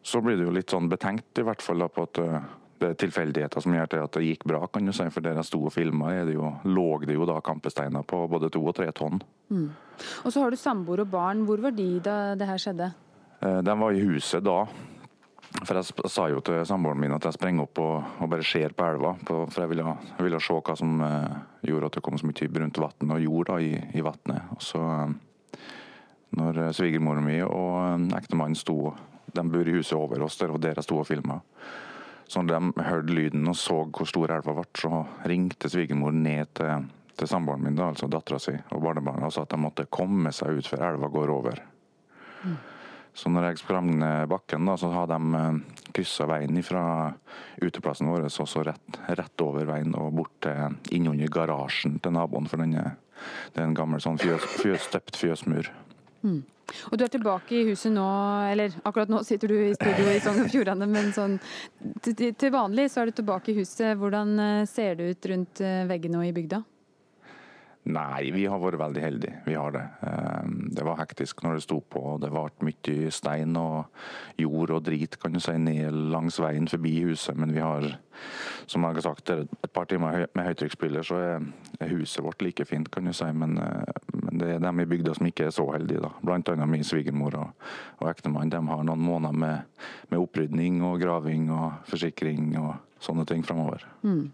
så 0.00 0.22
blir 0.24 0.38
du 0.40 0.46
jo 0.46 0.54
litt 0.56 0.72
sånn 0.72 0.88
betenkt, 0.88 1.36
i 1.36 1.44
hvert 1.44 1.60
fall 1.60 1.84
da 1.84 1.90
på 1.92 2.06
at 2.08 2.20
eh, 2.22 2.46
det 2.80 2.88
er 2.88 3.00
tilfeldigheter 3.02 3.60
som 3.60 3.74
gjør 3.76 3.90
til 3.92 4.04
at 4.06 4.16
det 4.16 4.22
gikk 4.24 4.46
bra, 4.48 4.62
kan 4.72 4.88
du 4.88 4.94
si. 4.96 5.04
For 5.12 5.20
der 5.20 5.36
jeg 5.36 5.48
sto 5.50 5.60
og 5.68 5.74
filma, 5.74 6.14
lå 6.64 6.86
det 7.04 7.18
jo 7.18 7.28
da 7.28 7.36
kampesteiner 7.44 8.06
på 8.08 8.22
både 8.32 8.48
to 8.54 8.62
og 8.64 8.72
tre 8.78 8.88
tonn. 8.96 9.20
Mm. 9.52 9.68
Og 10.24 10.32
så 10.32 10.40
har 10.40 10.48
du 10.48 10.56
samboer 10.56 11.04
og 11.04 11.12
barn. 11.12 11.44
Hvor 11.44 11.60
var 11.60 11.76
de 11.76 11.90
da 12.00 12.16
det 12.40 12.48
her 12.48 12.64
skjedde? 12.64 12.88
Eh, 13.44 13.60
de 13.66 13.76
var 13.84 13.92
i 13.92 14.06
huset 14.08 14.46
da. 14.46 14.62
For 15.60 15.76
jeg 15.76 16.08
sa 16.08 16.28
jo 16.32 16.40
til 16.46 16.64
samboeren 16.64 17.02
min 17.02 17.12
at 17.12 17.26
jeg 17.26 17.36
sprenger 17.36 17.66
opp 17.66 17.80
og, 17.82 17.96
og 18.24 18.32
bare 18.32 18.46
ser 18.46 18.72
på 18.72 18.88
elva. 18.88 19.18
På, 19.20 19.42
for 19.50 19.66
jeg 19.66 19.74
ville, 19.74 19.96
jeg 20.14 20.30
ville, 20.30 20.40
se 20.40 20.56
hva 20.56 20.80
som 20.80 21.02
eh, 21.04 21.40
gjorde 21.68 21.90
at 21.90 21.98
det 21.98 22.08
kom 22.08 22.16
så 22.16 22.30
mye 22.30 22.54
brunt 22.56 22.80
vann 22.80 23.18
og 23.18 23.26
jord 23.26 23.52
da, 23.52 23.60
i, 23.60 23.74
i 23.76 24.06
vannet. 24.06 24.54
Og 24.56 24.64
så, 24.64 24.86
når 26.36 26.60
svigermoren 26.76 27.26
min 27.26 27.44
og 27.46 27.76
eh, 27.82 28.18
ektemannen 28.20 28.58
sto 28.58 28.94
De 29.30 29.44
bor 29.46 29.68
i 29.68 29.76
huset 29.76 29.94
over 29.94 30.22
oss, 30.26 30.38
der, 30.40 30.50
og 30.50 30.58
der 30.58 30.74
jeg 30.74 30.82
sto 30.88 30.96
og 30.98 31.06
filma. 31.06 31.36
Så 32.26 32.42
når 32.42 32.56
de 32.56 32.82
hørte 32.86 33.14
lyden 33.14 33.46
og 33.46 33.54
så 33.58 33.76
hvor 33.86 34.08
stor 34.10 34.32
elva 34.34 34.54
ble, 34.56 34.64
så 34.74 35.04
ringte 35.30 35.70
svigermor 35.70 36.14
ned 36.14 36.50
til, 36.58 36.88
til 37.14 37.30
samboeren 37.30 37.62
min, 37.62 37.78
da, 37.78 37.92
altså 37.92 38.08
dattera 38.10 38.40
si, 38.42 38.56
og 38.74 38.82
barnebarna 38.82 39.28
og 39.28 39.34
sa 39.34 39.44
at 39.46 39.54
de 39.54 39.60
måtte 39.62 39.86
komme 39.90 40.32
seg 40.34 40.58
ut 40.58 40.70
før 40.70 40.88
elva 40.88 41.10
går 41.14 41.32
over. 41.34 41.62
Mm. 42.42 42.58
Så 43.14 43.30
når 43.30 43.48
jeg 43.48 43.60
sprang 43.60 43.90
ned 43.98 44.28
bakken, 44.30 44.66
da, 44.66 44.76
så 44.78 44.90
hadde 44.94 45.18
de 45.18 45.40
eh, 45.40 45.84
kryssa 45.94 46.26
veien 46.30 46.62
fra 46.66 46.84
uteplassen 47.62 48.10
vår 48.10 48.28
og 48.30 48.48
så 48.50 48.64
rett, 48.66 48.98
rett, 49.10 49.46
over 49.46 49.66
veien 49.68 49.94
og 49.98 50.14
bort 50.14 50.34
til 50.46 50.78
innunder 50.94 51.30
garasjen 51.30 51.98
til 52.02 52.14
naboen. 52.14 52.46
For 52.50 52.62
den 52.62 52.74
er, 52.78 52.94
det 53.54 53.62
er 53.62 53.68
en 53.68 53.78
gammel 53.78 54.02
sånn 54.02 54.18
fjøs, 54.22 54.46
fjøs, 54.62 54.86
støpt 54.86 55.18
fjøsmur. 55.18 55.70
Mm. 56.22 56.40
Og 56.90 56.98
du 56.98 57.04
er 57.04 57.10
tilbake 57.10 57.56
i 57.56 57.64
huset 57.70 57.92
nå, 57.92 58.06
eller 58.50 58.74
akkurat 58.86 59.10
nå 59.10 59.22
sitter 59.26 59.50
du 59.50 59.56
i 59.58 59.74
studio 59.74 60.10
i 60.10 60.20
Sogn 60.22 60.44
og 60.44 60.52
Fjordane, 60.52 60.86
men 60.90 61.10
sånn 61.16 61.38
til 62.04 62.52
vanlig 62.54 62.90
så 62.92 63.02
er 63.02 63.10
du 63.10 63.18
tilbake 63.18 63.52
i 63.52 63.56
huset. 63.58 63.96
Hvordan 63.98 64.36
eh, 64.38 64.66
ser 64.70 65.00
det 65.00 65.10
ut 65.10 65.30
rundt 65.32 65.64
eh, 65.66 65.82
veggene 65.90 66.20
og 66.20 66.28
i 66.28 66.36
bygda? 66.36 66.62
Nei, 67.88 68.28
vi 68.34 68.42
har 68.44 68.60
vært 68.60 68.76
veldig 68.76 69.00
heldige. 69.00 69.38
Vi 69.46 69.54
har 69.56 69.72
det. 69.72 69.82
Ehm, 70.04 70.68
det 70.76 70.84
var 70.84 70.98
hektisk 70.98 71.40
når 71.42 71.56
det 71.56 71.62
sto 71.64 71.78
på. 71.80 72.18
Det 72.20 72.28
ble 72.28 72.68
mye 72.68 73.12
stein 73.14 73.56
og 73.56 73.88
jord 74.38 74.74
og 74.76 74.84
drit 74.84 75.16
kan 75.20 75.32
du 75.32 75.40
si, 75.40 75.54
ned 75.56 75.96
langs 76.12 76.36
veien 76.42 76.68
forbi 76.68 76.92
huset. 77.08 77.38
Men 77.40 77.54
vi 77.56 77.62
har, 77.64 77.86
som 78.68 78.84
jeg 78.84 78.98
har 79.00 79.06
sagt, 79.08 79.32
et 79.32 79.72
par 79.72 79.88
timer 79.88 80.26
med 80.36 80.50
høytrykksspiller, 80.50 81.08
så 81.08 81.22
er 81.80 81.94
huset 81.94 82.22
vårt 82.22 82.44
like 82.44 82.68
fint, 82.68 82.92
kan 82.92 83.08
du 83.08 83.14
si. 83.16 83.32
Men, 83.32 83.56
eh, 83.56 84.04
men 84.12 84.38
det 84.38 84.52
er 84.54 84.60
dem 84.60 84.84
i 84.84 84.88
bygda 84.92 85.16
som 85.16 85.32
ikke 85.32 85.48
er 85.48 85.56
så 85.56 85.70
heldige. 85.72 86.04
da. 86.04 86.12
Blant 86.20 86.52
annet 86.52 86.68
min 86.68 86.84
svigermor 86.84 87.34
og, 87.40 87.66
og 88.00 88.10
ektemann. 88.12 88.52
De 88.52 88.60
har 88.60 88.84
noen 88.84 89.00
måneder 89.00 89.32
med, 89.32 89.60
med 90.10 90.20
opprydning 90.20 90.82
og 90.84 91.00
graving 91.00 91.48
og 91.50 91.80
forsikring 91.88 92.58
og 92.60 92.74
sånne 93.00 93.24
ting 93.24 93.42
framover. 93.42 93.88
Mm. 94.04 94.28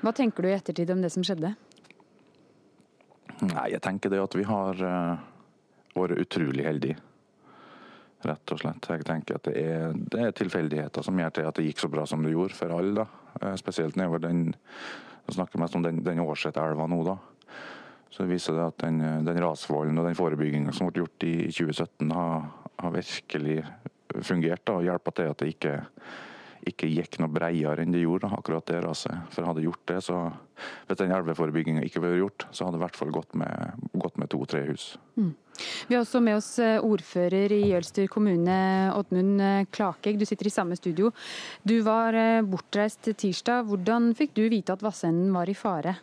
Hva 0.00 0.12
tenker 0.14 0.44
du 0.44 0.48
i 0.52 0.54
ettertid 0.54 0.94
om 0.94 1.02
det 1.02 1.10
som 1.10 1.24
skjedde? 1.26 1.56
Nei, 3.44 3.66
jeg 3.74 3.82
tenker 3.84 4.12
det 4.12 4.22
at 4.22 4.34
vi 4.38 4.46
har 4.48 4.78
uh, 4.80 5.24
vært 5.96 6.22
utrolig 6.24 6.64
heldige. 6.64 6.96
Rett 8.26 8.52
og 8.54 8.60
slett. 8.62 8.88
Jeg 8.88 9.04
tenker 9.06 9.36
at 9.36 9.48
det 9.50 9.60
er, 9.60 9.92
det 9.92 10.22
er, 10.22 10.36
tilfeldigheter 10.36 11.04
som 11.04 11.18
gjør 11.20 11.34
til 11.36 11.48
at 11.50 11.58
det 11.58 11.66
gikk 11.66 11.82
så 11.84 11.90
bra 11.92 12.06
som 12.08 12.24
det 12.24 12.32
gjorde 12.32 12.56
for 12.56 12.72
alle. 12.78 13.04
da. 13.04 13.06
Uh, 13.42 13.54
spesielt 13.60 13.98
nedover 14.00 14.24
den 14.24 14.48
Jeg 15.26 15.34
snakker 15.34 15.58
mest 15.58 15.74
om 15.74 15.82
den, 15.82 16.04
den 16.06 16.22
Årsetelva 16.22 16.86
nå, 16.86 17.00
da. 17.04 17.16
Så 18.14 18.24
viser 18.30 18.54
det 18.54 18.68
at 18.70 18.84
den, 18.84 19.00
den 19.26 19.40
rasvolden 19.42 19.98
og 19.98 20.06
den 20.06 20.14
forebygginga 20.16 20.72
som 20.72 20.86
ble 20.88 21.02
gjort 21.02 21.26
i 21.26 21.50
2017, 21.50 22.12
har, 22.14 22.46
har 22.78 22.94
virkelig 22.94 23.56
fungert 24.22 24.62
da, 24.64 24.76
og 24.78 24.86
hjulpet 24.86 25.18
til 25.18 25.32
at 25.32 25.42
det 25.42 25.48
ikke 25.50 25.74
ikke 26.66 26.88
gikk 26.90 27.20
noe 27.22 27.30
bredere 27.32 27.84
enn 27.84 27.94
det 27.94 28.02
gjorde, 28.02 28.30
akkurat 28.34 28.66
det 28.68 28.82
raset. 28.84 29.14
For 29.34 29.46
hadde 29.46 29.64
gjort 29.66 29.84
det, 29.92 30.02
så 30.04 30.26
Hvis 30.88 30.96
den 30.96 31.12
elveforebygginga 31.12 31.82
ikke 31.84 32.00
vært 32.00 32.16
gjort, 32.16 32.44
så 32.48 32.64
hadde 32.64 32.78
det 32.78 32.80
i 32.80 32.84
hvert 32.86 32.96
fall 32.96 33.10
gått 33.12 33.34
med, 33.36 33.82
med 34.16 34.28
to-tre 34.32 34.62
hus. 34.64 34.86
Mm. 35.20 35.34
Vi 35.88 35.94
har 35.94 36.00
også 36.00 36.22
med 36.24 36.38
oss 36.38 36.48
eh, 36.64 36.80
ordfører 36.80 37.52
i 37.52 37.60
Jølster 37.74 38.08
kommune, 38.08 38.56
Oddmund 38.96 39.42
eh, 39.44 39.66
Klakegg. 39.68 40.16
Du 40.16 40.24
sitter 40.24 40.48
i 40.48 40.54
samme 40.54 40.78
studio. 40.80 41.12
Du 41.60 41.76
var 41.84 42.16
eh, 42.16 42.40
bortreist 42.40 43.04
tirsdag. 43.20 43.68
Hvordan 43.68 44.14
fikk 44.16 44.32
du 44.36 44.46
vite 44.48 44.72
at 44.72 44.84
Vassenden 44.84 45.28
var 45.36 45.52
i 45.52 45.56
fare? 45.56 45.98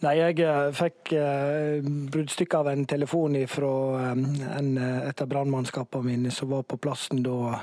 Nei, 0.00 0.14
Jeg 0.16 0.38
eh, 0.46 0.70
fikk 0.72 1.12
eh, 1.16 1.80
bruddstykke 1.84 2.60
av 2.60 2.70
en 2.72 2.86
telefon 2.88 3.36
fra 3.50 3.72
en, 4.12 4.70
et 4.80 5.22
av 5.22 5.28
brannmannskapene 5.28 6.06
mine 6.06 6.32
som 6.32 6.48
var 6.54 6.64
på 6.64 6.78
plassen 6.80 7.20
da 7.26 7.58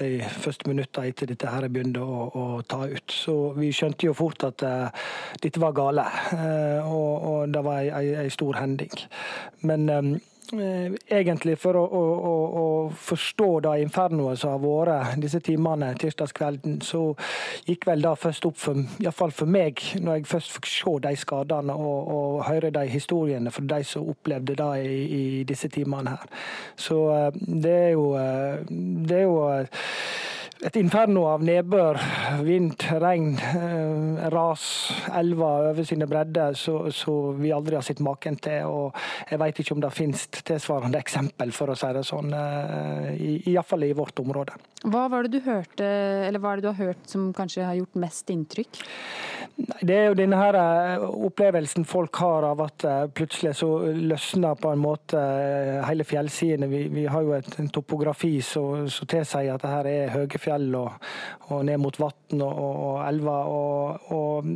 de 0.00 0.18
første 0.44 0.68
minuttene 0.68 1.08
etter 1.08 1.28
dette 1.28 1.48
her 1.48 1.68
begynte 1.68 2.04
å, 2.04 2.26
å, 2.28 2.44
ta 2.68 2.84
ut. 2.88 3.12
Så 3.12 3.36
vi 3.56 3.72
skjønte 3.72 4.08
jo 4.08 4.16
fort 4.16 4.44
at 4.48 4.64
uh, 4.64 5.08
dette 5.42 5.60
var 5.60 5.76
gale, 5.76 6.06
uh, 6.32 6.88
og, 6.88 7.12
og, 7.30 7.40
det 7.52 7.64
var 7.66 7.84
ei, 8.00 8.28
stor 8.32 8.56
hending. 8.62 8.96
Men 9.68 9.88
Eh, 9.88 10.20
egentlig 10.52 11.56
for 11.60 11.76
å, 11.78 11.82
å, 11.84 12.04
å, 12.60 12.64
forstå 12.90 13.48
det 13.66 13.74
infernoet 13.84 14.40
som 14.40 14.54
har 14.54 14.62
vært 14.62 15.20
disse 15.22 15.40
timene 15.44 15.92
tirsdagskvelden, 16.00 16.80
så 16.84 17.02
gikk 17.68 17.86
vel 17.88 18.02
det 18.04 18.14
først 18.20 18.48
opp 18.48 18.58
for, 18.58 18.80
iallfall 19.02 19.34
for 19.34 19.50
meg, 19.50 19.82
når 20.00 20.20
jeg 20.20 20.30
først 20.32 20.56
fikk 20.56 20.70
se 20.70 20.96
de 21.06 21.14
skadene 21.20 21.76
og, 21.76 22.10
og 22.16 22.42
høre 22.48 22.72
de 22.74 22.86
historiene 22.90 23.52
fra 23.54 23.66
de 23.74 23.82
som 23.86 24.08
opplevde 24.10 24.58
det 24.58 24.72
i, 24.82 24.98
i 25.20 25.22
disse 25.48 25.70
timene 25.72 26.16
her. 26.16 26.42
Så 26.78 26.98
eh, 27.14 27.30
det 27.38 27.76
er 27.76 27.94
jo, 27.94 28.10
eh, 28.18 28.66
det 29.06 29.22
er 29.22 29.28
jo 29.28 29.38
et 30.60 30.76
inferno 30.76 31.22
av 31.30 31.44
nedbør, 31.44 31.96
vind, 32.44 32.82
regn, 33.00 33.30
eh, 33.40 34.26
ras, 34.32 34.64
elver 35.16 35.70
over 35.70 35.86
sine 35.88 36.08
bredder 36.10 36.56
som 36.56 37.40
vi 37.40 37.52
aldri 37.52 37.78
har 37.78 37.86
sett 37.86 38.02
maken 38.04 38.36
til. 38.36 38.66
og 38.66 38.94
Jeg 39.30 39.38
vet 39.38 39.60
ikke 39.60 39.74
om 39.74 39.80
det 39.80 39.92
finnes 39.92 40.26
tilsvarende 40.28 41.00
eksempel, 41.00 41.52
for 41.52 41.72
å 41.72 41.76
si 41.76 41.92
det 41.92 42.04
sånn, 42.04 42.34
eh, 42.34 43.48
iallfall 43.48 43.84
i 43.84 43.92
vårt 43.92 44.20
område. 44.20 44.52
Hva 44.84 45.08
var 45.10 45.22
det 45.22 45.32
du 45.32 45.40
hørte, 45.40 45.84
eller 46.28 46.38
hva 46.38 46.52
er 46.52 46.56
det 46.56 46.62
du 46.62 46.72
har 46.72 46.86
hørt 46.86 47.08
som 47.08 47.32
kanskje 47.32 47.64
har 47.64 47.74
gjort 47.74 47.94
mest 47.94 48.26
inntrykk? 48.26 48.82
Det 49.56 49.94
er 49.94 50.06
jo 50.08 50.16
denne 50.18 50.38
her 50.40 50.56
eh, 50.56 51.04
opplevelsen 51.28 51.86
folk 51.88 52.16
har 52.20 52.46
av 52.50 52.62
at 52.64 52.84
plutselig 53.16 53.54
så 53.60 53.68
løsner 53.96 54.58
på 54.60 54.72
en 54.72 54.82
måte 54.82 55.20
hele 55.86 56.04
fjellsidene. 56.04 56.68
Vi, 56.70 56.82
vi 56.92 57.06
har 57.10 57.24
jo 57.24 57.34
et, 57.36 57.48
en 57.60 57.70
topografi 57.72 58.38
som 58.44 58.88
tilsier 58.88 59.54
at 59.54 59.64
det 59.64 59.72
her 59.72 59.90
er 59.90 60.14
høye 60.14 60.40
fjell 60.40 60.68
og, 60.78 61.10
og 61.50 61.64
ned 61.68 61.80
mot 61.82 61.98
vann 62.00 62.44
og, 62.44 62.60
og, 62.60 62.96
elver. 63.06 63.50
Og, 63.50 64.12
og 64.16 64.50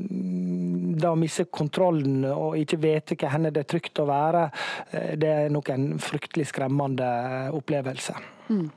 da 1.00 1.12
å 1.12 1.18
miste 1.18 1.46
kontrollen 1.52 2.24
og 2.30 2.59
ikke 2.61 2.80
vite 2.83 3.18
hvor 3.18 3.48
det 3.48 3.64
er 3.64 3.70
trygt 3.70 4.00
å 4.02 4.09
være, 4.09 4.46
eh, 4.92 5.12
det 5.20 5.33
er 5.33 5.52
nok 5.54 5.72
en 5.74 5.90
fryktelig 6.02 6.50
skremmende 6.52 7.09
opplevelse. 7.54 8.16
Mm. 8.49 8.69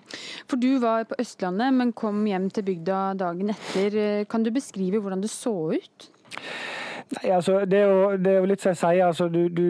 For 0.48 0.62
du 0.62 0.70
var 0.80 1.08
på 1.10 1.18
Østlandet, 1.20 1.74
men 1.76 1.96
kom 1.98 2.24
hjem 2.30 2.50
til 2.54 2.68
bygda 2.70 3.02
dagen 3.20 3.52
etter. 3.54 4.00
Kan 4.32 4.46
du 4.46 4.52
beskrive 4.56 5.02
hvordan 5.04 5.24
det 5.24 5.32
så 5.34 5.56
ut? 5.76 6.10
Nei, 7.08 7.30
altså, 7.32 7.62
det, 7.66 7.78
er 7.80 7.88
jo, 7.88 8.08
det 8.20 8.32
er 8.34 8.42
jo 8.42 8.48
litt 8.50 8.64
som 8.64 8.74
jeg 8.74 8.80
sier, 8.82 9.02
altså, 9.06 9.28
du, 9.32 9.48
du, 9.48 9.68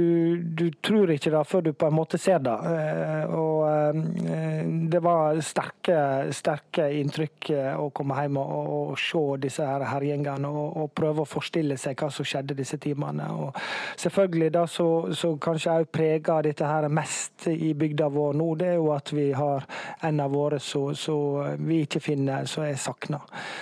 du, 0.57 0.65
tror 0.81 1.11
ikke 1.13 1.29
det 1.33 1.41
før 1.45 1.65
du 1.67 1.69
på 1.77 1.89
en 1.89 1.93
måte 1.93 2.17
ser 2.17 2.39
det. 2.41 2.55
Eh, 2.71 3.35
og 3.37 3.59
eh, 3.69 4.63
Det 4.89 5.01
var 5.03 5.37
sterke, 5.45 5.99
sterke 6.33 6.87
inntrykk 6.97 7.49
eh, 7.53 7.73
å 7.77 7.91
komme 7.95 8.17
hjem 8.17 8.39
og, 8.41 8.71
og, 8.77 8.95
se 8.97 9.21
disse 9.43 9.65
her 9.67 9.85
herjingene 9.85 10.49
og, 10.49 10.79
og, 10.81 10.89
prøve 10.97 11.23
å 11.23 11.29
forstille 11.29 11.77
seg 11.77 11.99
hva 12.01 12.09
som 12.13 12.25
skjedde 12.25 12.57
disse 12.57 12.79
timene. 12.81 13.29
Og 13.29 13.61
selvfølgelig 14.01 14.49
Det 14.57 14.65
som 14.73 15.37
kanskje 15.43 15.77
òg 15.83 15.91
preger 15.93 16.47
dette 16.47 16.65
her 16.65 16.89
mest 16.89 17.47
i 17.51 17.73
bygda 17.77 18.09
vår 18.13 18.33
nå, 18.39 18.49
det 18.57 18.71
er 18.71 18.79
jo 18.79 18.89
at 18.95 19.13
vi 19.13 19.27
har 19.37 19.67
en 20.07 20.23
av 20.23 20.33
våre 20.33 20.57
som 20.63 20.95
vi 21.67 21.83
ikke 21.85 22.01
finner, 22.01 22.49
som 22.49 22.65
er 22.65 22.79
savna. 22.81 23.21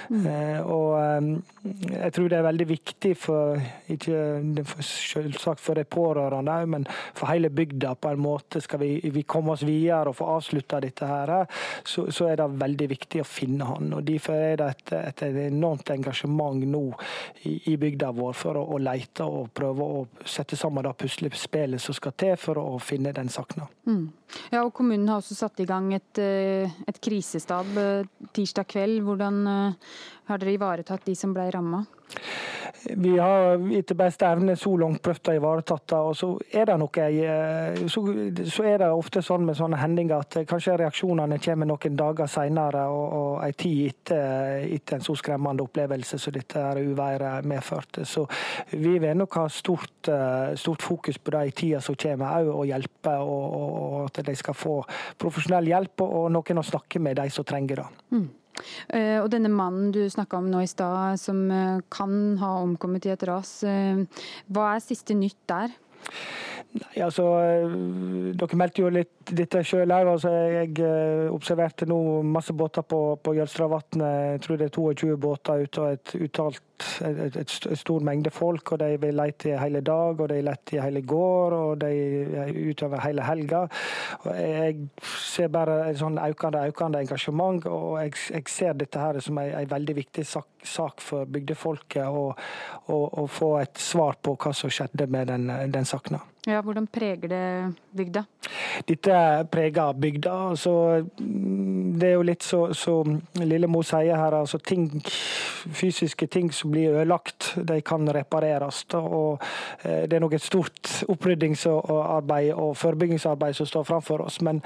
Mm. 0.09 0.25
Og 0.71 1.91
jeg 1.91 2.13
tror 2.15 2.29
det 2.31 2.39
er 2.39 2.47
veldig 2.47 2.67
viktig 2.69 3.15
for 3.19 3.64
ikke 3.91 4.63
selvsagt 4.83 5.61
for 5.63 5.77
de 5.77 5.85
pårørende, 5.87 6.57
men 6.71 6.87
for 7.15 7.29
hele 7.31 7.49
bygda 7.53 7.95
på 8.01 8.11
en 8.13 8.21
måte. 8.21 8.61
Skal 8.63 8.81
vi, 8.81 8.91
vi 9.13 9.25
komme 9.27 9.53
oss 9.55 9.65
videre 9.67 10.11
og 10.11 10.17
få 10.19 10.29
avslutta 10.35 10.81
dette, 10.83 11.05
her, 11.05 11.33
så, 11.85 12.07
så, 12.11 12.29
er 12.31 12.39
det 12.39 12.47
veldig 12.61 12.89
viktig 12.89 13.21
å 13.21 13.27
finne 13.27 13.67
han. 13.69 13.93
og 13.93 14.03
Derfor 14.07 14.39
er 14.39 14.59
det 14.61 14.69
et, 14.73 14.93
et 15.11 15.23
enormt 15.45 15.91
engasjement 15.93 16.65
nå 16.65 16.83
i, 17.43 17.57
i 17.71 17.77
bygda 17.81 18.11
vår 18.15 18.35
for 18.37 18.59
å, 18.59 18.65
å, 18.75 18.81
lete 18.81 19.25
og 19.27 19.51
prøve 19.55 19.85
å 19.85 20.03
sette 20.25 20.57
sammen 20.59 20.85
det 20.85 20.95
puslespillet 20.99 21.81
som 21.81 21.97
skal 21.97 22.15
til 22.17 22.35
for 22.39 22.61
å 22.61 22.77
finne 22.83 23.13
den 23.15 23.31
sakna. 23.33 23.67
Mm. 23.85 24.07
Ja, 24.51 24.63
og 24.63 24.73
Kommunen 24.75 25.07
har 25.09 25.21
også 25.21 25.37
satt 25.37 25.61
i 25.61 25.67
gang 25.69 25.91
et, 25.95 26.17
eh, 26.21 26.71
et 26.87 26.99
krisestab 27.03 27.69
eh, 27.77 28.07
tirsdag 28.35 28.67
kveld. 28.73 29.03
Hvordan 29.05 29.41
eh, 29.47 29.93
har 30.27 30.41
dere 30.41 30.55
ivaretatt 30.57 31.05
de 31.05 31.15
som 31.17 31.33
ble 31.35 31.49
ramma? 31.53 31.85
Vi 32.93 33.17
har 33.17 33.73
etter 33.73 33.97
beste 33.97 34.27
evne 34.29 34.55
så 34.59 34.71
langt 34.77 35.01
prøvd 35.03 35.31
å 35.31 35.35
ivareta 35.39 35.77
det. 35.89 35.99
Og 36.09 36.15
så 36.17 36.29
er 36.53 36.69
det 36.69 36.75
noe 36.77 37.07
så, 37.89 38.03
så, 38.45 38.65
er 38.67 38.83
det 38.83 38.89
ofte 38.93 39.23
sånn 39.25 39.45
med 39.47 39.57
sånne 39.57 39.79
hendinger 39.81 40.21
at 40.21 40.37
kanskje 40.49 40.77
reaksjonene 40.83 41.39
kommer 41.41 41.69
noen 41.69 41.97
dager 41.97 42.29
senere 42.29 42.85
og, 42.93 43.17
og 43.19 43.31
en 43.47 43.57
tid 43.57 43.81
etter, 43.89 44.67
etter, 44.75 44.99
en 44.99 45.07
så 45.07 45.17
skremmende 45.17 45.65
opplevelse 45.65 46.19
som 46.21 46.35
dette 46.35 46.61
her 46.61 46.81
uværet 46.85 47.49
medførte. 47.49 48.05
Så 48.05 48.27
vi 48.71 48.97
vil 49.01 49.17
nok 49.17 49.39
ha 49.41 49.47
stort, 49.49 50.11
stort 50.61 50.85
fokus 50.85 51.17
på 51.17 51.35
det 51.35 51.45
i 51.49 51.57
tida 51.63 51.81
som 51.81 51.97
kommer, 51.97 52.45
òg 52.45 52.53
å 52.53 52.69
hjelpe. 52.69 53.17
Og, 53.25 53.45
og, 53.59 53.99
at 54.05 54.21
de 54.27 54.35
skal 54.37 54.57
få 54.57 54.79
profesjonell 55.19 55.71
hjelp 55.71 56.05
og 56.05 56.27
noen 56.33 56.61
å 56.61 56.65
snakke 56.65 57.01
med, 57.01 57.17
de 57.17 57.31
som 57.33 57.47
trenger 57.47 57.81
det. 57.81 57.91
Mm. 58.13 58.27
Uh, 58.89 59.19
og 59.21 59.29
denne 59.33 59.51
mannen 59.51 59.91
du 59.95 60.03
snakka 60.11 60.39
om 60.39 60.49
nå 60.51 60.63
i 60.63 60.69
stad, 60.69 61.19
som 61.21 61.45
uh, 61.51 61.83
kan 61.93 62.37
ha 62.41 62.55
omkommet 62.63 63.07
i 63.07 63.13
et 63.15 63.27
ras. 63.27 63.57
Uh, 63.67 64.05
hva 64.53 64.75
er 64.75 64.85
siste 64.85 65.17
nytt 65.17 65.39
der? 65.51 65.75
Nei, 66.75 66.95
altså, 67.05 67.25
Dere 68.35 68.57
meldte 68.59 68.83
jo 68.83 68.91
litt 68.91 69.31
dette 69.31 69.61
sjøl 69.63 69.93
òg. 69.95 70.09
Altså, 70.15 70.31
jeg 70.51 71.31
observerte 71.31 71.87
nå 71.87 71.99
masse 72.27 72.55
båter 72.57 72.83
på, 72.83 73.01
på 73.23 73.35
Jølstravatnet. 73.37 74.35
Jeg 74.35 74.41
tror 74.45 74.59
det 74.59 74.69
er 74.69 74.75
22 74.75 75.19
båter 75.23 75.65
ute 75.65 75.85
og 75.85 75.95
et 75.95 76.15
uttalt 76.27 76.63
et, 76.75 77.35
et, 77.35 77.37
et, 77.37 77.77
stor 77.79 78.03
mengde 78.03 78.31
folk. 78.33 78.71
og 78.71 78.79
De 78.79 78.97
vil 79.01 79.15
lete 79.15 79.49
i 79.51 79.57
hele 79.59 79.81
dag, 79.85 80.19
og 80.19 80.29
de 80.29 80.41
lette 80.43 80.75
i 80.75 80.81
hele 80.81 81.01
går, 81.01 81.55
og 81.55 81.81
de 81.81 81.91
er 82.43 82.51
utover 82.69 83.03
hele 83.05 83.23
helga. 83.25 83.65
Jeg 84.25 84.89
ser 85.05 85.51
bare 85.53 85.81
et 85.89 85.99
sånn 85.99 86.19
økende, 86.21 86.65
økende 86.71 87.03
engasjement, 87.05 87.65
og 87.71 87.99
jeg, 88.03 88.15
jeg 88.33 88.51
ser 88.51 88.77
dette 88.79 88.99
her 88.99 89.19
som 89.23 89.39
en 89.41 89.71
veldig 89.71 89.97
viktig 90.01 90.25
sak, 90.27 90.49
sak 90.69 91.01
for 91.03 91.25
bygdefolket. 91.25 92.05
Å 92.05 93.25
få 93.31 93.51
et 93.61 93.81
svar 93.81 94.19
på 94.21 94.35
hva 94.37 94.53
som 94.53 94.71
skjedde 94.73 95.07
med 95.11 95.31
den, 95.33 95.51
den 95.73 95.87
sakna. 95.89 96.21
Ja, 96.47 96.61
Hvordan 96.61 96.87
preger 96.87 97.27
det 97.27 97.73
bygda? 97.91 98.25
Dette 98.85 99.47
preger 99.51 99.93
bygda. 99.93 100.33
Altså, 100.49 100.73
det 101.17 102.09
er 102.09 102.13
jo 102.13 102.25
litt 102.27 102.45
så, 102.45 102.59
så 102.77 102.99
Lillemo 103.41 103.81
sier 103.81 104.13
her, 104.19 104.35
altså 104.37 104.59
ting, 104.61 104.91
fysiske 105.73 106.27
ting 106.29 106.51
som 106.53 106.69
blir 106.69 106.93
ødelagt, 106.93 107.55
de 107.57 107.79
kan 107.81 108.05
repareres. 108.13 108.83
Og 108.93 109.41
eh, 109.81 110.05
Det 110.05 110.19
er 110.19 110.21
nok 110.21 110.35
et 110.37 110.45
stort 110.45 110.91
oppryddingsarbeid 111.09 112.51
og 112.53 112.77
forebyggingsarbeid 112.77 113.57
som 113.57 113.71
står 113.71 113.89
framfor 113.89 114.27
oss. 114.27 114.37
Men 114.45 114.61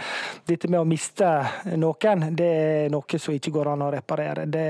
dette 0.49 0.67
med 0.67 0.81
å 0.81 0.89
miste 0.89 1.31
noen, 1.79 2.27
det 2.35 2.49
er 2.49 2.91
noe 2.91 3.23
som 3.23 3.39
ikke 3.39 3.55
går 3.55 3.71
an 3.71 3.87
å 3.87 3.91
reparere. 3.95 4.49
Det, 4.51 4.67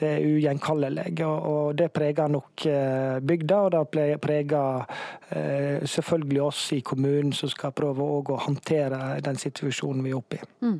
det 0.00 0.14
er 0.14 0.24
ugjenkallelig. 0.26 1.12
Og, 1.26 1.46
og 1.50 1.78
det 1.78 1.90
preger 1.94 2.32
nok 2.32 2.66
eh, 2.70 3.18
bygda, 3.24 3.60
og 3.66 3.94
det 3.96 4.18
preger 4.22 4.84
eh, 5.30 5.86
selvfølgelig 5.86 6.42
oss 6.42 6.66
i 6.76 6.82
kommunen 6.86 7.32
som 7.36 7.52
skal 7.52 7.74
prøve 7.76 8.04
å 8.04 8.38
håndtere 8.46 9.18
den 9.24 9.40
situasjonen 9.40 10.04
vi 10.04 10.14
er 10.14 10.20
oppe 10.20 10.40
i. 10.40 10.50
Mm. 10.66 10.78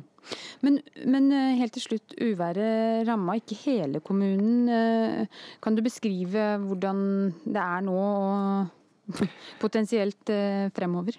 Men, 0.65 0.79
men, 1.07 1.29
eh, 1.31 1.57
helt 1.61 1.75
til 1.77 1.85
slutt, 1.85 2.17
uværet 2.19 3.07
ramma 3.07 3.37
ikke 3.39 3.59
hele 3.63 4.01
kommunen. 4.03 5.27
Kan 5.63 5.77
du 5.77 5.83
beskrive 5.85 6.49
hvordan 6.65 7.05
det 7.45 7.63
er 7.63 7.85
nå 7.87 8.01
og 8.01 8.73
potensielt 9.63 10.29
eh, 10.33 10.67
fremover? 10.75 11.17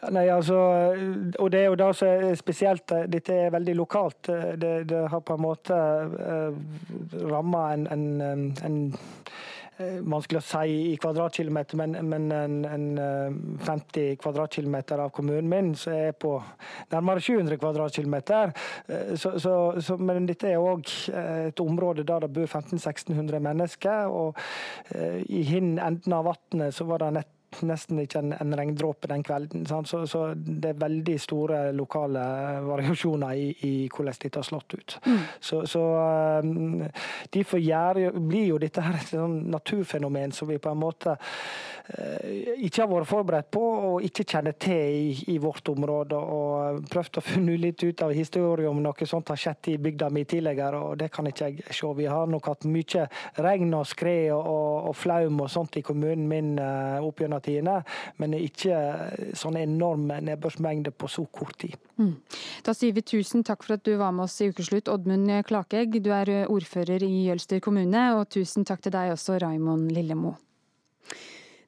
Ja, 0.00 0.10
nei, 0.14 0.26
altså, 0.34 0.58
og 1.38 1.50
det 1.54 1.60
er 1.60 1.68
jo 1.70 1.78
det 1.78 1.90
som 1.96 2.36
spesielt. 2.36 2.94
Dette 3.10 3.36
er 3.46 3.54
veldig 3.54 3.74
lokalt. 3.78 4.32
Det, 4.60 4.72
det 4.90 5.04
har 5.12 5.22
på 5.22 5.36
en 5.36 5.44
måte 5.44 5.78
ramma 7.30 7.68
en, 7.76 7.86
en, 7.94 8.54
en 8.66 8.80
Eh, 9.63 9.63
vanskelig 9.78 10.40
å 10.40 10.44
si 10.46 10.74
i 10.92 10.96
kvadratkilometer, 11.00 11.78
men, 11.80 11.96
men 12.08 12.28
en, 12.32 12.56
en, 12.68 12.86
50 13.64 14.00
eh, 14.00 14.16
kvadratkilometer 14.20 15.02
av 15.02 15.12
kommunen 15.14 15.50
min 15.50 15.72
så 15.78 15.92
er 15.94 16.12
på 16.18 16.36
nærmere 16.92 17.22
700 17.24 17.58
kvadratkilometer. 17.62 18.54
Eh, 18.86 19.14
så, 19.18 19.34
så, 19.42 19.54
så, 19.82 19.98
men 19.98 20.28
dette 20.30 20.52
er 20.52 20.62
òg 20.62 20.86
et 21.14 21.60
område 21.62 22.06
der 22.06 22.24
det 22.24 22.32
bor 22.34 22.46
1500-1600 22.46 23.42
mennesker. 23.42 24.10
og 24.14 24.38
I 25.28 25.42
hin 25.48 25.78
enden 25.78 26.14
av 26.14 26.30
vannet 26.30 26.74
så 26.74 26.86
var 26.88 27.02
det 27.02 27.14
nett 27.18 27.32
nesten 27.62 28.00
ikke 28.02 28.20
en, 28.20 28.32
en 28.40 28.56
regndråpe 28.56 29.08
den 29.10 29.22
kvelden. 29.24 29.66
Så, 29.66 30.06
så, 30.10 30.24
det 30.34 30.72
er 30.72 30.80
veldig 30.80 31.16
store 31.20 31.60
lokale 31.76 32.24
variasjoner 32.64 33.38
i, 33.38 33.46
i 33.66 33.72
hvordan 33.88 34.18
dette 34.24 34.40
har 34.40 34.46
slått 34.46 34.74
ut. 34.74 34.96
Mm. 35.06 35.22
Så, 35.40 35.62
så 35.70 35.82
um, 36.42 36.84
Derfor 37.34 37.60
blir 38.18 38.46
jo 38.46 38.58
dette 38.58 38.82
her 38.82 38.98
et 38.98 39.12
sånn 39.12 39.44
naturfenomen 39.52 40.32
som 40.32 40.48
vi 40.48 40.58
på 40.62 40.70
en 40.70 40.80
måte 40.80 41.14
uh, 41.14 42.54
ikke 42.56 42.82
har 42.82 42.90
vært 42.90 43.10
forberedt 43.10 43.50
på 43.54 43.64
og 43.90 44.06
ikke 44.06 44.26
kjenner 44.34 44.56
til 44.58 44.98
i, 44.98 45.14
i 45.34 45.38
vårt 45.42 45.68
område. 45.72 46.18
og 46.18 46.84
Prøvd 46.90 47.20
å 47.20 47.24
finne 47.24 47.58
litt 47.60 47.82
ut 47.84 48.04
av 48.04 48.14
historien 48.14 48.70
om 48.72 48.82
noe 48.84 49.08
sånt 49.08 49.32
har 49.32 49.40
skjedd 49.40 49.72
i 49.74 49.78
bygda 49.82 50.10
mi 50.14 50.24
tidligere, 50.28 50.80
og 50.80 50.98
det 51.00 51.10
kan 51.14 51.28
ikke 51.28 51.50
jeg 51.50 51.68
se. 51.70 51.90
Vi 51.94 52.06
har 52.10 52.30
nok 52.30 52.48
hatt 52.50 52.66
mye 52.68 53.06
regn 53.44 53.74
og 53.76 53.86
skred 53.88 54.32
og, 54.34 54.46
og, 54.48 54.88
og 54.90 54.96
flaum 54.98 55.42
og 55.44 55.50
sånt 55.52 55.78
i 55.78 55.84
kommunen 55.84 56.26
min 56.28 56.54
uh, 56.58 57.04
opp 57.04 57.20
gjennom 57.20 57.42
tidene, 57.54 57.80
men 58.20 58.36
ikke 58.36 58.76
sånne 59.38 59.64
enorme 59.64 60.20
nedbørsmengder 60.28 60.94
på 60.94 61.10
så 61.10 61.26
kort 61.32 61.56
tid. 61.62 61.78
Mm. 61.96 62.16
Da 62.66 62.74
sier 62.76 62.94
vi 62.96 63.04
tusen 63.06 63.44
takk 63.46 63.64
for 63.64 63.78
at 63.78 63.84
du 63.86 63.94
var 64.00 64.14
med 64.14 64.26
oss 64.26 64.40
i 64.42 64.50
Ukeslutt, 64.50 64.90
Oddmund 64.92 65.30
Klakegg. 65.48 66.00
Du 66.04 66.10
er 66.14 66.32
ordfører 66.50 67.04
i 67.06 67.28
Jølster 67.28 67.62
kommune, 67.64 68.10
og 68.18 68.28
tusen 68.34 68.66
takk 68.66 68.84
til 68.84 68.94
deg 68.94 69.14
også, 69.14 69.38
Raimond 69.42 69.94
Lillemo. 69.94 70.34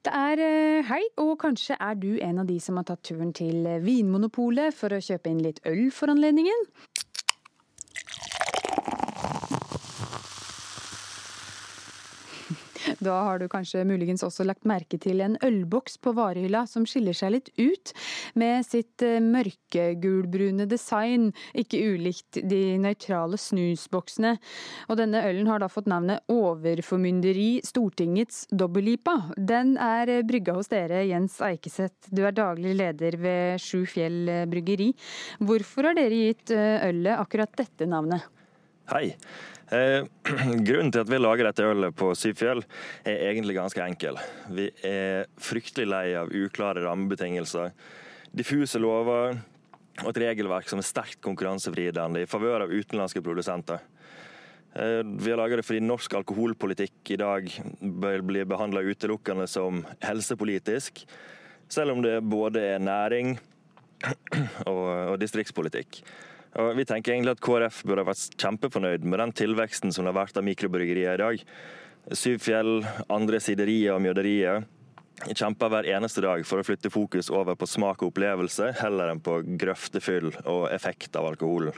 Det 0.07 0.12
er 0.14 0.39
eh, 0.39 0.87
helg, 0.87 1.09
og 1.18 1.32
kanskje 1.43 1.74
er 1.82 1.97
du 1.99 2.12
en 2.22 2.43
av 2.43 2.47
de 2.47 2.61
som 2.62 2.78
har 2.78 2.87
tatt 2.87 3.03
turen 3.09 3.32
til 3.34 3.66
Vinmonopolet 3.82 4.74
for 4.76 4.95
å 4.95 5.03
kjøpe 5.03 5.32
inn 5.32 5.43
litt 5.43 5.59
øl 5.66 5.89
for 5.95 6.12
anledningen. 6.12 6.68
Da 13.05 13.16
har 13.26 13.40
du 13.40 13.49
kanskje 13.51 13.84
muligens 13.88 14.24
også 14.24 14.47
lagt 14.47 14.66
merke 14.68 14.99
til 15.03 15.20
en 15.24 15.36
ølboks 15.44 15.99
på 16.03 16.12
varehylla 16.16 16.64
som 16.70 16.86
skiller 16.88 17.16
seg 17.16 17.34
litt 17.34 17.51
ut, 17.59 17.92
med 18.38 18.64
sitt 18.66 19.03
eh, 19.05 19.18
mørkegulbrune 19.22 20.66
design, 20.70 21.30
ikke 21.57 21.82
ulikt 21.94 22.40
de 22.49 22.76
nøytrale 22.80 23.38
snusboksene. 23.40 24.36
Og 24.88 25.01
denne 25.01 25.24
ølen 25.28 25.51
har 25.51 25.62
da 25.62 25.70
fått 25.72 25.90
navnet 25.90 26.24
Overformynderi 26.32 27.62
Stortingets 27.66 28.47
dobbellipa. 28.51 29.18
Den 29.36 29.76
er 29.82 30.18
brygga 30.26 30.57
hos 30.57 30.72
dere, 30.72 31.05
Jens 31.09 31.38
Eikeseth. 31.44 32.11
Du 32.11 32.24
er 32.26 32.36
daglig 32.36 32.76
leder 32.78 33.18
ved 33.20 33.62
Sju 33.62 33.84
Fjell 33.90 34.49
bryggeri. 34.51 34.92
Hvorfor 35.44 35.90
har 35.90 35.99
dere 35.99 36.24
gitt 36.30 36.55
eh, 36.55 36.88
ølet 36.88 37.20
akkurat 37.20 37.53
dette 37.59 37.88
navnet? 37.90 38.36
Hei. 38.87 39.16
Eh, 39.74 40.05
grunnen 40.66 40.93
til 40.95 41.03
at 41.03 41.09
vi 41.11 41.18
lager 41.18 41.49
dette 41.49 41.64
ølet 41.66 41.95
på 41.99 42.12
Syfjell 42.14 42.61
er 43.03 43.24
egentlig 43.32 43.57
ganske 43.57 43.82
enkel. 43.82 44.18
Vi 44.55 44.68
er 44.87 45.24
fryktelig 45.43 45.89
lei 45.91 46.05
av 46.14 46.30
uklare 46.30 46.84
rammebetingelser, 46.84 47.72
diffuse 48.30 48.78
lover 48.78 49.41
og 50.05 50.11
et 50.12 50.20
regelverk 50.22 50.70
som 50.70 50.78
er 50.78 50.87
sterkt 50.87 51.18
konkurransevridende 51.26 52.22
i 52.22 52.28
favør 52.30 52.68
av 52.68 52.74
utenlandske 52.76 53.24
produsenter. 53.26 53.82
Vi 54.76 55.32
har 55.32 55.41
laget 55.41 55.62
det 55.62 55.66
fordi 55.66 55.82
norsk 55.82 56.14
alkoholpolitikk 56.20 57.11
i 57.16 57.18
dag 57.18 57.51
bør 57.80 58.22
bli 58.28 58.45
behandla 58.47 58.84
utelukkende 58.87 59.49
som 59.51 59.80
helsepolitisk, 60.05 61.03
selv 61.66 61.97
om 61.97 62.07
det 62.07 62.20
både 62.22 62.62
er 62.76 62.87
næring 62.87 63.34
og, 64.70 64.87
og 65.16 65.18
distriktspolitikk. 65.24 66.05
Og 66.57 66.76
vi 66.78 66.86
tenker 66.88 67.12
egentlig 67.12 67.34
at 67.36 67.42
KrF 67.44 67.82
burde 67.84 68.04
ha 68.04 68.09
vært 68.09 68.38
kjempefornøyd 68.40 69.04
med 69.04 69.20
den 69.20 69.34
tilveksten 69.36 69.92
som 69.92 70.07
det 70.07 70.14
har 70.14 70.22
vært 70.22 70.38
av 70.40 70.46
mikrobryggerier 70.46 71.18
i 71.18 71.22
dag. 71.22 71.44
Syvfjell, 72.16 72.80
andre 73.12 73.40
siderier 73.42 73.96
og 73.96 74.02
mjøderier 74.04 74.64
kjemper 75.32 75.70
hver 75.72 75.88
eneste 75.96 76.22
dag 76.24 76.44
for 76.46 76.61
å 76.61 76.66
flytte 76.66 76.92
fokus 76.92 77.30
over 77.32 77.57
på 77.59 77.68
smak 77.68 78.02
og 78.02 78.12
opplevelse, 78.12 78.72
heller 78.82 79.12
enn 79.12 79.22
på 79.24 79.38
grøftefyll 79.61 80.30
og 80.44 80.68
effekt 80.74 81.16
av 81.16 81.30
alkoholen. 81.30 81.76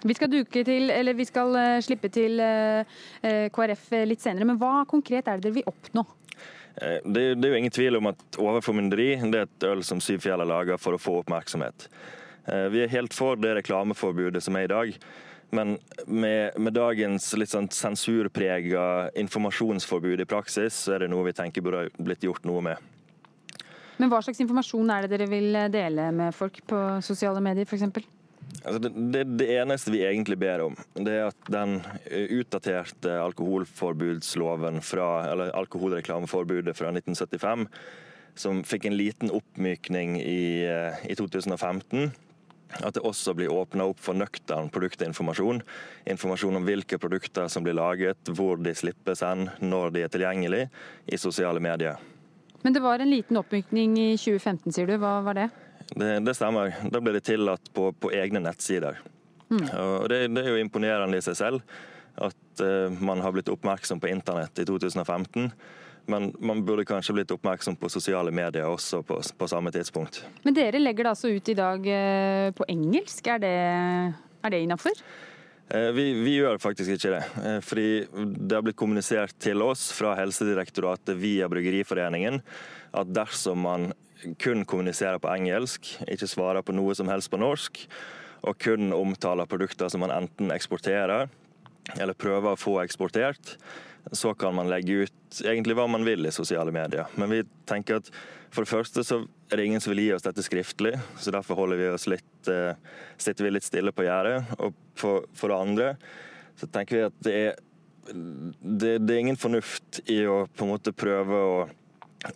Vi 0.00 0.16
skal, 0.16 0.32
til, 0.48 0.88
vi 1.12 1.26
skal 1.28 1.52
uh, 1.52 1.80
slippe 1.84 2.08
til 2.08 2.40
uh, 2.40 2.80
uh, 3.20 3.46
KrF 3.52 3.90
litt 4.08 4.24
senere, 4.24 4.48
men 4.48 4.56
hva 4.60 4.86
konkret 4.88 5.28
er 5.28 5.36
det 5.36 5.50
dere 5.50 5.58
vil 5.58 5.68
oppnå? 5.68 6.06
Det, 6.80 7.34
det, 7.36 7.44
er 7.44 7.50
jo 7.52 7.58
ingen 7.58 7.74
tvil 7.74 7.98
om 7.98 8.08
at 8.08 8.38
overformynderi 8.40 9.10
det 9.28 9.42
er 9.42 9.44
et 9.44 9.66
øl 9.68 9.82
som 9.84 10.00
Syvfjell 10.00 10.40
har 10.40 10.48
laga 10.48 10.78
for 10.80 10.96
å 10.96 11.02
få 11.02 11.18
oppmerksomhet. 11.20 11.90
Vi 12.46 12.80
er 12.82 12.92
helt 12.92 13.14
for 13.14 13.36
det 13.40 13.52
reklameforbudet 13.60 14.42
som 14.42 14.56
er 14.56 14.64
i 14.66 14.70
dag. 14.72 14.94
Men 15.50 15.78
med, 16.06 16.58
med 16.58 16.74
dagens 16.76 17.26
litt 17.38 17.50
sånn 17.50 17.66
sensurprega 17.74 19.10
informasjonsforbud 19.18 20.22
i 20.22 20.28
praksis, 20.28 20.84
så 20.84 20.94
er 20.94 21.04
det 21.04 21.10
noe 21.10 21.26
vi 21.26 21.34
tenker 21.34 21.64
burde 21.66 21.88
blitt 21.98 22.24
gjort 22.26 22.46
noe 22.46 22.62
med. 22.70 22.78
Men 24.00 24.12
hva 24.12 24.22
slags 24.24 24.40
informasjon 24.40 24.94
er 24.94 25.04
det 25.04 25.16
dere 25.16 25.28
vil 25.28 25.58
dele 25.72 26.06
med 26.16 26.32
folk 26.36 26.62
på 26.70 26.78
sosiale 27.04 27.42
medier 27.44 27.66
f.eks.? 27.66 28.06
Altså 28.60 28.78
det, 28.82 28.90
det, 29.12 29.24
det, 29.40 29.48
eneste 29.60 29.92
vi 29.92 30.04
egentlig 30.04 30.38
ber 30.40 30.62
om, 30.64 30.78
det 30.94 31.12
er 31.16 31.28
at 31.28 31.50
den 31.52 31.78
utdaterte 32.10 33.12
alkoholforbudsloven 33.22 34.80
fra, 34.84 35.10
eller 35.30 35.52
alkoholreklameforbudet 35.58 36.74
fra 36.78 36.90
1975, 36.94 37.66
som 38.40 38.64
fikk 38.66 38.88
en 38.88 38.98
liten 38.98 39.32
oppmykning 39.34 40.18
i, 40.22 40.66
i 41.10 41.16
2015 41.18 42.10
at 42.78 42.94
det 42.94 43.02
også 43.06 43.34
blir 43.34 43.52
åpna 43.52 43.88
opp 43.90 44.00
for 44.02 44.16
nøktern 44.16 44.70
produktinformasjon. 44.72 45.62
Informasjon 46.10 46.60
om 46.60 46.66
hvilke 46.66 46.98
produkter 47.02 47.48
som 47.50 47.66
blir 47.66 47.76
laget, 47.78 48.30
hvor 48.36 48.60
de 48.62 48.74
slippes 48.76 49.24
hen, 49.26 49.48
når 49.60 49.94
de 49.96 50.04
er 50.06 50.12
tilgjengelig 50.12 50.62
i 51.06 51.18
sosiale 51.20 51.62
medier. 51.62 51.98
Men 52.62 52.76
det 52.76 52.82
var 52.84 53.00
en 53.00 53.10
liten 53.10 53.38
oppmykning 53.40 53.96
i 53.98 54.08
2015, 54.20 54.72
sier 54.76 54.90
du. 54.90 54.96
Hva 55.00 55.18
var 55.24 55.38
det? 55.38 55.48
Det, 55.90 56.10
det 56.26 56.36
stemmer. 56.36 56.74
Da 56.92 57.00
ble 57.02 57.16
det 57.16 57.24
tillatt 57.26 57.72
på, 57.74 57.90
på 57.92 58.12
egne 58.14 58.42
nettsider. 58.44 59.00
Mm. 59.50 59.64
Og 59.66 60.08
det, 60.12 60.26
det, 60.36 60.44
er 60.44 60.54
jo 60.54 60.62
imponerende 60.62 61.18
i 61.18 61.24
seg 61.24 61.38
selv 61.38 61.78
at 62.20 62.62
uh, 62.62 62.92
man 63.00 63.22
har 63.24 63.32
blitt 63.34 63.50
oppmerksom 63.50 64.02
på 64.02 64.10
internett 64.10 64.60
i 64.60 64.66
2015. 64.68 65.48
Men 66.06 66.30
man 66.40 66.62
burde 66.64 66.86
kanskje 66.88 67.14
blitt 67.18 67.32
oppmerksom 67.34 67.76
på 67.78 67.90
sosiale 67.92 68.32
medier 68.34 68.68
også 68.68 69.02
på, 69.06 69.20
på 69.20 69.48
samme 69.50 69.72
tidspunkt. 69.74 70.22
Men 70.42 70.56
dere 70.56 70.80
legger 70.80 71.06
det 71.06 71.12
altså 71.14 71.32
ut 71.32 71.50
i 71.52 71.56
dag 71.58 71.90
eh, 71.94 72.50
på 72.56 72.66
engelsk. 72.72 73.26
Er 73.26 73.42
det, 73.42 73.56
er 74.40 74.54
det 74.54 74.62
innafor? 74.64 75.02
Eh, 75.70 75.90
vi, 75.94 76.12
vi, 76.18 76.36
gjør 76.40 76.58
faktisk 76.62 76.96
ikke 76.96 77.14
det. 77.14 77.24
Eh, 77.46 77.58
fordi 77.62 77.88
det 78.36 78.56
har 78.56 78.64
blitt 78.66 78.78
kommunisert 78.80 79.36
til 79.42 79.62
oss 79.62 79.90
fra 79.94 80.16
Helsedirektoratet 80.18 81.18
via 81.20 81.50
Bryggeriforeningen 81.50 82.40
at 82.90 83.12
dersom 83.14 83.62
man 83.68 83.92
kun 84.42 84.66
kommuniserer 84.68 85.20
på 85.22 85.30
engelsk, 85.32 85.86
ikke 86.10 86.28
svarer 86.28 86.64
på 86.66 86.74
noe 86.76 86.96
som 86.98 87.08
helst 87.08 87.30
på 87.32 87.38
norsk, 87.40 87.84
og 88.44 88.58
kun 88.60 88.90
omtaler 88.96 89.48
produkter 89.48 89.88
som 89.92 90.02
man 90.04 90.12
enten 90.12 90.52
eksporterer 90.52 91.30
eller 91.96 92.18
prøver 92.18 92.54
å 92.54 92.60
få 92.60 92.76
eksportert, 92.82 93.56
så 94.12 94.34
kan 94.34 94.54
man 94.56 94.70
legge 94.70 95.04
ut 95.04 95.40
egentlig 95.44 95.76
hva 95.78 95.86
man 95.90 96.04
vil 96.06 96.26
i 96.26 96.34
sosiale 96.34 96.72
medier. 96.74 97.10
Men 97.20 97.30
vi 97.30 97.40
tenker 97.68 98.00
at 98.00 98.10
for 98.50 98.64
det 98.64 98.72
første 98.72 99.04
så 99.06 99.20
er 99.50 99.60
det 99.60 99.66
ingen 99.68 99.82
som 99.82 99.92
vil 99.92 100.04
gi 100.04 100.12
oss 100.16 100.24
dette 100.26 100.42
skriftlig, 100.42 100.96
så 101.20 101.34
derfor 101.34 101.60
holder 101.60 101.78
vi 101.78 101.90
oss 101.92 102.08
litt, 102.10 102.48
eh, 102.50 102.78
sitter 103.20 103.46
vi 103.46 103.52
litt 103.54 103.66
stille 103.66 103.92
på 103.94 104.06
gjerdet. 104.06 104.40
Og 104.58 104.74
for, 104.98 105.26
for, 105.34 105.52
det 105.52 105.58
andre 105.58 105.90
så 106.58 106.66
tenker 106.70 106.96
vi 106.96 107.04
at 107.06 107.20
det 107.26 107.36
er, 107.44 107.60
det, 108.10 108.96
det 109.04 109.14
er 109.14 109.20
ingen 109.22 109.38
fornuft 109.38 110.02
i 110.10 110.24
å 110.26 110.42
på 110.50 110.66
en 110.66 110.72
måte 110.72 110.96
prøve 110.96 111.44
å 111.46 111.54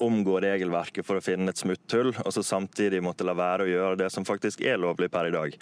omgå 0.05 0.39
regelverket 0.41 1.05
for 1.05 1.19
å 1.19 1.25
finne 1.25 1.53
et 1.53 1.61
smutthull, 1.61 2.15
og 2.15 2.31
så 2.33 2.45
samtidig 2.47 3.03
måtte 3.05 3.27
la 3.27 3.35
være 3.37 3.67
å 3.67 3.69
gjøre 3.69 4.01
det 4.01 4.09
som 4.15 4.25
faktisk 4.25 4.63
er 4.65 4.81
lovlig 4.81 5.11
per 5.13 5.29
i 5.29 5.35
dag 5.35 5.59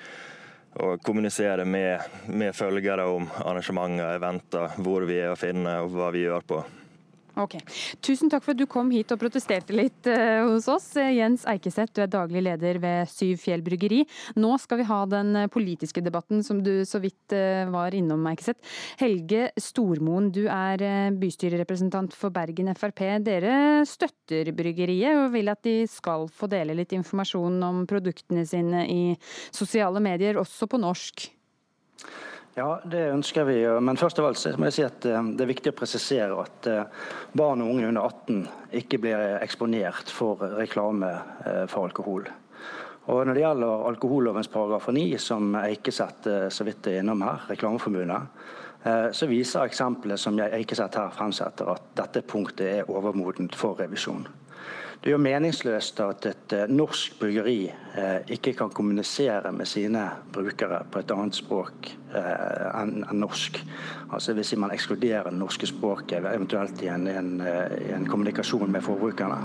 og 0.81 1.03
kommunisere 1.05 1.65
med, 1.69 2.01
med 2.33 2.55
følgere 2.57 3.05
om 3.13 3.29
arrangementer, 3.45 4.17
eventer, 4.17 4.79
hvor 4.81 5.05
vi 5.09 5.19
er 5.21 5.35
å 5.35 5.41
finne 5.41 5.81
og 5.85 5.93
hva 5.93 6.13
vi 6.15 6.25
gjør 6.25 6.47
på. 6.49 6.63
Ok. 7.41 7.57
Tusen 8.05 8.29
takk 8.29 8.45
for 8.45 8.53
at 8.53 8.61
du 8.61 8.67
kom 8.69 8.91
hit 8.93 9.13
og 9.15 9.21
protesterte 9.23 9.73
litt 9.73 10.09
uh, 10.11 10.45
hos 10.51 10.67
oss. 10.69 10.91
Jens 10.97 11.47
Eikeseth, 11.49 11.95
du 11.97 12.03
er 12.05 12.11
daglig 12.13 12.43
leder 12.45 12.77
ved 12.83 13.09
Syv 13.09 13.41
Fjell 13.41 13.65
bryggeri. 13.65 14.03
Nå 14.37 14.51
skal 14.61 14.83
vi 14.83 14.89
ha 14.91 14.99
den 15.09 15.47
politiske 15.53 16.05
debatten 16.05 16.45
som 16.45 16.61
du 16.65 16.85
så 16.89 17.01
vidt 17.01 17.33
uh, 17.33 17.65
var 17.73 17.97
innom, 17.97 18.27
Eikeseth. 18.29 18.61
Helge 19.01 19.49
Stormoen, 19.57 20.29
du 20.35 20.45
er 20.45 20.85
uh, 20.85 21.15
bystyrerepresentant 21.23 22.13
for 22.17 22.35
Bergen 22.35 22.69
Frp. 22.77 23.05
Dere 23.25 23.57
støtter 23.89 24.53
bryggeriet 24.57 25.23
og 25.25 25.33
vil 25.37 25.49
at 25.53 25.65
de 25.65 25.79
skal 25.89 26.29
få 26.29 26.51
dele 26.53 26.77
litt 26.77 26.93
informasjon 26.97 27.57
om 27.65 27.87
produktene 27.89 28.45
sine 28.49 28.85
i 28.93 29.03
sosiale 29.55 30.05
medier, 30.05 30.37
også 30.41 30.69
på 30.69 30.81
norsk? 30.85 31.31
Ja, 32.55 32.81
det 32.85 33.07
ønsker 33.09 33.47
vi. 33.49 33.57
Men 33.81 33.97
først 33.97 34.19
av 34.21 34.27
alt 34.29 34.59
må 34.61 34.69
jeg 34.69 34.77
si 34.77 34.85
at 34.85 35.07
eh, 35.09 35.29
det 35.33 35.45
er 35.45 35.51
viktig 35.55 35.73
å 35.73 35.77
presisere 35.77 36.37
at 36.43 36.69
eh, 36.69 37.07
barn 37.33 37.63
og 37.65 37.71
unge 37.73 37.89
under 37.89 38.05
18 38.05 38.43
ikke 38.83 39.01
blir 39.01 39.23
eksponert 39.39 40.13
for 40.13 40.43
reklame 40.59 41.09
eh, 41.49 41.63
for 41.73 41.89
alkohol. 41.89 42.29
Og 43.09 43.23
Når 43.27 43.35
det 43.35 43.43
gjelder 43.43 43.87
alkohollovens 43.89 44.53
paragraf 44.53 44.91
9, 44.93 45.07
som 45.19 45.57
Eikeseth 45.59 46.29
så 46.55 46.67
vidt 46.69 46.87
er 46.87 47.01
innom 47.01 47.25
her, 47.27 47.41
Reklameforbundet, 47.49 48.45
så 49.11 49.27
viser 49.27 49.67
eksempelet 49.67 50.23
som 50.23 50.39
Eikeseth 50.39 51.01
her 51.01 51.11
fremsetter 51.11 51.73
at 51.75 51.89
dette 51.99 52.23
punktet 52.31 52.69
er 52.69 52.93
overmodent 52.95 53.59
for 53.59 53.75
revisjon. 53.83 54.23
Det 55.03 55.11
er 55.11 55.17
jo 55.17 55.19
meningsløst 55.19 55.99
at 56.05 56.27
et 56.31 56.53
eh, 56.55 56.69
norsk 56.71 57.17
bryggeri 57.19 57.57
eh, 57.99 58.21
ikke 58.37 58.53
kan 58.55 58.71
kommunisere 58.71 59.51
med 59.53 59.67
sine 59.67 60.05
brukere 60.33 60.79
på 60.93 61.03
et 61.03 61.11
annet 61.11 61.35
språk 61.35 61.89
eh, 62.15 62.69
enn 62.79 63.03
norsk. 63.19 63.59
Altså 64.13 64.37
Hvis 64.39 64.55
man 64.55 64.71
ekskluderer 64.71 65.27
det 65.27 65.41
norske 65.41 65.67
språket, 65.67 66.23
eventuelt 66.23 66.87
i 66.87 66.93
en, 66.95 67.09
en, 67.11 67.35
en 67.43 68.07
kommunikasjon 68.07 68.71
med 68.71 68.87
forbrukerne. 68.87 69.43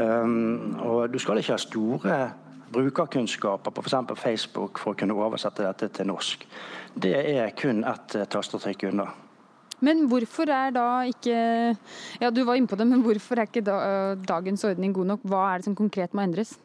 Um, 0.00 0.76
og 0.80 1.12
Du 1.12 1.18
skal 1.18 1.42
ikke 1.42 1.52
ha 1.52 1.60
store 1.60 2.20
brukerkunnskaper 2.72 3.70
på 3.70 3.82
f.eks. 3.84 4.14
Facebook 4.16 4.80
for 4.80 4.94
å 4.94 4.96
kunne 4.96 5.18
oversette 5.18 5.66
dette 5.66 5.92
til 5.92 6.08
norsk. 6.08 6.46
Det 6.94 7.18
er 7.36 7.52
kun 7.52 7.84
ett 7.84 8.16
tastetrykk 8.32 8.88
unna. 8.94 9.12
Men 9.84 10.06
hvorfor 10.10 10.50
er 10.52 10.72
da 10.76 10.88
ikke 11.08 11.36
Ja, 12.20 12.30
du 12.30 12.42
var 12.44 12.58
inne 12.58 12.68
på 12.70 12.76
det, 12.76 12.86
men 12.88 13.04
hvorfor 13.04 13.38
er 13.38 13.48
ikke 13.48 13.64
da, 13.64 14.14
dagens 14.28 14.64
ordning 14.68 14.94
god 14.94 15.14
nok? 15.14 15.24
Hva 15.28 15.46
er 15.50 15.60
det 15.60 15.70
som 15.70 15.78
konkret 15.78 16.14
må 16.14 16.24
endres? 16.24 16.56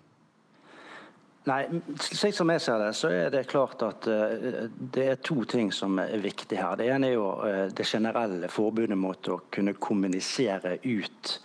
Nei, 1.45 1.59
slik 2.01 2.33
som 2.33 2.49
jeg 2.49 2.61
ser 2.65 2.79
det, 2.81 2.93
så 2.97 3.11
er 3.13 3.27
det 3.29 3.43
klart 3.51 3.83
at 3.85 4.07
uh, 4.09 4.63
det 4.95 5.03
er 5.11 5.19
to 5.21 5.43
ting 5.45 5.69
som 5.73 5.99
er 6.01 6.17
viktig 6.23 6.57
her. 6.57 6.73
Det 6.79 6.87
ene 6.89 7.11
er 7.11 7.19
jo 7.19 7.27
uh, 7.37 7.67
det 7.69 7.85
generelle 7.85 8.49
forbudet 8.49 8.97
mot 8.97 9.29
å 9.29 9.43
kunne 9.53 9.75
kommunisere 9.77 10.79
ut 10.81 11.35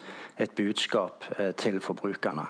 et 0.41 0.55
budskap 0.57 1.27
til 1.61 1.83
forbrukerne. 1.85 2.47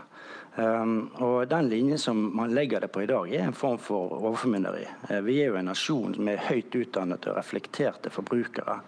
Um, 0.60 1.10
og 1.24 1.48
Den 1.48 1.68
linjen 1.68 1.98
som 1.98 2.18
man 2.36 2.52
legger 2.54 2.80
det 2.80 2.90
på 2.92 3.02
i 3.02 3.06
dag, 3.06 3.30
er 3.32 3.46
en 3.46 3.56
form 3.56 3.78
for 3.80 4.12
overformynderi. 4.18 4.84
Uh, 5.08 5.20
vi 5.24 5.38
er 5.40 5.48
jo 5.48 5.56
en 5.56 5.70
nasjon 5.70 6.18
med 6.20 6.42
høyt 6.50 6.74
utdannede 6.76 7.30
og 7.30 7.38
reflekterte 7.38 8.12
forbrukere, 8.12 8.80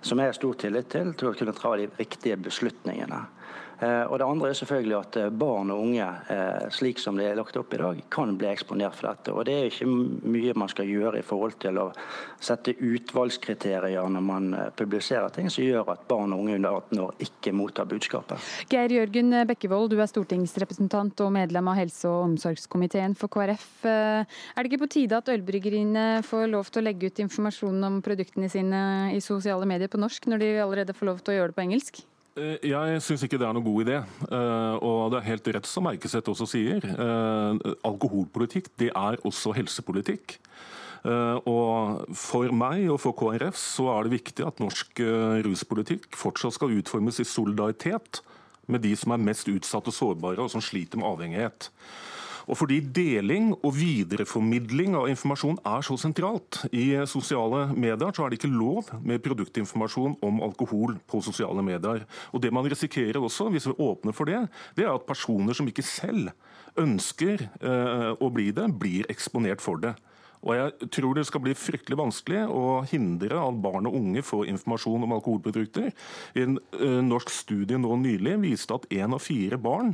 som 0.00 0.22
jeg 0.22 0.30
har 0.30 0.38
stor 0.38 0.56
tillit 0.62 0.88
til 0.88 1.12
til 1.12 1.28
å 1.28 1.34
kunne 1.36 1.56
ta 1.56 1.74
de 1.76 1.90
riktige 1.98 2.38
beslutningene. 2.40 3.20
Eh, 3.80 4.04
og 4.12 4.18
Det 4.18 4.26
andre 4.26 4.48
er 4.50 4.58
selvfølgelig 4.58 4.96
at 4.98 5.16
eh, 5.16 5.30
barn 5.32 5.70
og 5.72 5.82
unge, 5.86 6.06
eh, 6.28 6.66
slik 6.74 7.00
som 7.00 7.16
det 7.16 7.30
er 7.30 7.38
lagt 7.38 7.56
opp 7.56 7.72
i 7.72 7.80
dag, 7.80 8.02
kan 8.12 8.34
bli 8.36 8.48
eksponert 8.50 8.96
for 8.98 9.08
dette. 9.08 9.32
Og 9.32 9.46
Det 9.48 9.54
er 9.56 9.70
ikke 9.70 9.88
mye 9.88 10.56
man 10.60 10.68
skal 10.68 10.88
gjøre 10.90 11.20
i 11.20 11.24
forhold 11.24 11.56
til 11.62 11.80
å 11.80 11.86
sette 12.40 12.74
utvalgskriterier 12.76 14.12
når 14.12 14.24
man 14.24 14.50
publiserer 14.76 15.32
ting 15.32 15.48
som 15.52 15.64
gjør 15.64 15.94
at 15.94 16.04
barn 16.08 16.34
og 16.34 16.44
unge 16.44 16.58
under 16.58 16.76
18 16.76 17.00
år 17.06 17.24
ikke 17.24 17.54
mottar 17.56 17.88
budskapet. 17.88 18.50
Geir 18.70 18.92
Jørgen 18.92 19.32
Bekkevold, 19.48 19.90
du 19.92 20.00
er 20.00 20.10
stortingsrepresentant 20.10 21.24
og 21.24 21.32
medlem 21.32 21.72
av 21.72 21.80
helse- 21.80 22.08
og 22.08 22.26
omsorgskomiteen 22.28 23.16
for 23.16 23.32
KrF. 23.32 23.66
Er 23.86 24.60
det 24.60 24.70
ikke 24.70 24.84
på 24.84 24.92
tide 24.92 25.16
at 25.16 25.32
ølbryggeriene 25.32 26.22
får 26.26 26.48
lov 26.52 26.68
til 26.68 26.82
å 26.82 26.88
legge 26.88 27.08
ut 27.08 27.24
informasjon 27.24 27.84
om 27.88 28.00
produktene 28.04 28.50
sine 28.52 28.84
i 29.16 29.20
sosiale 29.24 29.68
medier 29.68 29.88
på 29.88 30.00
norsk, 30.00 30.28
når 30.28 30.44
de 30.44 30.54
allerede 30.60 30.96
får 30.96 31.12
lov 31.12 31.20
til 31.24 31.34
å 31.34 31.40
gjøre 31.40 31.54
det 31.54 31.60
på 31.60 31.68
engelsk? 31.68 32.02
Eh, 32.38 32.62
jeg 32.70 33.02
syns 33.02 33.24
ikke 33.26 33.38
det 33.40 33.46
er 33.48 33.56
noen 33.56 33.66
god 33.66 33.82
idé. 33.84 33.96
Eh, 34.30 34.76
og 34.86 35.10
det 35.12 35.20
er 35.20 35.28
helt 35.32 35.50
rett 35.56 35.68
som 35.68 35.86
Merkeseth 35.86 36.30
også 36.30 36.46
sier. 36.52 36.84
Eh, 36.84 37.74
alkoholpolitikk 37.86 38.70
det 38.80 38.92
er 38.94 39.18
også 39.26 39.54
helsepolitikk. 39.56 40.38
Og 41.00 42.02
For 42.12 42.52
meg 42.52 42.82
og 42.92 42.98
for 43.00 43.16
KrF 43.16 43.56
så 43.56 43.86
er 43.94 44.04
det 44.04 44.18
viktig 44.18 44.44
at 44.44 44.58
norsk 44.60 45.00
ruspolitikk 45.46 46.12
fortsatt 46.12 46.58
skal 46.58 46.74
utformes 46.76 47.22
i 47.22 47.24
solidaritet 47.24 48.20
med 48.68 48.84
de 48.84 48.92
som 49.00 49.14
er 49.14 49.24
mest 49.24 49.48
utsatte 49.48 49.88
og 49.88 49.96
sårbare, 49.96 50.44
og 50.44 50.52
som 50.52 50.60
sliter 50.60 51.00
med 51.00 51.08
avhengighet. 51.08 51.70
Og 52.50 52.58
fordi 52.58 52.80
deling 52.82 53.52
og 53.62 53.76
videreformidling 53.76 54.96
av 54.98 55.06
informasjon 55.12 55.60
er 55.70 55.84
så 55.86 55.94
sentralt 56.00 56.64
i 56.74 56.88
sosiale 57.06 57.68
medier, 57.76 58.10
så 58.10 58.24
er 58.24 58.32
det 58.32 58.40
ikke 58.40 58.50
lov 58.50 58.90
med 59.06 59.22
produktinformasjon 59.22 60.16
om 60.26 60.42
alkohol 60.42 60.96
på 61.06 61.22
sosiale 61.22 61.62
medier. 61.62 62.02
Og 62.34 62.42
det 62.42 62.50
man 62.54 62.66
risikerer 62.66 63.20
også, 63.22 63.52
hvis 63.54 63.70
vi 63.70 63.78
åpner 63.78 64.16
for 64.16 64.26
det, 64.26 64.42
det 64.74 64.86
er 64.86 64.94
at 64.96 65.06
personer 65.06 65.54
som 65.54 65.68
ikke 65.70 65.86
selv 65.86 66.32
ønsker 66.78 67.46
eh, 67.46 68.12
å 68.18 68.30
bli 68.34 68.50
det, 68.56 68.66
blir 68.82 69.06
eksponert 69.12 69.62
for 69.62 69.78
det. 69.82 69.94
Og 70.40 70.56
jeg 70.56 70.88
tror 70.96 71.14
det 71.16 71.26
skal 71.28 71.42
bli 71.44 71.52
fryktelig 71.56 71.98
vanskelig 72.00 72.46
å 72.48 72.80
hindre 72.88 73.36
at 73.42 73.60
barn 73.60 73.88
og 73.90 73.96
unge 73.98 74.22
får 74.24 74.48
informasjon 74.54 75.04
om 75.04 75.12
alkoholprodukter. 75.18 75.90
En 76.40 76.56
uh, 76.80 77.00
norsk 77.04 77.32
studie 77.34 77.76
nå 77.76 77.98
nylig 78.00 78.38
viste 78.46 78.72
at 78.72 78.88
én 78.88 79.12
av 79.12 79.20
fire 79.20 79.60
barn 79.60 79.92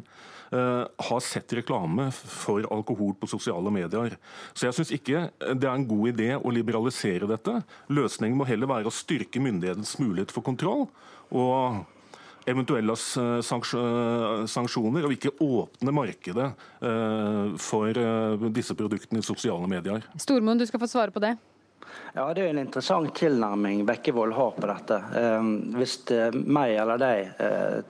har 0.51 1.21
sett 1.25 1.53
reklame 1.57 2.09
for 2.15 2.67
alkohol 2.73 3.15
på 3.19 3.29
sosiale 3.31 3.73
medier. 3.75 4.15
Så 4.55 4.69
jeg 4.69 4.77
syns 4.77 4.93
ikke 4.95 5.25
det 5.41 5.67
er 5.67 5.73
en 5.73 5.89
god 5.89 6.13
idé 6.13 6.29
å 6.39 6.53
liberalisere 6.55 7.29
dette. 7.31 7.59
Løsningen 7.91 8.39
må 8.39 8.47
heller 8.49 8.71
være 8.71 8.91
å 8.91 8.95
styrke 8.95 9.43
myndighetens 9.43 9.97
mulighet 10.03 10.35
for 10.35 10.47
kontroll. 10.47 10.87
og 11.35 11.85
eventuelle 12.47 12.95
eh, 12.95 13.41
sanksjoner, 14.51 15.07
og 15.07 15.15
ikke 15.17 15.35
åpne 15.43 15.95
markedet 15.95 16.49
eh, 16.79 17.57
for 17.63 18.01
eh, 18.03 18.47
disse 18.55 18.77
produktene 18.79 19.23
i 19.23 19.27
sosiale 19.27 19.69
medier. 19.71 20.07
Stormoen, 20.23 20.61
du 20.61 20.67
skal 20.69 20.83
få 20.83 20.91
svare 20.91 21.15
på 21.15 21.23
det. 21.25 21.35
Ja, 22.15 22.35
Det 22.35 22.43
er 22.43 22.51
en 22.51 22.59
interessant 22.63 23.15
tilnærming 23.19 23.85
Bekkevold 23.87 24.33
har 24.35 24.55
på 24.57 24.69
dette. 24.71 24.99
Hvis 25.77 25.99
meg 26.33 26.75
eller 26.81 27.01
deg 27.01 27.43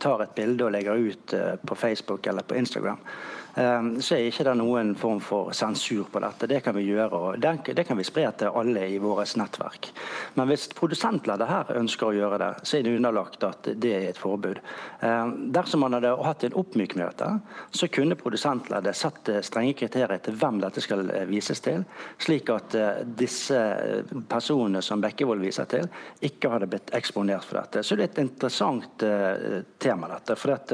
tar 0.02 0.24
et 0.24 0.34
bilde 0.34 0.66
og 0.66 0.74
legger 0.74 0.98
ut 0.98 1.34
på 1.62 1.78
Facebook 1.78 2.26
eller 2.26 2.42
på 2.42 2.58
Instagram, 2.58 2.98
Ehm, 2.98 3.45
så 3.56 4.16
er 4.16 4.26
ikke 4.28 4.44
det 4.44 4.52
noen 4.58 4.90
form 5.00 5.20
for 5.24 5.52
sensur 5.56 6.04
på 6.12 6.20
dette. 6.20 6.48
Det 6.50 6.58
kan 6.64 6.74
vi 6.76 6.84
gjøre, 6.90 7.16
og 7.16 7.40
det 7.40 7.84
kan 7.88 7.96
vi 7.96 8.04
spre 8.04 8.26
til 8.36 8.52
alle 8.52 8.82
i 8.92 8.98
vårt 9.00 9.32
nettverk. 9.40 9.88
Men 10.36 10.50
hvis 10.50 10.66
produsentleddet 10.76 11.48
her 11.48 11.72
ønsker 11.80 12.10
å 12.10 12.16
gjøre 12.16 12.40
det, 12.42 12.50
så 12.68 12.78
er 12.78 12.84
det 12.84 12.96
underlagt 12.98 13.46
at 13.48 13.70
det 13.80 13.92
er 13.96 14.08
et 14.10 14.20
forbud. 14.20 14.60
Ehm, 15.00 15.32
dersom 15.52 15.80
man 15.80 15.96
hadde 15.96 16.12
hatt 16.26 16.44
en 16.44 16.56
oppmykmøte, 16.60 17.28
så 17.70 17.88
kunne 17.92 18.18
produsentleddet 18.18 18.96
satt 18.96 19.30
eh, 19.32 19.42
strenge 19.44 19.76
kriterier 19.78 20.20
til 20.24 20.36
hvem 20.38 20.60
dette 20.62 20.82
skal 20.84 21.04
eh, 21.10 21.26
vises 21.28 21.62
til, 21.64 21.84
slik 22.22 22.50
at 22.52 22.76
eh, 22.78 23.02
disse 23.18 23.60
personene 24.28 24.82
som 24.84 25.02
Bekkevold 25.02 25.44
viser 25.44 25.68
til, 25.70 25.88
ikke 26.26 26.50
hadde 26.52 26.70
blitt 26.70 26.92
eksponert 26.96 27.46
for 27.46 27.60
dette. 27.60 27.84
Så 27.86 27.96
det 27.96 28.06
er 28.06 28.12
et 28.12 28.22
interessant 28.24 29.04
tema, 29.82 30.08
dette. 30.10 30.36
For 30.38 30.54
at 30.54 30.72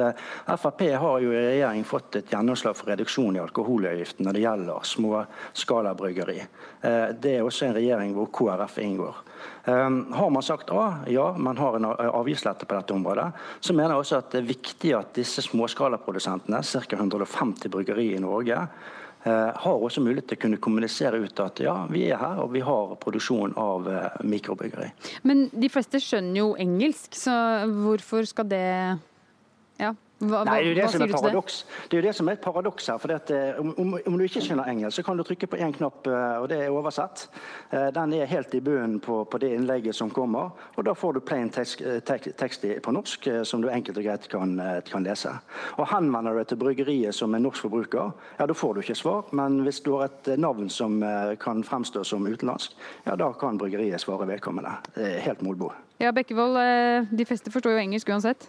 Frp 0.61 0.83
har 1.01 1.23
jo 1.23 1.33
i 1.33 1.41
regjering 1.41 1.85
fått 1.87 2.21
et 2.21 2.33
gjennomslag 2.33 2.72
for 2.77 2.93
reduksjon 2.93 3.37
i 3.37 3.43
alkoholavgiften 3.43 4.27
når 4.27 4.37
det 4.37 4.45
gjelder 4.45 4.87
småskalabryggeri. 4.93 6.39
Eh, 6.83 7.09
det 7.23 7.37
er 7.37 7.45
også 7.47 7.69
en 7.69 7.77
regjering 7.77 8.15
hvor 8.17 8.31
KrF 8.35 8.79
inngår. 8.83 9.21
Eh, 9.65 9.99
har 10.19 10.33
man 10.35 10.47
sagt 10.47 10.71
A, 10.71 11.05
ja, 11.11 11.29
man 11.37 11.61
har 11.61 11.77
en 11.79 11.91
avgiftslette 11.91 12.67
på 12.67 12.79
dette 12.79 12.95
området, 12.95 13.29
så 13.61 13.77
mener 13.77 13.95
jeg 13.95 14.07
også 14.07 14.19
at 14.19 14.33
det 14.33 14.43
er 14.43 14.51
viktig 14.51 14.97
at 14.99 15.15
disse 15.19 15.45
småskalaprodusentene, 15.47 16.63
ca. 16.63 16.97
150 16.97 17.73
bryggeri 17.73 18.09
i 18.17 18.23
Norge, 18.23 18.59
eh, 19.23 19.51
har 19.65 19.87
også 19.87 20.03
mulighet 20.03 20.33
til 20.33 20.41
å 20.41 20.43
kunne 20.47 20.61
kommunisere 20.63 21.23
ut 21.23 21.41
at 21.41 21.63
ja, 21.63 21.77
vi 21.91 22.09
er 22.11 22.21
her 22.21 22.43
og 22.43 22.53
vi 22.57 22.65
har 22.67 22.97
produksjon 23.03 23.55
av 23.61 23.89
mikrobryggeri. 24.27 24.91
Men 25.29 25.47
de 25.53 25.71
fleste 25.71 26.03
skjønner 26.03 26.43
jo 26.43 26.53
engelsk, 26.61 27.15
så 27.17 27.37
hvorfor 27.71 28.27
skal 28.29 28.51
det 28.51 28.67
ja, 29.81 29.95
hva, 30.23 30.45
Nei, 30.47 30.61
det 30.63 30.63
er 30.63 30.69
jo 30.69 30.75
det 30.77 30.89
som 30.93 31.03
er 31.03 31.11
paradoks. 31.11 31.55
Det? 31.67 31.97
er 31.97 31.99
jo 31.99 32.07
det 32.07 32.13
som 32.15 32.29
er 32.29 32.37
et 32.37 32.43
paradoks 32.43 32.87
her. 32.93 32.99
for 33.03 33.11
det, 33.11 33.31
eh, 33.35 33.59
om, 33.59 33.95
om, 34.07 34.19
du 34.19 34.25
ikke 34.25 34.43
skjønner 34.45 34.69
engelsk, 34.71 34.97
så 34.97 35.05
kan 35.07 35.19
du 35.19 35.25
trykke 35.27 35.49
på 35.51 35.59
én 35.59 35.75
knapp, 35.75 36.07
eh, 36.07 36.37
og 36.39 36.47
det 36.53 36.61
er 36.63 36.71
oversett. 36.71 37.25
Eh, 37.71 37.89
den 37.95 38.15
er 38.15 38.31
helt 38.31 38.55
i 38.55 38.61
bunnen 38.63 39.01
på, 39.03 39.25
på, 39.25 39.41
det 39.43 39.51
innlegget 39.57 39.99
som 39.99 40.11
kommer, 40.15 40.53
og 40.77 40.87
da 40.87 40.95
får 40.95 41.17
du 41.17 41.21
plain 41.27 41.51
tekst, 41.51 41.83
på 42.83 42.95
norsk 42.95 43.27
som 43.49 43.63
du 43.63 43.69
enkelt 43.71 43.99
og 43.99 44.07
greit 44.07 44.29
kan, 44.31 44.55
kan, 44.87 45.03
lese. 45.03 45.33
Og 45.81 45.89
Henvender 45.91 46.37
du 46.37 46.43
deg 46.43 46.51
til 46.53 46.61
bryggeriet 46.61 47.17
som 47.17 47.35
en 47.35 47.43
norsk 47.43 47.65
forbruker, 47.67 48.13
ja, 48.39 48.47
da 48.47 48.55
får 48.55 48.75
du 48.75 48.83
ikke 48.85 48.99
svar. 48.99 49.25
Men 49.35 49.63
hvis 49.67 49.81
du 49.83 49.95
har 49.97 50.11
et 50.11 50.35
navn 50.39 50.71
som 50.71 51.01
kan 51.43 51.65
fremstå 51.67 52.05
som 52.07 52.27
utenlandsk, 52.29 52.77
ja, 53.09 53.17
da 53.19 53.33
kan 53.39 53.59
bryggeriet 53.59 54.03
svare 54.03 54.29
vedkommende. 54.31 54.77
Helt 55.27 55.43
molbo. 55.43 55.73
Ja, 56.03 56.13
Bekkevold, 56.15 56.59
de 57.11 57.27
fleste 57.27 57.51
forstår 57.55 57.77
jo 57.77 57.83
engelsk 57.83 58.11
uansett. 58.11 58.47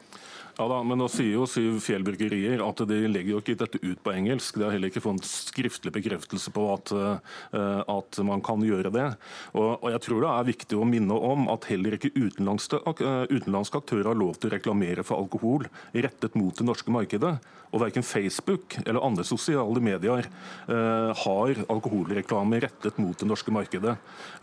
Ja 0.54 0.68
da, 0.70 0.76
men 0.86 1.00
nå 1.02 1.08
sier 1.10 1.32
jo 1.34 1.48
Syv 1.50 1.80
Fjellbryggerier 1.82 2.62
at 2.62 2.84
de 2.86 2.98
legger 3.10 3.34
jo 3.34 3.40
ikke 3.42 3.56
dette 3.58 3.80
ut 3.82 4.02
på 4.06 4.12
engelsk. 4.14 4.60
De 4.60 4.68
har 4.68 4.76
heller 4.76 4.92
ikke 4.92 5.02
fått 5.02 5.26
skriftlig 5.26 5.90
bekreftelse 5.96 6.54
på 6.54 6.66
at, 6.76 6.94
uh, 6.94 7.82
at 7.90 8.20
man 8.28 8.44
kan 8.46 8.62
gjøre 8.62 8.92
det. 8.94 9.08
Og, 9.56 9.72
og, 9.80 9.88
jeg 9.96 10.04
tror 10.06 10.22
det 10.22 10.30
er 10.30 10.52
viktig 10.52 10.78
å 10.78 10.86
minne 10.86 11.18
om 11.18 11.50
at 11.50 11.66
heller 11.72 11.98
ikke 11.98 12.14
utenlandske, 12.14 12.84
uh, 12.86 13.26
utenlandske 13.34 13.82
aktører 13.82 14.12
har 14.12 14.22
lov 14.22 14.38
til 14.38 14.52
å 14.52 14.54
reklamere 14.54 15.08
for 15.08 15.26
alkohol 15.26 15.66
rettet 16.06 16.38
mot 16.38 16.54
det 16.54 16.70
norske 16.70 16.94
markedet. 16.94 17.34
Og 17.74 17.82
verken 17.82 18.06
Facebook 18.06 18.76
eller 18.86 19.02
andre 19.02 19.24
sosiale 19.26 19.82
medier 19.82 20.28
eh, 20.70 21.24
har 21.24 21.62
alkoholreklame 21.74 22.60
rettet 22.62 23.00
mot 23.02 23.18
det 23.18 23.26
norske 23.26 23.54
markedet. 23.54 23.96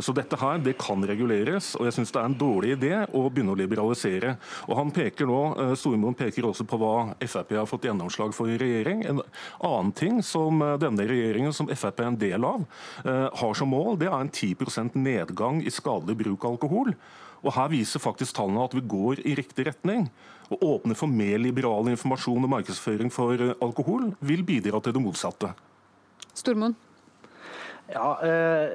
Så 0.02 0.14
dette 0.16 0.38
her, 0.40 0.58
det 0.58 0.74
kan 0.80 1.04
reguleres, 1.06 1.76
og 1.78 1.86
jeg 1.86 1.94
syns 1.94 2.11
det 2.11 2.20
er 2.20 2.26
en 2.26 2.38
dårlig 2.40 2.74
idé 2.74 2.92
å 3.06 3.22
begynne 3.28 3.54
å 3.54 3.61
liberalisere. 3.61 4.34
Og 4.66 4.74
han 4.80 4.90
peker 4.94 5.30
nå, 5.30 5.40
uh, 5.54 5.74
Stormoen 6.01 6.16
peker 6.16 6.46
også 6.48 6.64
på 6.64 6.78
hva 6.80 7.12
Frp 7.20 7.51
har 7.59 7.66
fått 7.68 7.84
gjennomslag 7.84 8.32
for 8.32 8.48
i 8.48 8.57
regjering. 8.57 9.03
En 9.05 9.20
annen 9.61 9.90
ting 9.92 10.22
som 10.24 10.62
eh, 10.64 10.78
denne 10.80 11.05
regjeringen, 11.05 11.53
som 11.53 11.68
Frp 11.68 12.01
er 12.01 12.09
en 12.09 12.16
del 12.16 12.46
av, 12.48 12.64
eh, 13.05 13.26
har 13.36 13.55
som 13.55 13.68
mål, 13.68 13.98
det 14.01 14.09
er 14.09 14.16
en 14.16 14.32
10% 14.32 14.96
nedgang 14.96 15.61
i 15.61 15.70
skadelig 15.70 16.16
bruk 16.22 16.46
av 16.46 16.57
alkohol. 16.57 16.94
Og 17.44 17.53
Her 17.53 17.68
viser 17.68 18.01
faktisk 18.01 18.38
tallene 18.38 18.64
at 18.64 18.76
vi 18.76 18.80
går 18.80 19.20
i 19.28 19.36
riktig 19.36 19.68
retning. 19.68 20.09
Å 20.48 20.57
åpne 20.72 20.96
for 20.96 21.12
mer 21.12 21.36
liberal 21.38 21.92
informasjon 21.92 22.48
og 22.48 22.55
markedsføring 22.57 23.12
for 23.12 23.36
eh, 23.36 23.53
alkohol 23.61 24.14
vil 24.24 24.46
bidra 24.46 24.80
til 24.80 24.96
det 24.96 25.05
motsatte. 25.05 25.53
Stormoen? 26.32 26.78
Ja, 27.91 28.11
eh, 28.22 28.70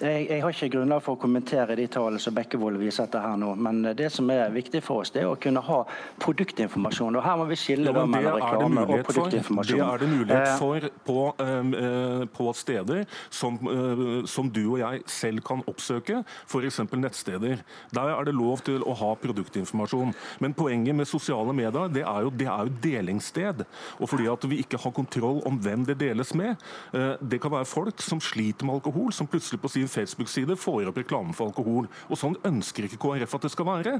jeg, 0.00 0.26
jeg, 0.28 0.40
har 0.42 0.52
ikke 0.52 0.68
grunnlag 0.74 1.00
for 1.04 1.16
å 1.16 1.20
kommentere 1.20 1.76
de 1.78 1.86
tallene 1.90 2.20
som 2.20 2.34
Bekkevold 2.36 2.76
viser 2.80 3.08
til 3.08 3.22
her 3.24 3.38
nå. 3.40 3.52
Men 3.56 3.80
det 3.96 4.10
som 4.12 4.28
er 4.32 4.52
viktig 4.52 4.82
for 4.84 5.02
oss, 5.02 5.12
det 5.14 5.22
er 5.22 5.30
å 5.30 5.38
kunne 5.40 5.62
ha 5.64 5.78
produktinformasjon. 6.20 7.16
og 7.16 7.24
Her 7.24 7.38
må 7.40 7.46
vi 7.48 7.56
skille 7.60 7.88
ja, 7.88 8.04
mellom 8.04 8.36
reklame 8.42 8.84
og 8.84 9.06
produktinformasjon. 9.08 9.80
Det 9.80 9.86
er 9.86 10.02
det 10.02 10.10
mulighet 10.10 10.50
eh, 10.50 10.58
for 10.60 10.88
på, 11.06 11.18
uh, 11.40 12.24
på 12.36 12.48
steder 12.58 13.06
som, 13.32 13.56
uh, 13.64 14.20
som, 14.28 14.50
du 14.52 14.60
og 14.66 14.82
jeg 14.82 15.00
selv 15.08 15.44
kan 15.46 15.64
oppsøke, 15.70 16.20
f.eks. 16.44 16.82
nettsteder. 16.92 17.64
Der 17.96 18.12
er 18.12 18.28
det 18.28 18.36
lov 18.36 18.64
til 18.66 18.84
å 18.84 18.96
ha 19.00 19.14
produktinformasjon. 19.22 20.12
Men 20.44 20.56
poenget 20.58 20.98
med 20.98 21.08
sosiale 21.08 21.56
medier 21.56 21.88
det 21.92 22.04
er 22.04 22.28
jo, 22.28 22.34
det 22.36 22.50
er 22.52 22.68
jo 22.68 22.76
delingssted. 22.84 23.64
Og 23.96 24.12
fordi 24.12 24.28
at 24.28 24.44
vi 24.50 24.60
ikke 24.60 24.82
har 24.82 24.92
kontroll 24.92 25.40
om 25.48 25.56
hvem 25.62 25.86
det 25.88 25.96
deles 26.02 26.34
med. 26.36 26.60
Det 26.92 27.40
kan 27.40 27.54
være 27.54 27.68
folk 27.68 28.02
som 28.04 28.20
sliter 28.20 28.41
sliter 28.42 28.66
med 28.66 28.74
alkohol, 28.74 29.12
som 29.12 29.26
plutselig 29.26 29.60
på 29.60 29.68
sin 29.68 29.88
Facebook-side 29.88 30.56
får 30.56 30.88
opp 30.90 30.98
reklame 30.98 31.34
for 31.34 31.52
alkohol. 31.52 31.88
Og 32.10 32.18
Sånn 32.18 32.36
ønsker 32.44 32.88
ikke 32.88 33.00
KrF 33.00 33.34
at 33.38 33.42
det 33.46 33.52
skal 33.52 33.68
være. 33.68 33.98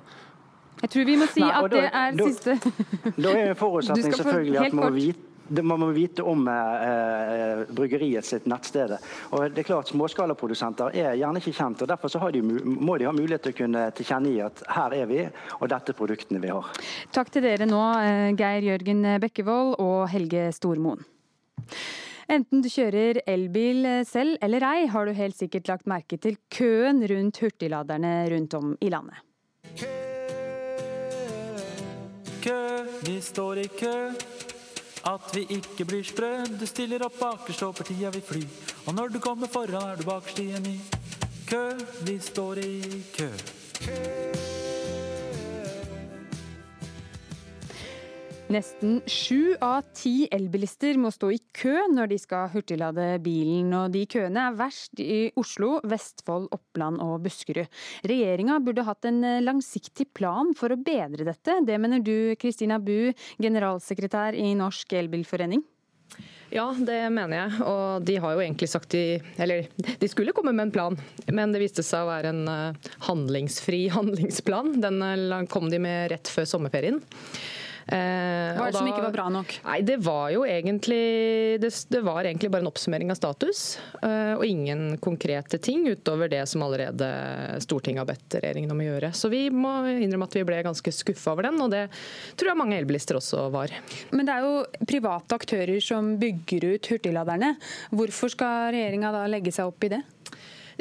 Jeg 0.83 0.91
tror 0.91 1.05
vi 1.07 1.19
må 1.21 1.27
si 1.31 1.43
Nei, 1.43 1.51
at 1.53 1.69
da, 1.69 1.77
det 1.77 1.91
er 1.93 2.17
da, 2.17 2.25
siste 2.27 2.55
Da 3.21 3.35
er 3.37 3.51
en 3.53 3.59
forutsetning 3.61 4.17
selvfølgelig 4.23 4.59
at 4.59 4.73
man 4.75 4.89
må 4.89 4.97
vite 4.97 5.29
man 5.53 5.81
må 5.83 5.89
vite 5.93 6.23
om 6.25 6.47
eh, 6.49 6.83
eh 6.87 7.63
bryggeriet 7.77 8.25
sitt 8.25 8.47
nettsted. 8.49 8.95
Og 9.35 9.51
det 9.53 9.61
er 9.61 9.67
klart 9.67 9.91
Småskalaprodusenter 9.91 10.95
er 10.97 11.19
gjerne 11.19 11.43
ikke 11.43 11.53
kjent. 11.53 11.83
og 11.83 11.91
Derfor 11.91 12.31
de, 12.33 12.41
må 12.63 12.95
de 12.97 13.05
ha 13.05 13.13
mulighet 13.13 13.43
til 13.45 13.53
å 13.53 13.59
kunne 13.59 13.83
tilkjennegi 13.99 14.39
at 14.47 14.63
her 14.79 14.95
er 14.97 15.11
vi, 15.11 15.19
og 15.59 15.69
dette 15.69 15.93
er 15.93 15.99
produktene 15.99 16.41
vi 16.41 16.55
har. 16.55 16.71
Takk 17.13 17.35
til 17.35 17.45
dere 17.45 17.69
nå, 17.69 17.83
eh, 18.01 18.31
Geir 18.39 18.71
Jørgen 18.71 19.05
Bekkevold 19.27 19.77
og 19.83 20.07
Helge 20.15 20.47
Stormoen. 20.57 21.05
Enten 22.33 22.63
du 22.65 22.69
kjører 22.73 23.19
elbil 23.29 23.85
selv 24.09 24.39
eller 24.41 24.65
ei, 24.65 24.87
har 24.89 25.05
du 25.05 25.13
helt 25.13 25.37
sikkert 25.37 25.69
lagt 25.69 25.89
merke 25.91 26.17
til 26.17 26.39
køen 26.49 27.03
rundt 27.11 27.43
hurtigladerne 27.43 28.13
rundt 28.33 28.55
om 28.57 28.71
i 28.81 28.89
landet. 28.89 29.19
Kø, 29.77 29.91
kø, 32.47 32.63
vi 33.05 33.19
står 33.21 33.61
i 33.61 33.67
kø. 33.77 33.97
At 35.05 35.29
vi 35.35 35.45
ikke 35.59 35.85
blir 35.85 36.03
sprø. 36.07 36.31
Du 36.61 36.65
stiller 36.67 37.05
opp 37.05 37.19
bakerst 37.21 37.67
og 37.67 37.85
tida 37.85 38.09
vi 38.15 38.23
fly. 38.25 38.43
Og 38.87 38.95
når 38.95 39.13
du 39.13 39.19
kommer 39.19 39.47
foran, 39.47 39.91
er 39.91 40.01
du 40.01 40.09
bakerst 40.09 40.39
i 40.39 40.49
en 40.57 40.63
ny 40.63 40.79
kø. 41.51 41.69
Vi 42.07 42.19
står 42.19 42.65
i 42.65 42.81
kø. 43.19 43.29
kø. 43.85 44.52
Nesten 48.53 48.99
sju 49.09 49.55
av 49.65 49.87
ti 49.97 50.27
elbilister 50.29 50.99
må 51.01 51.09
stå 51.15 51.31
i 51.33 51.39
kø 51.57 51.73
når 51.89 52.11
de 52.11 52.19
skal 52.21 52.51
hurtiglade 52.53 53.07
bilen, 53.25 53.71
og 53.73 53.95
de 53.95 54.03
køene 54.11 54.43
er 54.51 54.59
verst 54.59 55.01
i 55.01 55.31
Oslo, 55.41 55.79
Vestfold, 55.89 56.51
Oppland 56.53 57.01
og 57.01 57.23
Buskerud. 57.25 57.71
Regjeringa 58.05 58.59
burde 58.61 58.85
hatt 58.85 59.09
en 59.09 59.25
langsiktig 59.41 60.11
plan 60.13 60.53
for 60.59 60.75
å 60.75 60.77
bedre 60.77 61.25
dette. 61.31 61.63
Det 61.65 61.79
mener 61.81 62.05
du, 62.05 62.35
Kristina 62.43 62.77
Bu, 62.77 63.15
generalsekretær 63.41 64.37
i 64.37 64.53
Norsk 64.59 64.93
Elbilforening? 65.01 65.65
Ja, 66.53 66.67
det 66.77 66.99
mener 67.09 67.39
jeg. 67.39 67.65
Og 67.65 68.05
de 68.05 68.19
har 68.21 68.37
jo 68.37 68.45
egentlig 68.45 68.69
sagt 68.69 68.93
de 68.93 69.17
Eller 69.41 69.71
de 69.81 70.09
skulle 70.11 70.35
komme 70.37 70.53
med 70.53 70.67
en 70.67 70.75
plan, 70.75 70.99
men 71.33 71.57
det 71.57 71.63
viste 71.63 71.87
seg 71.87 72.05
å 72.05 72.11
være 72.11 72.35
en 72.35 72.45
eh, 72.53 72.93
handlingsfri 73.09 73.87
handlingsplan. 73.97 74.75
Den 74.85 75.01
eh, 75.09 75.49
kom 75.49 75.73
de 75.73 75.81
med 75.81 76.13
rett 76.13 76.29
før 76.29 76.45
sommerferien. 76.53 77.01
Eh, 77.87 78.53
Hva 78.57 78.69
er 78.69 78.73
det 78.73 78.79
som 78.79 78.89
ikke 78.89 79.05
var 79.05 79.15
bra 79.15 79.27
nok? 79.33 79.55
Nei, 79.67 79.79
Det 79.87 79.97
var 80.05 80.31
jo 80.35 80.45
egentlig 80.47 81.01
det, 81.63 81.73
det, 81.91 82.03
var 82.07 82.27
egentlig 82.29 82.51
bare 82.53 82.65
en 82.65 82.71
oppsummering 82.71 83.11
av 83.13 83.19
status, 83.19 83.63
eh, 84.03 84.35
og 84.37 84.45
ingen 84.47 84.99
konkrete 85.03 85.59
ting 85.63 85.85
utover 85.91 86.31
det 86.33 86.45
som 86.51 86.63
allerede 86.67 87.09
Stortinget 87.65 88.05
har 88.05 88.11
bedt 88.13 88.39
regjeringen 88.39 88.73
om 88.75 88.83
å 88.83 88.89
gjøre. 88.89 89.13
Så 89.17 89.31
vi 89.33 89.45
må 89.51 89.75
innrømme 89.93 90.29
at 90.31 90.39
vi 90.39 90.47
ble 90.47 90.63
ganske 90.65 90.95
skuffa 90.95 91.35
over 91.35 91.49
den, 91.49 91.61
og 91.65 91.73
det 91.75 91.87
tror 92.37 92.53
jeg 92.53 92.61
mange 92.63 92.79
elbilister 92.79 93.19
også 93.19 93.49
var. 93.55 93.75
Men 94.13 94.29
det 94.29 94.37
er 94.37 94.47
jo 94.47 94.87
private 94.89 95.39
aktører 95.39 95.83
som 95.83 96.15
bygger 96.23 96.73
ut 96.75 96.93
hurtigladerne. 96.95 97.55
Hvorfor 97.93 98.33
skal 98.33 98.73
regjeringa 98.77 99.13
da 99.15 99.27
legge 99.31 99.55
seg 99.55 99.71
opp 99.73 99.89
i 99.89 99.95
det? 99.97 100.03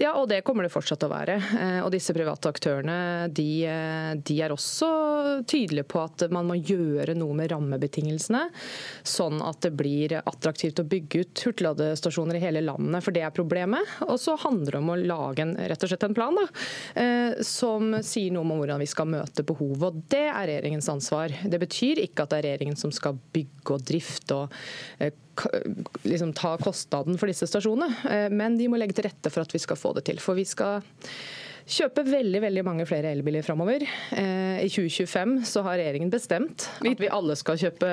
Ja, 0.01 0.15
og 0.17 0.31
det 0.31 0.39
kommer 0.41 0.65
det 0.65 0.71
fortsatt 0.73 1.03
å 1.05 1.11
være. 1.11 1.35
Eh, 1.59 1.79
og 1.83 1.91
disse 1.93 2.13
private 2.15 2.49
aktørene 2.49 3.29
de, 3.29 3.47
eh, 3.69 4.13
de, 4.17 4.37
er 4.41 4.53
også 4.53 4.89
tydelige 5.45 5.85
på 5.93 6.01
at 6.01 6.25
man 6.33 6.47
må 6.49 6.57
gjøre 6.57 7.13
noe 7.17 7.35
med 7.37 7.51
rammebetingelsene, 7.53 8.41
sånn 9.05 9.43
at 9.45 9.61
det 9.61 9.73
blir 9.77 10.17
attraktivt 10.23 10.81
å 10.81 10.87
bygge 10.89 11.21
ut 11.21 11.43
hurtigladestasjoner 11.45 12.39
i 12.39 12.41
hele 12.41 12.65
landet, 12.65 13.05
for 13.05 13.13
det 13.13 13.27
er 13.27 13.35
problemet. 13.35 13.93
Og 14.07 14.17
så 14.21 14.39
handler 14.41 14.79
det 14.79 14.81
om 14.81 14.93
å 14.95 14.97
lage 14.97 15.45
en, 15.45 15.53
rett 15.69 15.85
og 15.85 15.93
slett 15.93 16.07
en 16.09 16.17
plan 16.17 16.39
da, 16.39 16.47
eh, 16.97 17.37
som 17.45 17.93
sier 18.01 18.33
noe 18.33 18.47
om 18.47 18.57
hvordan 18.57 18.81
vi 18.81 18.89
skal 18.89 19.11
møte 19.11 19.45
behovet. 19.45 19.85
Og 19.91 20.05
det 20.09 20.25
er 20.31 20.47
regjeringens 20.49 20.89
ansvar. 20.89 21.35
Det 21.45 21.61
betyr 21.61 22.01
ikke 22.07 22.25
at 22.25 22.33
det 22.33 22.41
er 22.41 22.49
regjeringen 22.49 22.79
som 22.79 22.95
skal 22.95 23.21
bygge 23.35 23.77
og 23.77 23.85
drifte 23.85 24.41
og 24.41 25.21
liksom 26.07 26.33
ta 26.37 26.55
kostnaden 26.61 27.19
for 27.19 27.31
disse 27.31 27.47
stasjonene. 27.49 27.91
Eh, 28.09 28.27
men 28.33 28.57
de 28.59 28.69
må 28.71 28.79
legge 28.79 28.97
til 28.97 29.09
rette 29.09 29.31
for 29.33 29.45
at 29.45 29.55
vi 29.55 29.61
skal 29.61 29.79
få 29.79 29.95
det 29.97 30.07
til. 30.09 30.21
For 30.23 30.37
vi 30.37 30.47
skal 30.47 30.81
kjøpe 31.71 32.03
veldig 32.03 32.39
veldig 32.41 32.63
mange 32.65 32.85
flere 32.89 33.11
elbiler 33.13 33.45
framover. 33.45 33.83
Eh, 34.17 34.63
I 34.65 34.69
2025 34.71 35.35
så 35.47 35.61
har 35.67 35.77
regjeringen 35.79 36.11
bestemt 36.11 36.65
at 36.81 36.99
vi 36.99 37.09
alle 37.13 37.35
skal 37.39 37.59
kjøpe 37.61 37.87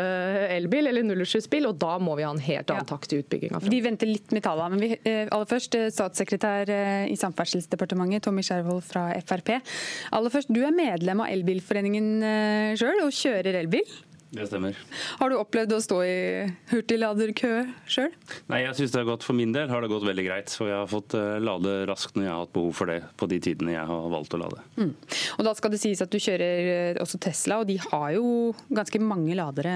elbil 0.56 0.90
eller 0.90 1.04
nullutslippsbil, 1.06 1.68
og 1.68 1.76
da 1.78 1.98
må 2.02 2.16
vi 2.18 2.26
ha 2.26 2.32
en 2.32 2.42
helt 2.42 2.72
annen 2.74 2.88
takt 2.88 3.12
i 3.14 3.20
utbygginga. 3.22 3.60
Vi 3.68 3.82
venter 3.84 4.10
litt 4.10 4.34
med 4.34 4.42
tallene, 4.46 4.72
men 4.74 4.82
vi, 4.82 4.90
eh, 5.04 5.28
aller 5.28 5.50
først 5.52 5.76
statssekretær 5.94 6.72
i 7.12 7.16
Samferdselsdepartementet, 7.20 8.24
Tommy 8.26 8.42
Skjervold 8.46 8.82
fra 8.88 9.10
Frp. 9.22 9.58
Aller 10.12 10.34
først, 10.34 10.48
Du 10.48 10.64
er 10.64 10.72
medlem 10.72 11.20
av 11.20 11.28
Elbilforeningen 11.28 12.76
sjøl 12.80 13.04
og 13.04 13.12
kjører 13.12 13.60
elbil? 13.60 13.84
Det 14.30 14.46
stemmer. 14.46 14.76
Har 15.18 15.30
du 15.32 15.38
opplevd 15.38 15.72
å 15.72 15.80
stå 15.80 15.98
i 16.04 16.16
hurtigladerkø 16.68 17.52
sjøl? 17.88 18.12
Nei, 18.52 18.60
jeg 18.66 18.76
synes 18.76 18.92
det 18.92 19.00
har 19.00 19.08
gått 19.08 19.24
For 19.24 19.38
min 19.38 19.54
del 19.54 19.72
har 19.72 19.80
det 19.80 19.88
gått 19.88 20.04
veldig 20.04 20.24
greit. 20.26 20.52
For 20.52 20.68
jeg 20.68 20.76
har 20.76 20.90
fått 20.90 21.16
eh, 21.16 21.38
lade 21.40 21.78
raskt 21.88 22.18
når 22.18 22.26
jeg 22.26 22.32
har 22.34 22.42
hatt 22.44 22.54
behov 22.58 22.76
for 22.76 22.92
det 22.92 22.98
på 23.16 23.28
de 23.32 23.40
tidene 23.48 23.72
jeg 23.72 23.88
har 23.88 24.12
valgt 24.12 24.36
å 24.36 24.42
lade. 24.42 24.60
Mm. 24.76 24.92
Og 25.38 25.48
Da 25.48 25.54
skal 25.56 25.72
det 25.72 25.80
sies 25.80 26.04
at 26.04 26.12
du 26.12 26.20
kjører 26.20 26.72
eh, 26.74 27.00
også 27.00 27.20
Tesla, 27.24 27.62
og 27.62 27.70
de 27.70 27.78
har 27.88 28.10
jo 28.18 28.52
ganske 28.68 29.00
mange 29.00 29.36
ladere 29.38 29.74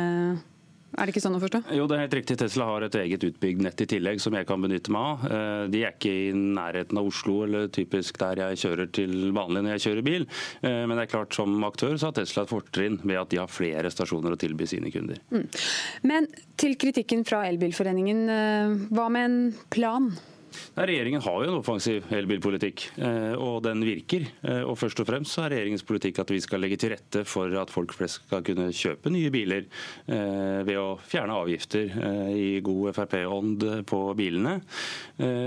er 0.92 1.08
det 1.08 1.14
ikke 1.14 1.22
sånn 1.24 1.38
å 1.38 1.40
forstå? 1.42 1.62
Jo, 1.72 1.86
det 1.88 1.96
er 1.96 2.02
helt 2.04 2.16
riktig. 2.18 2.36
Tesla 2.40 2.66
har 2.68 2.84
et 2.84 2.96
eget 3.00 3.24
utbygd 3.24 3.62
nett 3.64 3.80
i 3.80 3.88
tillegg 3.88 4.20
som 4.20 4.34
jeg 4.36 4.48
kan 4.48 4.60
benytte 4.60 4.92
meg 4.92 5.06
av. 5.08 5.22
Eh, 5.24 5.62
de 5.72 5.84
er 5.86 5.94
ikke 5.94 6.12
i 6.12 6.32
nærheten 6.36 7.00
av 7.00 7.08
Oslo 7.08 7.38
eller 7.46 7.70
typisk 7.72 8.20
der 8.20 8.42
jeg 8.44 8.60
kjører 8.64 8.90
til 8.92 9.30
vanlig 9.36 9.64
når 9.64 9.76
jeg 9.76 9.84
kjører 9.86 10.06
bil. 10.08 10.26
Eh, 10.60 10.82
men 10.84 10.96
det 10.96 11.06
er 11.06 11.12
klart 11.14 11.38
som 11.38 11.56
aktør 11.68 11.96
så 11.96 12.10
har 12.10 12.18
Tesla 12.18 12.44
et 12.44 12.52
fortrinn 12.52 13.00
ved 13.04 13.22
at 13.22 13.32
de 13.32 13.40
har 13.40 13.52
flere 13.52 13.92
stasjoner 13.92 14.36
å 14.36 14.40
tilby 14.40 14.68
sine 14.68 14.92
kunder. 14.92 15.22
Mm. 15.32 15.46
Men 16.12 16.28
til 16.60 16.76
kritikken 16.80 17.24
fra 17.28 17.44
Elbilforeningen, 17.48 18.22
eh, 18.28 18.76
hva 18.92 19.08
med 19.12 19.30
en 19.30 19.40
plan? 19.72 20.12
Nei, 20.76 20.86
regjeringen 20.88 21.22
har 21.24 21.38
jo 21.42 21.50
en 21.50 21.58
offensiv 21.58 22.08
elbilpolitikk, 22.12 22.84
eh, 23.02 23.34
og 23.36 23.62
den 23.66 23.82
virker. 23.86 24.26
Eh, 24.42 24.62
og 24.62 24.78
Først 24.82 25.02
og 25.02 25.08
fremst 25.08 25.34
så 25.34 25.44
er 25.44 25.54
regjeringens 25.54 25.84
politikk 25.86 26.22
at 26.22 26.32
vi 26.32 26.40
skal 26.42 26.62
legge 26.62 26.78
til 26.80 26.92
rette 26.94 27.22
for 27.28 27.52
at 27.60 27.70
folk 27.70 27.94
flest 27.94 28.22
skal 28.26 28.42
kunne 28.46 28.70
kjøpe 28.74 29.12
nye 29.12 29.30
biler 29.32 29.66
eh, 30.10 30.62
ved 30.66 30.78
å 30.80 30.96
fjerne 30.98 31.36
avgifter 31.42 31.92
i 32.32 32.60
god 32.64 32.92
Frp-ånd 32.96 33.64
på 33.88 34.00
bilene. 34.18 34.54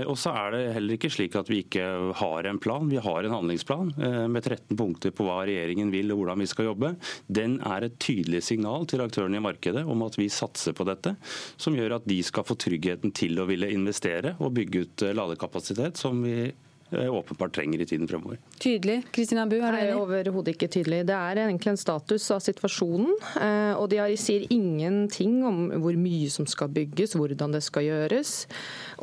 Og 0.08 0.16
så 0.18 0.32
er 0.36 0.54
det 0.54 0.60
heller 0.76 0.96
ikke 0.96 1.10
slik 1.12 1.36
at 1.38 1.48
vi 1.50 1.60
ikke 1.64 1.84
har 2.18 2.48
en 2.48 2.58
plan. 2.62 2.88
Vi 2.88 3.00
har 3.02 3.26
en 3.26 3.34
handlingsplan 3.36 3.92
med 4.32 4.40
13 4.42 4.76
punkter 4.78 5.12
på 5.14 5.26
hva 5.26 5.42
regjeringen 5.46 5.90
vil 5.92 6.12
og 6.14 6.22
hvordan 6.22 6.42
vi 6.42 6.48
skal 6.50 6.70
jobbe. 6.70 6.92
Den 7.28 7.58
er 7.66 7.86
et 7.86 7.98
tydelig 8.02 8.42
signal 8.46 8.86
til 8.90 9.04
aktørene 9.04 9.40
i 9.40 9.44
markedet 9.44 9.84
om 9.86 10.04
at 10.06 10.18
vi 10.18 10.28
satser 10.32 10.76
på 10.76 10.86
dette, 10.88 11.14
som 11.60 11.76
gjør 11.76 11.98
at 11.98 12.08
de 12.08 12.18
skal 12.26 12.46
få 12.48 12.56
tryggheten 12.60 13.14
til 13.16 13.38
å 13.42 13.48
ville 13.48 13.70
investere 13.74 14.36
og 14.40 14.54
bygge 14.56 14.84
ut 14.86 14.95
ut 15.02 15.16
ladekapasitet 15.16 15.96
som 15.96 16.22
vi 16.22 16.52
eh, 16.90 17.14
åpenbart 17.14 17.54
trenger 17.54 17.80
i 17.80 17.86
tiden 17.86 18.08
fremover. 18.08 18.38
Tydelig. 18.58 19.02
Kristina 19.10 19.46
Bu, 19.46 19.58
er 19.60 19.72
det 19.72 19.82
enig? 19.84 19.96
Overhodet 20.00 20.54
ikke 20.54 20.68
tydelig. 20.72 21.02
Det 21.08 21.16
er 21.16 21.40
egentlig 21.42 21.74
en 21.74 21.80
status 21.80 22.30
av 22.34 22.40
situasjonen. 22.44 23.12
Eh, 23.40 23.72
og 23.76 23.90
de 23.92 24.00
sier 24.20 24.46
ingenting 24.52 25.42
om 25.46 25.60
hvor 25.82 25.98
mye 26.00 26.30
som 26.32 26.48
skal 26.48 26.72
bygges, 26.72 27.16
hvordan 27.18 27.56
det 27.56 27.62
skal 27.66 27.86
gjøres. 27.88 28.34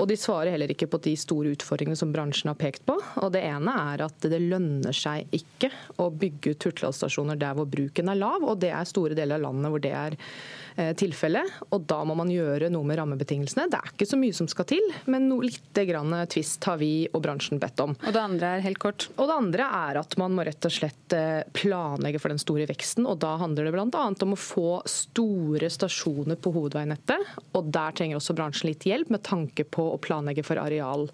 Og 0.01 0.09
de 0.09 0.17
svarer 0.17 0.55
heller 0.55 0.73
ikke 0.73 0.89
på 0.89 1.01
de 1.05 1.15
store 1.19 1.53
utfordringene 1.53 1.99
som 1.99 2.13
bransjen 2.15 2.51
har 2.51 2.59
pekt 2.59 2.85
på. 2.89 2.97
Og 3.21 3.31
det 3.35 3.45
ene 3.45 3.77
er 3.93 4.07
at 4.07 4.29
det 4.31 4.41
lønner 4.41 4.95
seg 4.95 5.29
ikke 5.35 5.71
å 6.01 6.09
bygge 6.09 6.55
ut 6.55 6.69
hurtigladestasjoner 6.69 7.39
der 7.39 7.57
hvor 7.57 7.69
bruken 7.69 8.09
er 8.09 8.19
lav, 8.19 8.41
og 8.41 8.59
det 8.63 8.73
er 8.73 8.89
store 8.89 9.17
deler 9.17 9.37
av 9.37 9.49
landet 9.49 9.73
hvor 9.73 9.83
det 9.83 9.95
er 9.97 10.17
Eh, 10.17 10.62
tilfelle. 10.97 11.43
Og 11.73 11.85
da 11.89 11.99
må 12.07 12.15
man 12.17 12.31
gjøre 12.31 12.69
noe 12.73 12.87
med 12.87 12.97
rammebetingelsene. 12.99 13.67
Det 13.71 13.79
er 13.79 13.91
ikke 13.93 14.07
så 14.09 14.19
mye 14.19 14.35
som 14.35 14.49
skal 14.49 14.67
til, 14.69 14.83
men 15.11 15.27
noe 15.29 15.47
litt 15.47 15.81
grann 15.87 16.13
tvist 16.31 16.63
har 16.69 16.79
vi 16.81 17.07
og 17.13 17.23
bransjen 17.23 17.61
bedt 17.61 17.81
om. 17.83 17.95
Og 17.95 18.13
det 18.15 18.21
andre 18.21 18.55
er 18.55 18.65
helt 18.65 18.81
kort? 18.81 19.07
Og 19.17 19.29
det 19.29 19.37
andre 19.37 19.67
er 19.89 19.99
at 20.01 20.15
man 20.19 20.35
må 20.35 20.45
rett 20.47 20.67
og 20.67 20.73
slett 20.73 21.15
eh, 21.15 21.41
planlegge 21.55 22.21
for 22.21 22.33
den 22.33 22.41
store 22.41 22.67
veksten. 22.69 23.07
Og 23.09 23.19
da 23.23 23.35
handler 23.41 23.67
det 23.67 23.73
bl.a. 23.75 24.05
om 24.25 24.35
å 24.35 24.39
få 24.39 24.81
store 24.89 25.69
stasjoner 25.73 26.39
på 26.39 26.53
hovedveinettet. 26.55 27.35
Og 27.57 27.69
der 27.73 27.95
trenger 27.97 28.19
også 28.19 28.35
bransjen 28.37 28.71
litt 28.71 28.87
hjelp 28.87 29.11
med 29.13 29.23
tanke 29.25 29.65
på 29.65 29.87
å 29.93 29.99
planlegge 30.01 30.45
for 30.45 30.61
areal. 30.61 31.07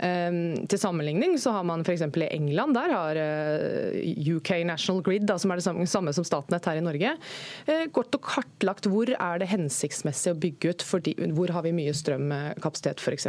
Um, 0.00 0.66
til 0.66 0.80
sammenligning 0.80 1.36
så 1.42 1.54
har 1.56 1.66
man 1.68 1.84
f.eks. 1.86 2.06
i 2.06 2.30
England, 2.30 2.76
der 2.76 2.94
har 2.94 3.20
UK 4.36 4.52
National 4.68 5.02
Grid, 5.04 5.26
da, 5.28 5.38
som 5.40 5.52
er 5.52 5.60
det 5.60 5.88
samme, 5.90 6.14
som 6.16 6.26
Statnett 6.26 6.66
her 6.68 6.80
i 6.80 6.84
Norge, 6.84 7.12
gått 7.94 8.16
og 8.16 8.24
kartlagt 8.24 8.88
hvor 8.90 8.95
er 9.04 9.40
det 9.40 9.50
hensiktsmessig 9.50 10.32
å 10.32 10.38
bygge 10.40 10.72
ut, 10.72 10.84
fordi, 10.86 11.14
hvor 11.36 11.52
har 11.54 11.64
vi 11.66 11.74
mye 11.76 11.94
strømkapasitet 11.96 13.02
f.eks. 13.02 13.28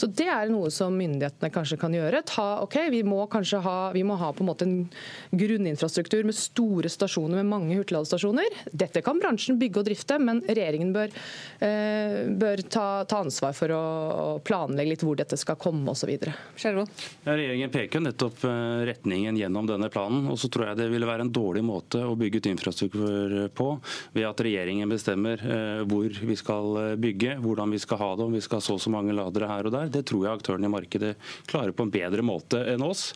Så 0.00 0.06
Det 0.06 0.28
er 0.30 0.50
noe 0.52 0.70
som 0.74 0.94
myndighetene 0.96 1.50
kanskje 1.52 1.78
kan 1.80 1.94
gjøre. 1.96 2.22
Ta, 2.28 2.62
ok, 2.62 2.78
Vi 2.92 3.02
må 3.06 3.24
kanskje 3.30 3.62
ha, 3.64 3.92
vi 3.94 4.04
må 4.06 4.16
ha 4.20 4.32
på 4.32 4.44
en 4.44 4.50
måte 4.50 4.66
en 4.68 4.76
grunninfrastruktur 5.30 6.24
med 6.28 6.36
store 6.36 6.90
stasjoner 6.92 7.40
med 7.40 7.50
mange 7.50 7.78
hurtigladestasjoner. 7.78 8.62
Dette 8.72 9.02
kan 9.04 9.20
bransjen 9.22 9.58
bygge 9.60 9.82
og 9.82 9.88
drifte, 9.88 10.18
men 10.22 10.42
regjeringen 10.46 10.92
bør, 10.94 11.12
eh, 11.64 12.18
bør 12.28 12.62
ta, 12.68 12.86
ta, 13.08 13.22
ansvar 13.22 13.56
for 13.56 13.72
å, 13.72 13.82
planlegge 14.42 14.94
litt 14.94 15.02
hvor 15.04 15.16
dette 15.18 15.36
skal 15.38 15.58
komme 15.60 15.92
osv. 15.92 16.10
Ja, 17.24 17.34
regjeringen 17.36 17.72
peker 17.72 18.02
nettopp 18.02 18.44
eh, 18.48 18.84
retningen 18.88 19.38
gjennom 19.38 19.68
denne 19.68 19.90
planen. 19.92 20.26
og 20.30 20.38
så 20.38 20.50
tror 20.52 20.70
jeg 20.70 20.80
det 20.82 20.88
ville 20.92 21.08
være 21.08 21.26
en 21.26 21.32
dårlig 21.32 21.64
måte 21.66 22.02
å 22.04 22.16
bygge 22.18 22.42
ut 22.42 22.50
infrastruktur 22.52 23.48
på 23.54 23.68
ved 24.12 24.26
at 24.28 24.42
regjeringen 24.44 24.91
bestemmer 24.92 25.40
eh, 25.42 25.82
hvor 25.88 26.12
vi 26.12 26.36
skal 26.38 26.78
eh, 26.80 26.94
bygge, 27.00 27.36
hvordan 27.42 27.72
vi 27.72 27.80
skal 27.82 28.00
ha 28.00 28.10
det, 28.16 28.26
om 28.26 28.36
vi 28.36 28.42
skal 28.44 28.60
ha 28.60 28.64
så 28.64 28.76
og 28.76 28.80
så 28.80 28.92
mange 28.92 29.12
ladere 29.12 29.48
her 29.50 29.68
og 29.68 29.74
der. 29.74 29.90
Det 29.92 30.04
tror 30.08 30.26
jeg 30.26 30.40
aktørene 30.40 30.68
i 30.68 30.72
markedet 30.72 31.12
klarer 31.50 31.74
på 31.76 31.86
en 31.86 31.92
bedre 31.92 32.24
måte 32.24 32.62
enn 32.72 32.84
oss. 32.86 33.10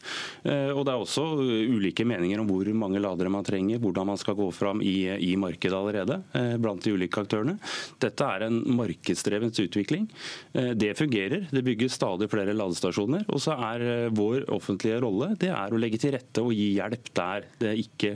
Eh, 0.44 0.70
og 0.72 0.84
Det 0.86 0.92
er 0.92 1.02
også 1.02 1.24
ulike 1.40 2.06
meninger 2.06 2.42
om 2.42 2.50
hvor 2.50 2.68
mange 2.76 3.00
ladere 3.02 3.32
man 3.32 3.46
trenger, 3.46 3.80
hvordan 3.82 4.10
man 4.12 4.20
skal 4.20 4.36
gå 4.38 4.48
fram 4.54 4.82
i, 4.84 5.08
i 5.08 5.32
markedet 5.40 5.76
allerede 5.76 6.20
blant 6.62 6.84
de 6.84 6.92
ulike 6.94 7.20
aktørene. 7.22 7.56
Dette 8.02 8.26
er 8.26 8.46
en 8.46 8.58
markedsdrevet 8.76 9.58
utvikling. 9.64 10.06
Det 10.52 10.92
fungerer. 10.98 11.46
Det 11.50 11.62
bygges 11.66 11.96
stadig 11.96 12.28
flere 12.30 12.54
ladestasjoner. 12.56 13.24
Og 13.32 13.42
så 13.42 13.56
er 13.72 14.12
vår 14.14 14.46
offentlige 14.54 15.00
rolle 15.02 15.32
det 15.40 15.50
er 15.54 15.72
å 15.72 15.80
legge 15.80 16.00
til 16.02 16.14
rette 16.14 16.44
og 16.44 16.54
gi 16.54 16.68
hjelp 16.76 17.10
der 17.16 17.48
det 17.62 17.74
ikke 17.82 18.12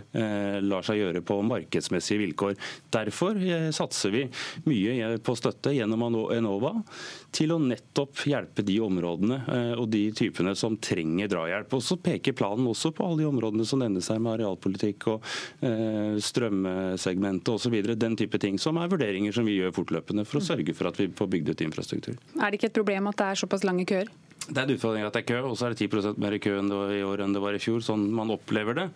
lar 0.66 0.86
seg 0.86 1.00
gjøre 1.00 1.24
på 1.26 1.40
markedsmessige 1.46 2.22
vilkår. 2.24 2.56
Derfor 2.94 3.38
satser 3.76 4.14
vi 4.14 4.22
mye 4.68 5.12
på 5.24 5.34
støtte 5.38 5.72
gjennom 5.74 6.04
Enova 6.34 6.72
til 7.34 7.54
å 7.54 7.60
nettopp 7.62 8.24
hjelpe 8.30 8.64
de 8.66 8.78
områdene 8.82 9.40
og 9.78 9.86
de 9.92 10.06
typene 10.16 10.54
som 10.58 10.76
trenger 10.82 11.30
drahjelp. 11.30 11.74
Og 11.76 11.84
så 11.84 11.98
peker 12.00 12.36
planen 12.36 12.68
også 12.70 12.92
på 12.96 13.06
alle 13.06 13.22
de 13.22 13.28
områdene 13.30 13.66
som 13.68 13.82
nevnes 13.82 14.10
her 14.10 14.20
med 14.22 14.38
arealpolitikk 14.38 15.08
og 15.14 15.28
strømsegmentet 16.30 17.52
osv. 17.54 17.76
Den 18.00 18.18
type 18.18 18.40
ting 18.42 18.58
som 18.62 18.80
er 18.80 18.90
vurderinger 18.90 19.34
som 19.36 19.46
vi 19.48 19.58
gjør 19.60 19.76
fortløpende 19.76 20.26
for 20.28 20.40
å 20.40 20.46
sørge 20.50 20.74
for 20.76 20.90
at 20.90 20.98
vi 21.00 21.10
får 21.16 21.30
bygd 21.36 21.54
ut 21.54 21.64
infrastruktur. 21.68 22.18
Er 22.40 22.50
det 22.50 22.60
ikke 22.60 22.72
et 22.72 22.80
problem 22.80 23.10
at 23.10 23.20
det 23.20 23.30
er 23.30 23.40
såpass 23.44 23.66
lange 23.66 23.86
køer? 23.88 24.10
Det 24.50 24.58
er 24.58 24.66
en 24.66 24.74
utfordring 24.74 25.04
at 25.06 25.14
det 25.14 25.22
er 25.22 25.28
kø, 25.28 25.38
og 25.46 25.56
så 25.58 25.68
er 25.68 25.74
det 25.74 25.86
10 25.86 26.16
mer 26.18 26.34
kø 26.42 26.56
enn 26.58 26.70
det 26.70 26.78
var 26.78 26.92
i 26.94 27.02
år 27.06 27.22
enn 27.22 27.34
det 27.36 27.42
var 27.42 27.54
i 27.54 27.62
fjor. 27.62 27.82
Sånn 27.86 28.08
man 28.14 28.32
opplever 28.34 28.74
det. 28.74 28.86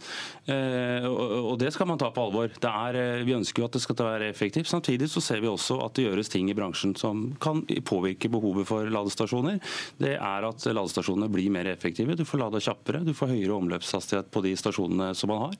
Eh, 0.50 1.06
og 1.06 1.54
det 1.60 1.70
skal 1.74 1.86
man 1.86 2.00
ta 2.00 2.10
på 2.14 2.24
alvor. 2.26 2.50
Er, 2.50 2.98
eh, 2.98 3.22
vi 3.26 3.36
ønsker 3.36 3.62
jo 3.62 3.68
at 3.68 3.76
det 3.76 3.82
skal 3.84 3.98
være 4.00 4.30
effektivt. 4.32 4.70
Samtidig 4.70 5.08
så 5.12 5.22
ser 5.22 5.42
vi 5.44 5.50
også 5.50 5.78
at 5.84 5.94
det 5.94 6.08
gjøres 6.08 6.32
ting 6.32 6.50
i 6.50 6.56
bransjen 6.58 6.96
som 6.98 7.28
kan 7.42 7.62
påvirke 7.86 8.30
behovet 8.32 8.66
for 8.66 8.90
ladestasjoner. 8.90 9.60
Det 10.02 10.16
er 10.16 10.48
at 10.48 10.66
ladestasjonene 10.66 11.30
blir 11.30 11.52
mer 11.54 11.70
effektive. 11.70 12.18
Du 12.18 12.24
får 12.26 12.42
lada 12.42 12.62
kjappere, 12.62 13.04
du 13.06 13.14
får 13.14 13.34
høyere 13.36 13.54
omløpshastighet 13.54 14.32
på 14.34 14.42
de 14.42 14.56
stasjonene 14.58 15.12
som 15.14 15.30
man 15.30 15.46
har. 15.46 15.56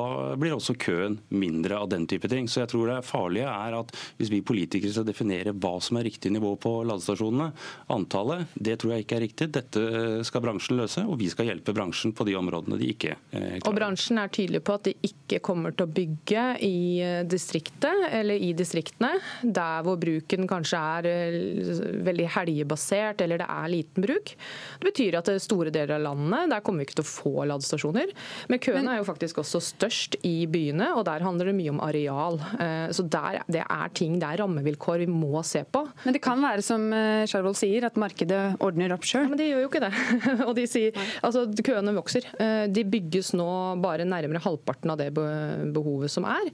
Da 0.00 0.06
blir 0.40 0.56
også 0.56 0.78
køen 0.80 1.20
mindre 1.28 1.82
av 1.82 1.92
den 1.92 2.08
type 2.08 2.30
ting. 2.32 2.48
Så 2.48 2.62
jeg 2.64 2.72
tror 2.72 2.88
det 2.88 3.04
farlige 3.04 3.52
er 3.52 3.76
at 3.82 3.92
hvis 4.16 4.32
vi 4.32 4.40
politikere 4.40 4.94
skal 4.94 5.08
definere 5.08 5.52
hva 5.52 5.76
som 5.84 6.00
er 6.00 6.08
riktig 6.08 6.32
nivå 6.32 6.56
på 6.56 6.78
ladestasjonene, 6.88 7.52
antallet, 7.92 8.48
det 8.56 8.78
tror 8.80 8.96
jeg 8.96 9.04
ikke 9.04 9.20
er 9.20 9.26
riktig. 9.26 9.33
Dette 9.34 9.82
skal 10.26 10.42
bransjen 10.44 10.78
løse, 10.78 11.02
og 11.08 11.18
vi 11.20 11.28
skal 11.32 11.48
hjelpe 11.50 11.74
bransjen 11.74 12.14
på 12.14 12.26
de 12.28 12.36
områdene 12.38 12.78
de 12.80 12.90
ikke 12.94 13.14
klarer. 13.14 13.64
Og 13.68 13.76
Bransjen 13.76 14.20
er 14.20 14.30
tydelig 14.32 14.60
på 14.64 14.76
at 14.78 14.88
de 14.88 14.94
ikke 15.08 15.40
kommer 15.44 15.74
til 15.74 15.86
å 15.86 15.92
bygge 15.94 16.44
i 16.64 16.76
eh, 17.02 17.22
distriktet 17.28 18.06
eller 18.10 18.40
i 18.40 18.52
distriktene, 18.56 19.12
der 19.42 19.84
hvor 19.86 19.98
bruken 20.00 20.48
kanskje 20.50 20.80
er 20.98 21.08
eh, 21.10 21.82
veldig 22.06 22.28
helgebasert 22.36 23.24
eller 23.24 23.42
det 23.42 23.48
er 23.50 23.72
liten 23.72 24.06
bruk. 24.06 24.34
Det 24.80 24.88
betyr 24.88 25.18
at 25.20 25.30
det 25.30 25.42
store 25.44 25.72
deler 25.74 25.96
av 25.98 26.06
landet 26.08 26.52
der 26.54 26.64
kommer 26.64 26.82
vi 26.82 26.88
ikke 26.88 26.98
til 27.00 27.06
å 27.06 27.10
få 27.10 27.48
ladestasjoner. 27.50 28.14
Men 28.52 28.62
køene 28.62 28.94
er 28.94 29.02
jo 29.02 29.08
faktisk 29.08 29.40
også 29.42 29.62
størst 29.64 30.18
i 30.26 30.34
byene, 30.50 30.92
og 30.94 31.04
der 31.08 31.24
handler 31.24 31.50
det 31.50 31.56
mye 31.58 31.74
om 31.74 31.82
areal. 31.84 32.40
Eh, 32.60 32.88
så 32.94 33.06
der, 33.08 33.42
det 33.50 33.64
er 33.64 33.94
ting, 33.96 34.18
det 34.22 34.30
er 34.30 34.42
rammevilkår 34.44 35.04
vi 35.04 35.10
må 35.10 35.42
se 35.46 35.64
på. 35.64 35.84
Men 36.04 36.16
det 36.16 36.22
kan 36.24 36.42
være 36.42 36.64
som 36.64 36.86
Sjarvold 37.28 37.56
sier, 37.58 37.86
at 37.86 37.98
markedet 38.00 38.42
ordner 38.64 38.94
opp 38.94 39.06
sjøl? 39.14 39.24
Ja, 39.24 39.30
men 39.30 39.40
de 39.40 39.48
gjør 39.48 39.62
jo 39.64 39.70
ikke 39.70 39.82
det. 39.84 39.92
og 40.48 40.52
de 40.58 40.66
sier, 40.70 40.98
altså 41.24 41.46
Køene 41.64 41.94
vokser. 41.96 42.26
Eh, 42.40 42.66
de 42.72 42.84
bygges 42.88 43.32
nå 43.38 43.48
bare 43.82 44.06
nærmere 44.08 44.42
halvparten 44.44 44.92
av 44.92 45.00
det 45.00 45.10
behovet 45.14 46.12
som 46.12 46.26
er. 46.28 46.50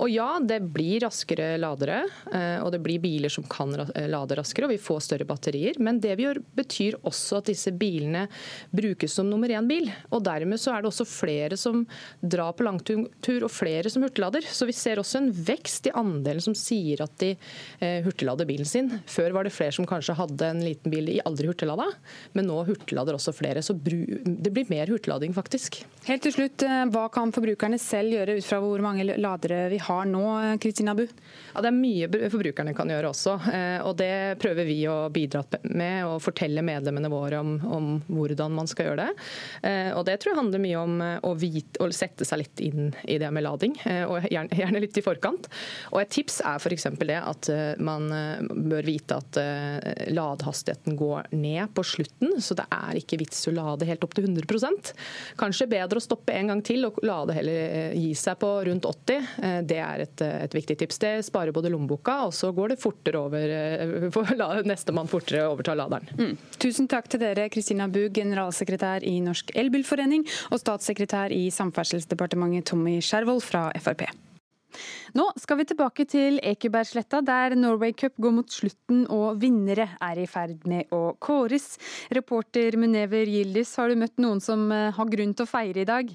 Og 0.00 0.10
ja, 0.12 0.28
det 0.42 0.60
blir 0.74 1.04
raskere 1.06 1.52
ladere, 1.60 2.02
eh, 2.32 2.58
og 2.64 2.72
det 2.74 2.82
blir 2.84 3.02
biler 3.02 3.32
som 3.32 3.46
kan 3.50 3.72
lade 3.74 4.38
raskere, 4.38 4.68
og 4.68 4.74
vi 4.74 4.80
får 4.82 5.04
større 5.06 5.28
batterier. 5.28 5.78
Men 5.82 6.00
det 6.02 6.16
vi 6.18 6.26
gjør, 6.26 6.42
betyr 6.60 6.98
også 7.08 7.40
at 7.40 7.50
disse 7.52 7.72
bilene 7.76 8.26
brukes 8.74 9.14
som 9.16 9.28
nummer 9.30 9.50
én-bil. 9.54 9.88
Og 10.10 10.24
dermed 10.26 10.60
så 10.60 10.74
er 10.74 10.82
det 10.82 10.90
også 10.92 11.08
flere 11.08 11.58
som 11.60 11.84
drar 12.20 12.54
på 12.56 12.66
langtur, 12.66 13.06
og 13.40 13.52
flere 13.52 13.90
som 13.92 14.04
hurtiglader. 14.04 14.44
Så 14.46 14.66
vi 14.68 14.74
ser 14.76 15.00
også 15.00 15.20
en 15.20 15.30
vekst 15.32 15.88
i 15.88 15.94
andelen 15.96 16.42
som 16.44 16.56
sier 16.58 17.02
at 17.04 17.14
de 17.22 17.34
eh, 17.34 18.00
hurtiglader 18.04 18.48
bilen 18.48 18.68
sin. 18.68 18.90
Før 19.10 19.36
var 19.36 19.46
det 19.46 19.54
flere 19.54 19.74
som 19.76 19.88
kanskje 19.88 20.18
hadde 20.18 20.50
en 20.50 20.64
liten 20.64 20.92
bil 20.92 21.08
de 21.10 21.20
aldri 21.26 21.48
hurtiglada 21.50 21.86
men 22.32 22.48
nå 22.48 22.62
hurtiglader 22.68 23.16
også 23.16 23.34
flere. 23.34 23.62
Så 23.62 23.74
det 23.74 24.52
blir 24.54 24.68
mer 24.70 24.90
hurtiglading, 24.90 25.34
faktisk. 25.34 25.82
Helt 26.06 26.22
til 26.24 26.32
slutt, 26.32 26.62
eh, 26.62 26.84
Hva 26.90 27.08
kan 27.12 27.32
forbrukerne 27.32 27.78
selv 27.80 28.14
gjøre 28.14 28.38
ut 28.38 28.46
fra 28.46 28.60
hvor 28.62 28.80
mange 28.80 29.04
ladere 29.04 29.68
vi 29.72 29.78
har 29.78 30.06
nå? 30.08 30.24
Kristina 30.62 30.94
Bu? 30.96 31.04
Ja, 31.04 31.60
det 31.60 31.68
er 31.70 31.76
mye 31.76 32.08
forbrukerne 32.32 32.74
kan 32.76 32.88
gjøre 32.88 33.10
også. 33.10 33.36
Eh, 33.52 33.80
og 33.84 33.96
Det 34.00 34.38
prøver 34.40 34.64
vi 34.64 34.78
å 34.88 35.10
bidra 35.12 35.44
med, 35.68 36.06
og 36.06 36.22
fortelle 36.24 36.64
medlemmene 36.64 37.10
våre 37.12 37.40
om, 37.40 37.58
om 37.66 37.90
hvordan 38.08 38.54
man 38.56 38.70
skal 38.70 38.90
gjøre 38.90 39.04
det. 39.04 39.26
Eh, 39.68 39.90
og 39.92 40.06
Det 40.06 40.16
tror 40.20 40.32
jeg 40.32 40.40
handler 40.40 40.64
mye 40.64 40.80
om 40.80 40.96
å, 41.28 41.34
vite, 41.36 41.80
å 41.82 41.90
sette 41.92 42.24
seg 42.24 42.44
litt 42.44 42.64
inn 42.64 42.94
i 43.04 43.18
det 43.20 43.30
med 43.30 43.44
lading, 43.44 43.76
og 44.08 44.24
gjerne, 44.30 44.56
gjerne 44.56 44.82
litt 44.82 44.96
i 44.96 45.04
forkant. 45.04 45.50
Og 45.92 46.00
Et 46.00 46.10
tips 46.10 46.40
er 46.46 46.56
f.eks. 46.56 46.88
det 47.04 47.18
at 47.20 47.50
man 47.78 48.08
bør 48.70 48.86
vite 48.86 49.18
at 49.20 49.38
ladehastigheten 50.10 50.96
går 50.98 51.30
ned 51.36 51.74
på 51.74 51.84
slutten, 51.90 52.36
så 52.42 52.56
det 52.58 52.66
er 52.74 53.00
ikke 53.00 53.18
vits 53.20 53.42
å 53.50 53.54
lade 53.54 53.88
helt 53.88 54.04
opp 54.06 54.14
til 54.16 54.28
100% 54.28 54.92
Kanskje 55.40 55.68
bedre 55.70 56.00
å 56.00 56.04
stoppe 56.04 56.34
en 56.36 56.52
gang 56.52 56.62
til 56.66 56.86
og 56.88 57.00
lade 57.06 57.34
heller 57.36 57.58
eh, 57.66 57.96
gi 57.98 58.12
seg 58.18 58.38
på 58.40 58.50
rundt 58.68 58.86
80 58.88 59.28
eh, 59.42 59.58
Det 59.66 59.80
er 59.82 60.04
et, 60.06 60.24
eh, 60.24 60.36
et 60.46 60.56
viktig 60.56 60.76
tips. 60.80 61.00
Det 61.02 61.12
sparer 61.26 61.54
både 61.56 61.72
lommeboka, 61.72 62.20
og 62.28 62.34
så 62.36 62.52
går 62.56 62.74
det 62.74 62.80
fortere 62.82 63.20
over 63.20 63.54
for 64.14 64.64
nestemann 64.66 65.10
fortere 65.10 65.48
overtar 65.50 65.78
laderen. 65.78 66.08
Mm. 66.18 66.34
Tusen 66.60 66.88
takk 66.90 67.10
til 67.10 67.22
dere, 67.22 67.48
Kristina 67.52 67.88
Bug, 67.90 68.12
generalsekretær 68.16 69.06
i 69.06 69.18
Norsk 69.24 69.54
Elbilforening, 69.58 70.26
og 70.50 70.62
statssekretær 70.62 71.34
i 71.34 71.46
Samferdselsdepartementet 71.54 72.70
Tommy 72.72 72.98
Skjervold 73.04 73.44
fra 73.46 73.68
Frp. 73.80 74.08
Nå 75.18 75.26
skal 75.40 75.60
vi 75.60 75.68
tilbake 75.70 76.06
til 76.10 76.38
Ekebergsletta, 76.46 77.20
der 77.26 77.56
Norway 77.58 77.94
Cup 77.96 78.16
går 78.20 78.34
mot 78.38 78.52
slutten 78.52 79.04
og 79.10 79.40
vinnere 79.42 79.88
er 80.00 80.22
i 80.22 80.28
ferd 80.30 80.66
med 80.70 80.92
å 80.94 81.16
kåres. 81.22 81.74
Reporter 82.14 82.78
Munever 82.80 83.28
Gildis, 83.30 83.76
har 83.80 83.90
du 83.90 84.00
møtt 84.00 84.18
noen 84.22 84.42
som 84.44 84.68
eh, 84.74 84.90
har 84.96 85.14
grunn 85.14 85.34
til 85.34 85.48
å 85.48 85.50
feire 85.50 85.84
i 85.84 85.88
dag? 85.88 86.12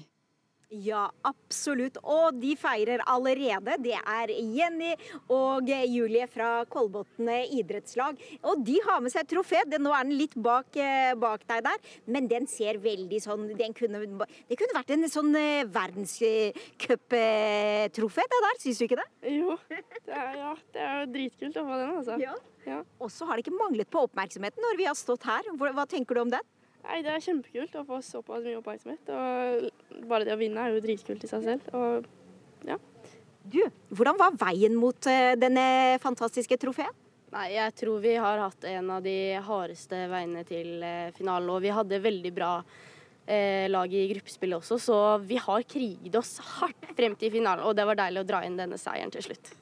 Ja, 0.68 1.10
absolutt. 1.22 1.96
Og 2.02 2.34
de 2.42 2.56
feirer 2.58 2.98
allerede. 3.06 3.76
Det 3.84 3.94
er 3.94 4.32
Jenny 4.34 4.96
og 5.30 5.68
Julie 5.70 6.26
fra 6.26 6.64
Kolbotn 6.70 7.28
idrettslag. 7.54 8.18
Og 8.42 8.64
de 8.66 8.80
har 8.82 9.00
med 9.04 9.12
seg 9.14 9.28
trofé. 9.30 9.62
Nå 9.78 9.92
er 9.94 10.02
den 10.08 10.18
litt 10.18 10.34
bak, 10.34 10.76
eh, 10.76 11.14
bak 11.14 11.46
deg 11.46 11.62
der, 11.68 11.78
men 12.06 12.26
den 12.26 12.46
ser 12.46 12.78
veldig 12.82 13.20
sånn 13.22 13.46
kunne, 13.76 14.26
Det 14.48 14.56
kunne 14.58 14.74
vært 14.74 14.90
en 14.90 15.08
sånn 15.08 15.36
eh, 15.36 15.64
verdenscuptrofé, 15.64 18.22
det 18.26 18.40
der. 18.46 18.58
Syns 18.58 18.78
du 18.78 18.84
ikke 18.88 18.98
det? 18.98 19.08
Jo, 19.22 19.56
det 19.70 19.84
er, 20.08 20.36
ja, 20.36 20.56
det 20.72 20.80
er 20.82 21.00
jo 21.00 21.06
dritkult 21.12 21.56
å 21.56 21.64
få 21.64 21.78
den, 21.78 21.96
altså. 21.96 22.18
Ja. 22.20 22.34
Ja. 22.66 22.82
Og 22.98 23.10
så 23.14 23.24
har 23.26 23.36
det 23.36 23.46
ikke 23.46 23.60
manglet 23.60 23.88
på 23.88 24.00
oppmerksomheten 24.08 24.58
når 24.58 24.76
vi 24.76 24.84
har 24.88 24.94
stått 24.98 25.22
her. 25.22 25.42
Hva 25.54 25.86
tenker 25.86 26.14
du 26.14 26.20
om 26.24 26.30
den? 26.34 26.42
Nei, 26.86 27.00
Det 27.02 27.12
er 27.12 27.24
kjempekult 27.24 27.74
å 27.80 27.86
få 27.86 27.98
såpass 28.04 28.44
mye 28.46 28.60
oppmerksomhet. 28.60 29.10
og 29.10 30.06
Bare 30.08 30.24
det 30.24 30.34
å 30.36 30.40
vinne 30.40 30.62
er 30.62 30.74
jo 30.74 30.84
dritkult 30.84 31.24
i 31.24 31.30
seg 31.30 31.42
selv. 31.42 31.66
og 31.74 32.06
ja. 32.66 32.78
Du, 33.46 33.62
Hvordan 33.94 34.18
var 34.18 34.34
veien 34.38 34.74
mot 34.74 35.06
eh, 35.06 35.34
denne 35.38 35.98
fantastiske 36.02 36.58
trofeen? 36.58 36.94
Nei, 37.34 37.52
Jeg 37.54 37.74
tror 37.82 38.00
vi 38.00 38.14
har 38.16 38.38
hatt 38.38 38.64
en 38.64 38.90
av 38.90 39.02
de 39.02 39.34
hardeste 39.42 40.06
veiene 40.10 40.44
til 40.46 40.82
eh, 40.82 41.12
finalen. 41.16 41.50
Og 41.50 41.62
vi 41.62 41.74
hadde 41.74 42.02
veldig 42.02 42.32
bra 42.34 42.52
eh, 43.26 43.66
lag 43.70 43.92
i 43.92 44.06
gruppespillet 44.14 44.58
også, 44.62 44.78
så 44.80 44.98
vi 45.22 45.38
har 45.42 45.66
kriget 45.66 46.18
oss 46.18 46.38
hardt 46.56 46.90
frem 46.96 47.14
til 47.18 47.34
finalen. 47.34 47.66
Og 47.66 47.76
det 47.76 47.86
var 47.86 47.98
deilig 47.98 48.22
å 48.22 48.28
dra 48.30 48.42
inn 48.46 48.58
denne 48.58 48.78
seieren 48.80 49.12
til 49.14 49.26
slutt. 49.26 49.52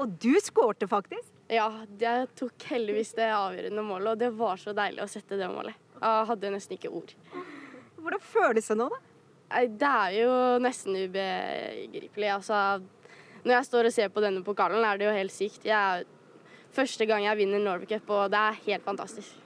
Og 0.00 0.10
du 0.18 0.32
skårte 0.42 0.88
faktisk? 0.90 1.30
Ja, 1.52 1.68
jeg 2.00 2.28
tok 2.38 2.66
heldigvis 2.70 3.12
det 3.18 3.28
avgjørende 3.30 3.84
målet, 3.84 4.14
og 4.14 4.22
det 4.22 4.30
var 4.34 4.58
så 4.58 4.72
deilig 4.74 5.04
å 5.04 5.10
sette 5.10 5.38
det 5.38 5.50
målet. 5.52 5.76
Jeg 6.04 6.28
hadde 6.28 6.52
nesten 6.52 6.76
ikke 6.76 6.92
ord. 6.92 7.14
Hvordan 8.04 8.20
føles 8.20 8.68
det 8.68 8.76
nå, 8.76 8.90
da? 8.92 8.98
Det 9.64 9.90
er 9.90 10.16
jo 10.18 10.32
nesten 10.60 10.96
ubegripelig. 10.98 12.28
Altså, 12.34 12.58
når 13.44 13.54
jeg 13.56 13.68
står 13.70 13.88
og 13.88 13.94
ser 13.94 14.10
på 14.12 14.24
denne 14.24 14.44
pokalen, 14.44 14.84
er 14.84 15.00
det 15.00 15.08
jo 15.08 15.14
helt 15.16 15.32
sykt. 15.32 15.64
Jeg, 15.68 16.04
første 16.74 17.08
gang 17.08 17.24
jeg 17.24 17.40
vinner 17.40 17.62
Norway 17.62 17.88
Cup, 17.88 18.10
og 18.12 18.32
det 18.34 18.40
er 18.40 18.60
helt 18.66 18.84
fantastisk. 18.84 19.36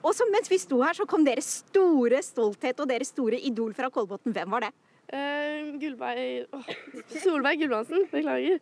Og 0.00 0.14
så 0.16 0.24
mens 0.32 0.48
vi 0.48 0.56
sto 0.60 0.80
her, 0.80 0.96
så 0.96 1.04
kom 1.08 1.26
deres 1.26 1.50
store 1.66 2.22
stolthet 2.24 2.80
og 2.80 2.88
deres 2.88 3.12
store 3.12 3.40
idol 3.50 3.74
fra 3.76 3.90
Kolbotn. 3.92 4.32
Hvem 4.32 4.56
var 4.56 4.68
det? 4.68 4.72
Uh, 5.10 5.74
Gullberg 5.82 6.52
oh, 6.54 6.66
Solveig 7.10 7.58
Gulbrandsen, 7.58 8.04
beklager. 8.12 8.60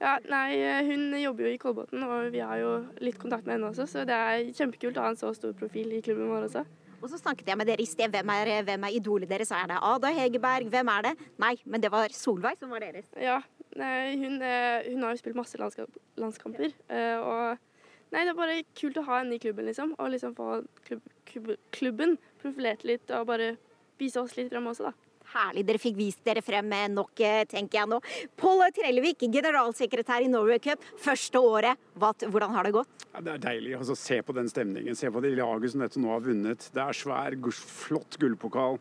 Ja, 0.00 0.16
nei, 0.26 0.48
hun 0.88 1.12
jobber 1.20 1.46
jo 1.46 1.52
i 1.54 1.60
Kolbotn, 1.62 2.02
og 2.02 2.32
vi 2.34 2.40
har 2.42 2.58
jo 2.58 2.72
litt 3.04 3.20
kontakt 3.22 3.46
med 3.46 3.58
henne 3.58 3.70
også, 3.70 3.86
så 3.90 4.02
det 4.08 4.16
er 4.16 4.48
kjempekult 4.56 4.98
å 4.98 5.04
ha 5.04 5.12
en 5.12 5.20
så 5.20 5.30
stor 5.36 5.54
profil 5.58 5.94
i 5.94 6.02
klubben 6.02 6.32
vår 6.32 6.48
også. 6.48 6.64
Og 7.04 7.10
så 7.12 7.18
snakket 7.20 7.50
jeg 7.50 7.60
med 7.60 7.68
dere 7.68 7.84
i 7.84 7.88
sted. 7.88 8.08
Hvem 8.08 8.30
er, 8.32 8.50
hvem 8.64 8.86
er 8.88 8.94
idolet 8.96 9.28
deres? 9.28 9.50
Er 9.52 9.68
det 9.68 9.76
Ada 9.84 10.10
Hegerberg? 10.16 10.70
Hvem 10.72 10.90
er 10.94 11.04
det? 11.04 11.12
Nei, 11.42 11.52
men 11.68 11.82
det 11.84 11.90
var 11.92 12.14
Solveig 12.16 12.56
som 12.62 12.72
var 12.72 12.80
deres. 12.80 13.10
Ja, 13.20 13.42
nei, 13.76 14.14
hun, 14.22 14.38
eh, 14.40 14.88
hun, 14.88 15.04
har 15.04 15.12
jo 15.12 15.20
spilt 15.20 15.36
masse 15.36 15.60
landskamp, 15.60 15.98
landskamper. 16.16 16.72
Ja. 16.88 17.20
og 17.20 18.14
nei, 18.14 18.22
det 18.22 18.32
er 18.32 18.38
bare 18.38 18.56
kult 18.80 18.96
å 18.96 19.04
ha 19.10 19.20
henne 19.20 19.36
i 19.36 19.42
klubben, 19.42 19.68
liksom. 19.68 19.92
Og 19.98 20.14
liksom 20.14 20.32
få 20.38 20.62
klubb, 20.88 21.04
klubb, 21.28 21.52
klubben 21.76 22.16
profilert 22.40 22.88
litt 22.88 23.12
og 23.12 23.28
bare 23.28 23.54
vise 24.00 24.22
oss 24.22 24.38
litt 24.38 24.48
frem 24.54 24.72
også, 24.72 24.88
da. 24.88 25.13
Herlig 25.34 25.64
dere 25.66 25.82
fikk 25.82 25.96
vist 25.98 26.20
dere 26.26 26.42
frem 26.46 26.70
nok, 26.94 27.18
tenker 27.50 27.80
jeg 27.80 27.90
nå. 27.90 27.98
Pål 28.38 28.68
Trellevik, 28.76 29.24
generalsekretær 29.34 30.22
i 30.22 30.30
Norway 30.30 30.60
Cup, 30.62 30.82
første 31.02 31.42
året. 31.42 31.80
Hvordan 31.98 32.54
har 32.54 32.68
det 32.68 32.74
gått? 32.76 33.06
Ja, 33.10 33.20
det 33.20 33.32
er 33.34 33.44
deilig. 33.48 33.74
Altså, 33.80 33.96
se 33.98 34.20
på 34.22 34.34
den 34.36 34.48
stemningen. 34.50 34.94
Se 34.98 35.10
på 35.10 35.22
det 35.24 35.34
laget 35.34 35.74
som 35.74 35.82
dette 35.82 36.02
nå 36.02 36.12
har 36.14 36.22
vunnet. 36.22 36.68
Det 36.74 36.82
er 36.82 36.98
svær, 37.02 37.38
flott 37.84 38.18
gullpokal. 38.22 38.78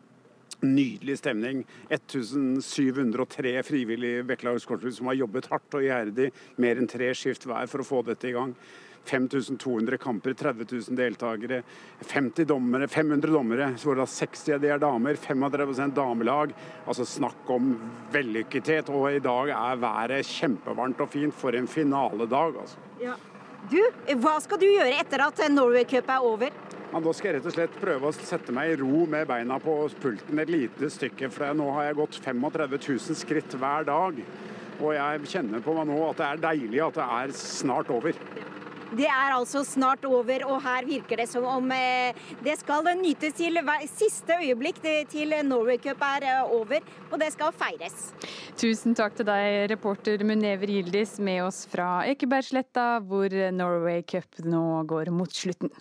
nydelig 0.63 1.17
stemning. 1.19 1.65
1703 1.91 3.63
frivillige 3.67 4.23
Bekkelags 4.23 4.63
korpsklubber 4.65 4.95
som 4.95 5.09
har 5.09 5.17
jobbet 5.19 5.49
hardt 5.51 5.75
og 5.75 5.83
iherdig, 5.83 6.29
mer 6.55 6.79
enn 6.79 6.87
tre 6.87 7.09
skift 7.17 7.43
hver 7.49 7.67
for 7.67 7.83
å 7.83 7.87
få 7.87 7.99
dette 8.07 8.29
i 8.29 8.35
gang. 8.37 8.53
5200 9.05 9.97
kamper, 9.97 10.33
30 10.33 10.67
000 10.71 10.97
deltakere, 10.97 11.61
50 11.99 12.47
dommere, 12.47 12.87
500 12.87 13.33
dommere, 13.33 13.69
hvor 13.83 13.99
da 13.99 14.07
60 14.07 14.55
av 14.55 14.63
de 14.63 14.71
er 14.71 14.81
damer, 14.81 15.19
35% 15.19 15.95
damelag. 15.97 16.55
Altså 16.87 17.05
Snakk 17.07 17.49
om 17.51 17.75
vellykkethet. 18.13 18.89
Og 18.93 19.19
i 19.19 19.23
dag 19.23 19.53
er 19.55 19.83
været 19.83 20.27
kjempevarmt 20.27 21.03
og 21.03 21.11
fint 21.13 21.35
for 21.35 21.55
en 21.55 21.67
finaledag. 21.67 22.59
altså. 22.63 22.89
Ja. 23.01 23.19
Du, 23.71 23.79
hva 24.19 24.35
skal 24.43 24.59
du 24.59 24.65
gjøre 24.67 24.97
etter 24.99 25.21
at 25.23 25.39
Norway 25.51 25.85
Cup 25.87 26.09
er 26.11 26.25
over? 26.27 26.55
Ja, 26.93 26.99
da 27.01 27.13
skal 27.15 27.29
jeg 27.29 27.39
rett 27.39 27.47
og 27.49 27.53
slett 27.55 27.77
prøve 27.81 28.09
å 28.09 28.13
sette 28.13 28.53
meg 28.53 28.73
i 28.73 28.75
ro 28.77 29.05
med 29.09 29.25
beina 29.25 29.55
på 29.57 29.77
pulten 30.03 30.41
et 30.43 30.51
lite 30.51 30.89
stykke. 30.93 31.29
For 31.33 31.55
nå 31.57 31.69
har 31.77 31.87
jeg 31.87 31.97
gått 31.97 32.19
35 32.21 32.75
000 32.75 33.17
skritt 33.17 33.55
hver 33.57 33.87
dag. 33.87 34.19
Og 34.77 34.91
jeg 34.93 35.31
kjenner 35.31 35.63
på 35.63 35.73
meg 35.77 35.87
nå 35.89 35.97
at 36.09 36.19
det 36.19 36.27
er 36.27 36.43
deilig 36.43 36.83
at 36.85 36.99
det 36.99 37.07
er 37.17 37.33
snart 37.39 37.89
over. 37.93 38.19
Det 38.93 39.07
er 39.09 39.33
altså 39.33 39.63
snart 39.65 40.05
over, 40.05 40.45
og 40.45 40.59
her 40.63 40.85
virker 40.85 41.23
det 41.23 41.27
som 41.31 41.45
om 41.49 41.71
eh, 41.73 42.17
det 42.45 42.57
skal 42.59 42.91
nytes 42.99 43.33
til 43.37 43.57
siste 43.89 44.37
øyeblikk 44.41 44.81
til 45.09 45.33
Norway 45.47 45.79
Cup 45.81 46.03
er 46.05 46.27
eh, 46.29 46.53
over, 46.53 46.83
og 47.09 47.17
det 47.21 47.31
skal 47.33 47.55
feires. 47.57 48.11
Tusen 48.59 48.93
takk 48.97 49.17
til 49.17 49.27
deg, 49.29 49.63
reporter 49.71 50.21
Munever 50.27 50.69
Gildis, 50.69 51.17
med 51.19 51.41
oss 51.47 51.63
fra 51.69 52.03
Ekebergsletta, 52.11 52.99
hvor 53.07 53.33
Norway 53.55 54.03
Cup 54.05 54.43
nå 54.45 54.83
går 54.89 55.09
mot 55.15 55.33
slutten. 55.33 55.73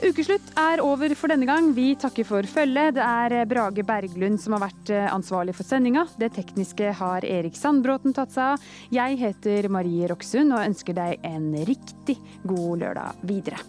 Ukeslutt 0.00 0.54
er 0.56 0.80
over 0.80 1.12
for 1.18 1.28
denne 1.28 1.44
gang. 1.44 1.74
Vi 1.76 1.90
takker 2.00 2.24
for 2.24 2.46
følget. 2.48 2.94
Det 2.96 3.04
er 3.04 3.44
Brage 3.50 3.84
Berglund 3.84 4.40
som 4.40 4.56
har 4.56 4.62
vært 4.64 4.92
eh, 4.96 5.08
ansvarlig 5.12 5.52
for 5.58 5.68
sendinga. 5.68 6.06
Det 6.20 6.30
tekniske 6.38 6.94
har 6.96 7.26
Erik 7.28 7.58
Sandbråten 7.58 8.16
tatt 8.16 8.32
seg 8.32 8.54
av. 8.54 8.70
Jeg 8.96 9.18
heter 9.20 9.68
Marie 9.68 10.08
Roksund 10.08 10.56
og 10.56 10.64
ønsker 10.64 10.96
deg 10.96 11.20
en 11.28 11.52
riktig 11.68 12.16
god 12.48 12.80
lørdag 12.80 13.20
videre. 13.28 13.60